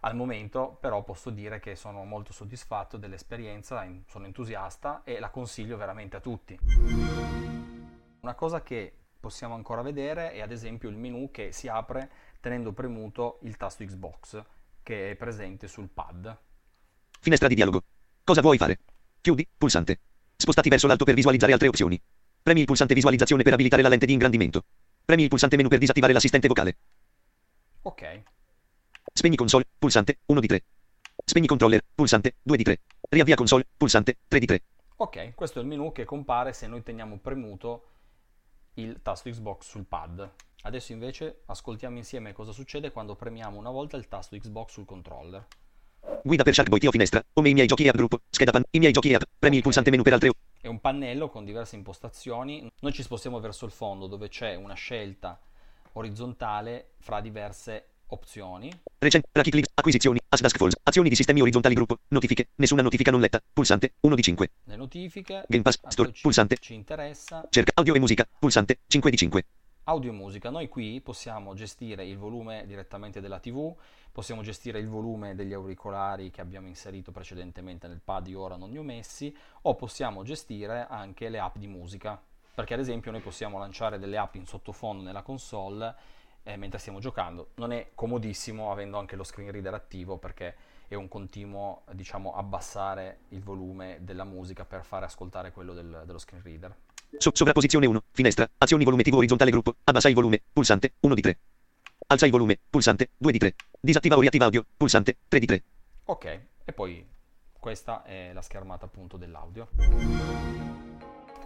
Al 0.02 0.16
momento 0.16 0.78
però 0.80 1.04
posso 1.04 1.30
dire 1.30 1.60
che 1.60 1.76
sono 1.76 2.04
molto 2.04 2.34
soddisfatto 2.34 2.98
dell'esperienza, 2.98 3.88
sono 4.06 4.26
entusiasta 4.26 5.02
e 5.04 5.20
la 5.20 5.30
consiglio 5.30 5.78
veramente 5.78 6.18
a 6.18 6.20
tutti. 6.20 6.60
Una 8.20 8.34
cosa 8.36 8.62
che 8.62 9.03
possiamo 9.24 9.56
ancora 9.56 9.82
vedere 9.82 10.34
è 10.34 10.42
ad 10.42 10.52
esempio 10.52 10.90
il 10.90 10.98
menu 10.98 11.32
che 11.32 11.54
si 11.54 11.70
apre 11.70 12.10
tenendo 12.42 12.74
premuto 12.74 13.40
il 13.44 13.56
tasto 13.56 13.86
Xbox 13.86 14.44
che 14.84 15.12
è 15.12 15.16
presente 15.16 15.70
sul 15.70 15.88
pad. 15.88 16.38
Finestra 17.22 17.48
di 17.48 17.56
dialogo. 17.56 17.86
Cosa 18.22 18.42
vuoi 18.42 18.58
fare? 18.58 18.80
Chiudi, 19.22 19.48
pulsante. 19.58 20.02
Spostati 20.36 20.68
verso 20.68 20.88
l'alto 20.88 21.06
per 21.06 21.14
visualizzare 21.14 21.54
altre 21.54 21.70
opzioni. 21.70 21.98
Premi 22.42 22.60
il 22.60 22.66
pulsante 22.66 22.94
visualizzazione 22.94 23.44
per 23.44 23.54
abilitare 23.54 23.82
la 23.82 23.88
lente 23.88 24.06
di 24.06 24.12
ingrandimento. 24.12 24.66
Premi 25.06 25.24
il 25.24 25.30
pulsante 25.30 25.56
menu 25.56 25.70
per 25.70 25.80
disattivare 25.80 26.12
l'assistente 26.12 26.50
vocale. 26.50 26.76
Ok. 27.84 28.24
Spegni 29.14 29.38
console, 29.38 29.66
pulsante 29.80 30.20
1 30.26 30.40
di 30.42 30.48
3. 30.48 30.64
Spegni 31.24 31.48
controller, 31.48 31.82
pulsante 31.96 32.36
2 32.42 32.58
di 32.58 32.64
3. 32.64 32.82
Riavvia 33.08 33.36
console, 33.36 33.66
pulsante 33.78 34.18
3 34.28 34.40
di 34.40 34.46
3. 34.48 34.64
Ok, 34.98 35.34
questo 35.34 35.60
è 35.60 35.62
il 35.62 35.70
menu 35.70 35.94
che 35.94 36.04
compare 36.04 36.52
se 36.52 36.68
noi 36.68 36.84
teniamo 36.84 37.20
premuto 37.20 37.93
il 38.76 39.02
tasto 39.02 39.30
Xbox 39.30 39.68
sul 39.68 39.86
pad. 39.86 40.30
Adesso 40.62 40.92
invece 40.92 41.42
ascoltiamo 41.46 41.98
insieme 41.98 42.34
cosa 42.34 42.52
succede 42.52 42.92
quando 42.92 43.16
premiamo 43.16 43.58
una 43.58 43.70
volta 43.70 43.98
il 43.98 44.08
tasto 44.08 44.38
Xbox 44.38 44.72
sul 44.72 44.86
controller. 44.86 45.46
Guida 46.24 46.44
per 46.44 46.54
Sharkboy 46.54 46.88
o 46.88 46.92
finestra. 46.92 47.24
Come 47.34 47.50
i 47.50 47.54
miei 47.54 47.68
giochi 47.68 47.88
app 47.88 47.96
gruppo. 47.96 48.20
Scheda 48.30 48.52
pan. 48.52 48.64
I 48.72 48.80
miei 48.80 48.92
giochi 48.92 49.14
app. 49.14 49.24
Premi 49.38 49.58
il 49.58 49.62
pulsante 49.62 49.90
menu 49.90 50.04
per 50.04 50.14
altre. 50.14 50.32
È 50.60 50.68
un 50.68 50.80
pannello 50.80 51.30
con 51.30 51.46
diverse 51.46 51.76
impostazioni. 51.76 52.70
Noi 52.80 52.94
ci 52.94 53.04
spostiamo 53.04 53.40
verso 53.40 53.66
il 53.66 53.72
fondo 53.72 54.08
dove 54.08 54.30
c'è 54.30 54.56
una 54.56 54.74
scelta 54.74 55.40
orizzontale 55.94 56.92
fra 57.00 57.22
diverse 57.22 57.93
opzioni. 58.14 58.72
Recent, 59.00 59.26
Clips, 59.32 59.70
acquisizioni, 59.74 60.20
Asdask 60.30 60.58
Falls, 60.58 60.76
azioni 60.84 61.10
di 61.10 61.16
sistemi 61.16 61.42
orizzontali 61.42 61.76
gruppo, 61.76 62.00
notifiche, 62.10 62.50
nessuna 62.56 62.82
notifica 62.82 63.12
non 63.12 63.20
letta, 63.20 63.42
pulsante, 63.52 63.96
1 64.00 64.16
di 64.16 64.22
5. 64.22 64.52
Le 64.64 64.76
notifiche. 64.76 65.44
Game 65.48 65.64
Pass, 65.64 65.80
Store, 65.88 66.12
ci, 66.14 66.22
pulsante. 66.22 66.58
Ci 66.58 66.74
interessa. 66.74 67.46
Cerca 67.50 67.72
audio 67.76 67.96
e 67.96 68.00
musica, 68.00 68.28
pulsante, 68.40 68.80
5 68.88 69.12
di 69.12 69.18
5. 69.18 69.46
Audio 69.86 70.12
e 70.12 70.14
musica. 70.14 70.50
Noi 70.50 70.70
qui 70.70 71.02
possiamo 71.02 71.54
gestire 71.54 72.06
il 72.06 72.18
volume 72.18 72.66
direttamente 72.66 73.20
della 73.20 73.40
TV, 73.40 73.76
possiamo 74.12 74.42
gestire 74.42 74.80
il 74.80 74.88
volume 74.88 75.36
degli 75.36 75.52
auricolari 75.52 76.30
che 76.30 76.40
abbiamo 76.40 76.68
inserito 76.68 77.12
precedentemente 77.12 77.88
nel 77.88 78.00
pad, 78.02 78.28
io 78.28 78.40
ora 78.40 78.56
non 78.56 78.70
li 78.70 78.78
ho 78.78 78.84
messi, 78.84 79.36
o 79.64 79.76
possiamo 79.76 80.24
gestire 80.24 80.88
anche 80.88 81.28
le 81.28 81.40
app 81.40 81.58
di 81.58 81.68
musica. 81.68 82.22
Perché 82.56 82.76
ad 82.76 82.80
esempio 82.80 83.12
noi 83.12 83.22
possiamo 83.22 83.58
lanciare 83.58 83.98
delle 83.98 84.18
app 84.18 84.36
in 84.36 84.46
sottofondo 84.46 85.02
nella 85.02 85.24
console 85.24 85.96
eh, 86.44 86.58
mentre 86.58 86.80
stiamo 86.80 87.00
giocando. 87.00 87.52
Non 87.56 87.72
è 87.72 87.92
comodissimo 87.96 88.72
avendo 88.72 88.98
anche 88.98 89.16
lo 89.16 89.24
screen 89.24 89.52
reader 89.52 89.74
attivo 89.74 90.18
perché 90.18 90.56
è 90.88 90.96
un 90.96 91.08
continuo 91.08 91.84
diciamo 91.92 92.36
abbassare 92.36 93.20
il 93.30 93.42
volume 93.42 94.00
della 94.02 94.24
musica 94.24 94.66
per 94.66 94.84
fare 94.84 95.06
ascoltare 95.06 95.52
quello 95.52 95.74
del, 95.74 96.04
dello 96.06 96.20
screen 96.20 96.44
reader. 96.44 96.76
So- 97.18 97.32
sovrapposizione 97.34 97.86
1, 97.86 98.04
finestra, 98.12 98.50
azioni 98.58 98.84
volume 98.84 99.04
TV 99.04 99.16
orizzontale 99.16 99.52
gruppo, 99.52 99.76
abbassa 99.84 100.10
il 100.10 100.16
volume, 100.16 100.42
pulsante, 100.52 100.94
1 101.00 101.14
di 101.14 101.22
3. 101.22 101.40
Alza 102.08 102.26
il 102.26 102.32
volume, 102.32 102.60
pulsante, 102.70 103.12
2 103.18 103.32
di 103.32 103.38
3. 103.38 103.56
Disattiva 103.80 104.18
o 104.18 104.20
riattiva 104.20 104.46
audio, 104.46 104.66
pulsante, 104.76 105.18
3 105.28 105.40
di 105.40 105.46
3. 105.46 105.64
Ok, 106.06 106.40
e 106.66 106.74
poi 106.74 107.08
questa 107.58 108.04
è 108.04 108.34
la 108.34 108.42
schermata 108.42 108.86
appunto 108.86 109.16
dell'audio. 109.16 109.70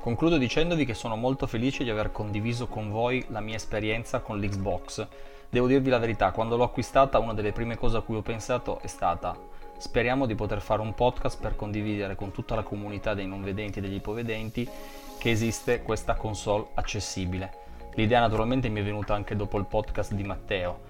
Concludo 0.08 0.38
dicendovi 0.38 0.86
che 0.86 0.94
sono 0.94 1.18
molto 1.18 1.48
felice 1.48 1.84
di 1.84 1.90
aver 1.90 2.14
condiviso 2.14 2.68
con 2.68 2.90
voi 2.90 3.26
la 3.28 3.42
mia 3.42 3.58
esperienza 3.58 4.22
con 4.22 4.40
l'Xbox. 4.40 5.06
Devo 5.50 5.68
dirvi 5.68 5.90
la 5.90 5.98
verità, 5.98 6.32
quando 6.32 6.56
l'ho 6.56 6.64
acquistata 6.64 7.20
una 7.20 7.34
delle 7.34 7.52
prime 7.52 7.76
cose 7.76 7.98
a 7.98 8.02
cui 8.02 8.16
ho 8.16 8.22
pensato 8.22 8.80
è 8.80 8.88
stata 8.88 9.38
speriamo 9.78 10.26
di 10.26 10.34
poter 10.34 10.62
fare 10.62 10.80
un 10.80 10.94
podcast 10.94 11.42
per 11.42 11.58
condividere 11.58 12.16
con 12.16 12.32
tutta 12.32 12.56
la 12.56 12.64
comunità 12.64 13.14
dei 13.14 13.28
non 13.28 13.44
vedenti 13.44 13.80
e 13.80 13.82
degli 13.82 13.96
ipovedenti 13.96 14.66
che 15.20 15.30
esiste 15.30 15.82
questa 15.82 16.16
console 16.16 16.68
accessibile. 16.76 17.52
L'idea 17.96 18.22
naturalmente 18.22 18.70
mi 18.70 18.80
è 18.80 18.84
venuta 18.86 19.14
anche 19.14 19.36
dopo 19.36 19.58
il 19.58 19.66
podcast 19.66 20.14
di 20.14 20.24
Matteo, 20.24 20.84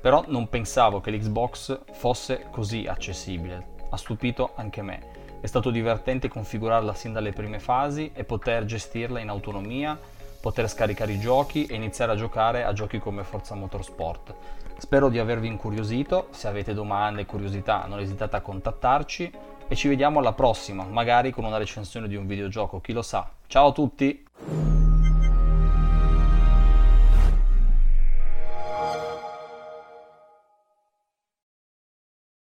però 0.00 0.24
non 0.28 0.48
pensavo 0.48 1.02
che 1.02 1.10
l'Xbox 1.10 1.80
fosse 1.92 2.46
così 2.50 2.86
accessibile. 2.86 3.74
Ha 3.90 3.96
stupito 3.98 4.52
anche 4.54 4.80
me. 4.80 5.15
È 5.40 5.46
stato 5.46 5.70
divertente 5.70 6.28
configurarla 6.28 6.94
sin 6.94 7.12
dalle 7.12 7.32
prime 7.32 7.60
fasi 7.60 8.10
e 8.14 8.24
poter 8.24 8.64
gestirla 8.64 9.20
in 9.20 9.28
autonomia, 9.28 9.98
poter 10.40 10.68
scaricare 10.68 11.12
i 11.12 11.18
giochi 11.18 11.66
e 11.66 11.74
iniziare 11.74 12.12
a 12.12 12.16
giocare 12.16 12.64
a 12.64 12.72
giochi 12.72 12.98
come 12.98 13.22
Forza 13.22 13.54
Motorsport. 13.54 14.34
Spero 14.78 15.08
di 15.08 15.18
avervi 15.18 15.46
incuriosito, 15.46 16.28
se 16.30 16.48
avete 16.48 16.74
domande 16.74 17.22
e 17.22 17.26
curiosità 17.26 17.86
non 17.86 18.00
esitate 18.00 18.36
a 18.36 18.40
contattarci 18.40 19.32
e 19.68 19.74
ci 19.74 19.88
vediamo 19.88 20.18
alla 20.18 20.32
prossima, 20.32 20.84
magari 20.84 21.30
con 21.30 21.44
una 21.44 21.58
recensione 21.58 22.08
di 22.08 22.16
un 22.16 22.26
videogioco, 22.26 22.80
chi 22.80 22.92
lo 22.92 23.02
sa. 23.02 23.28
Ciao 23.46 23.68
a 23.68 23.72
tutti! 23.72 24.95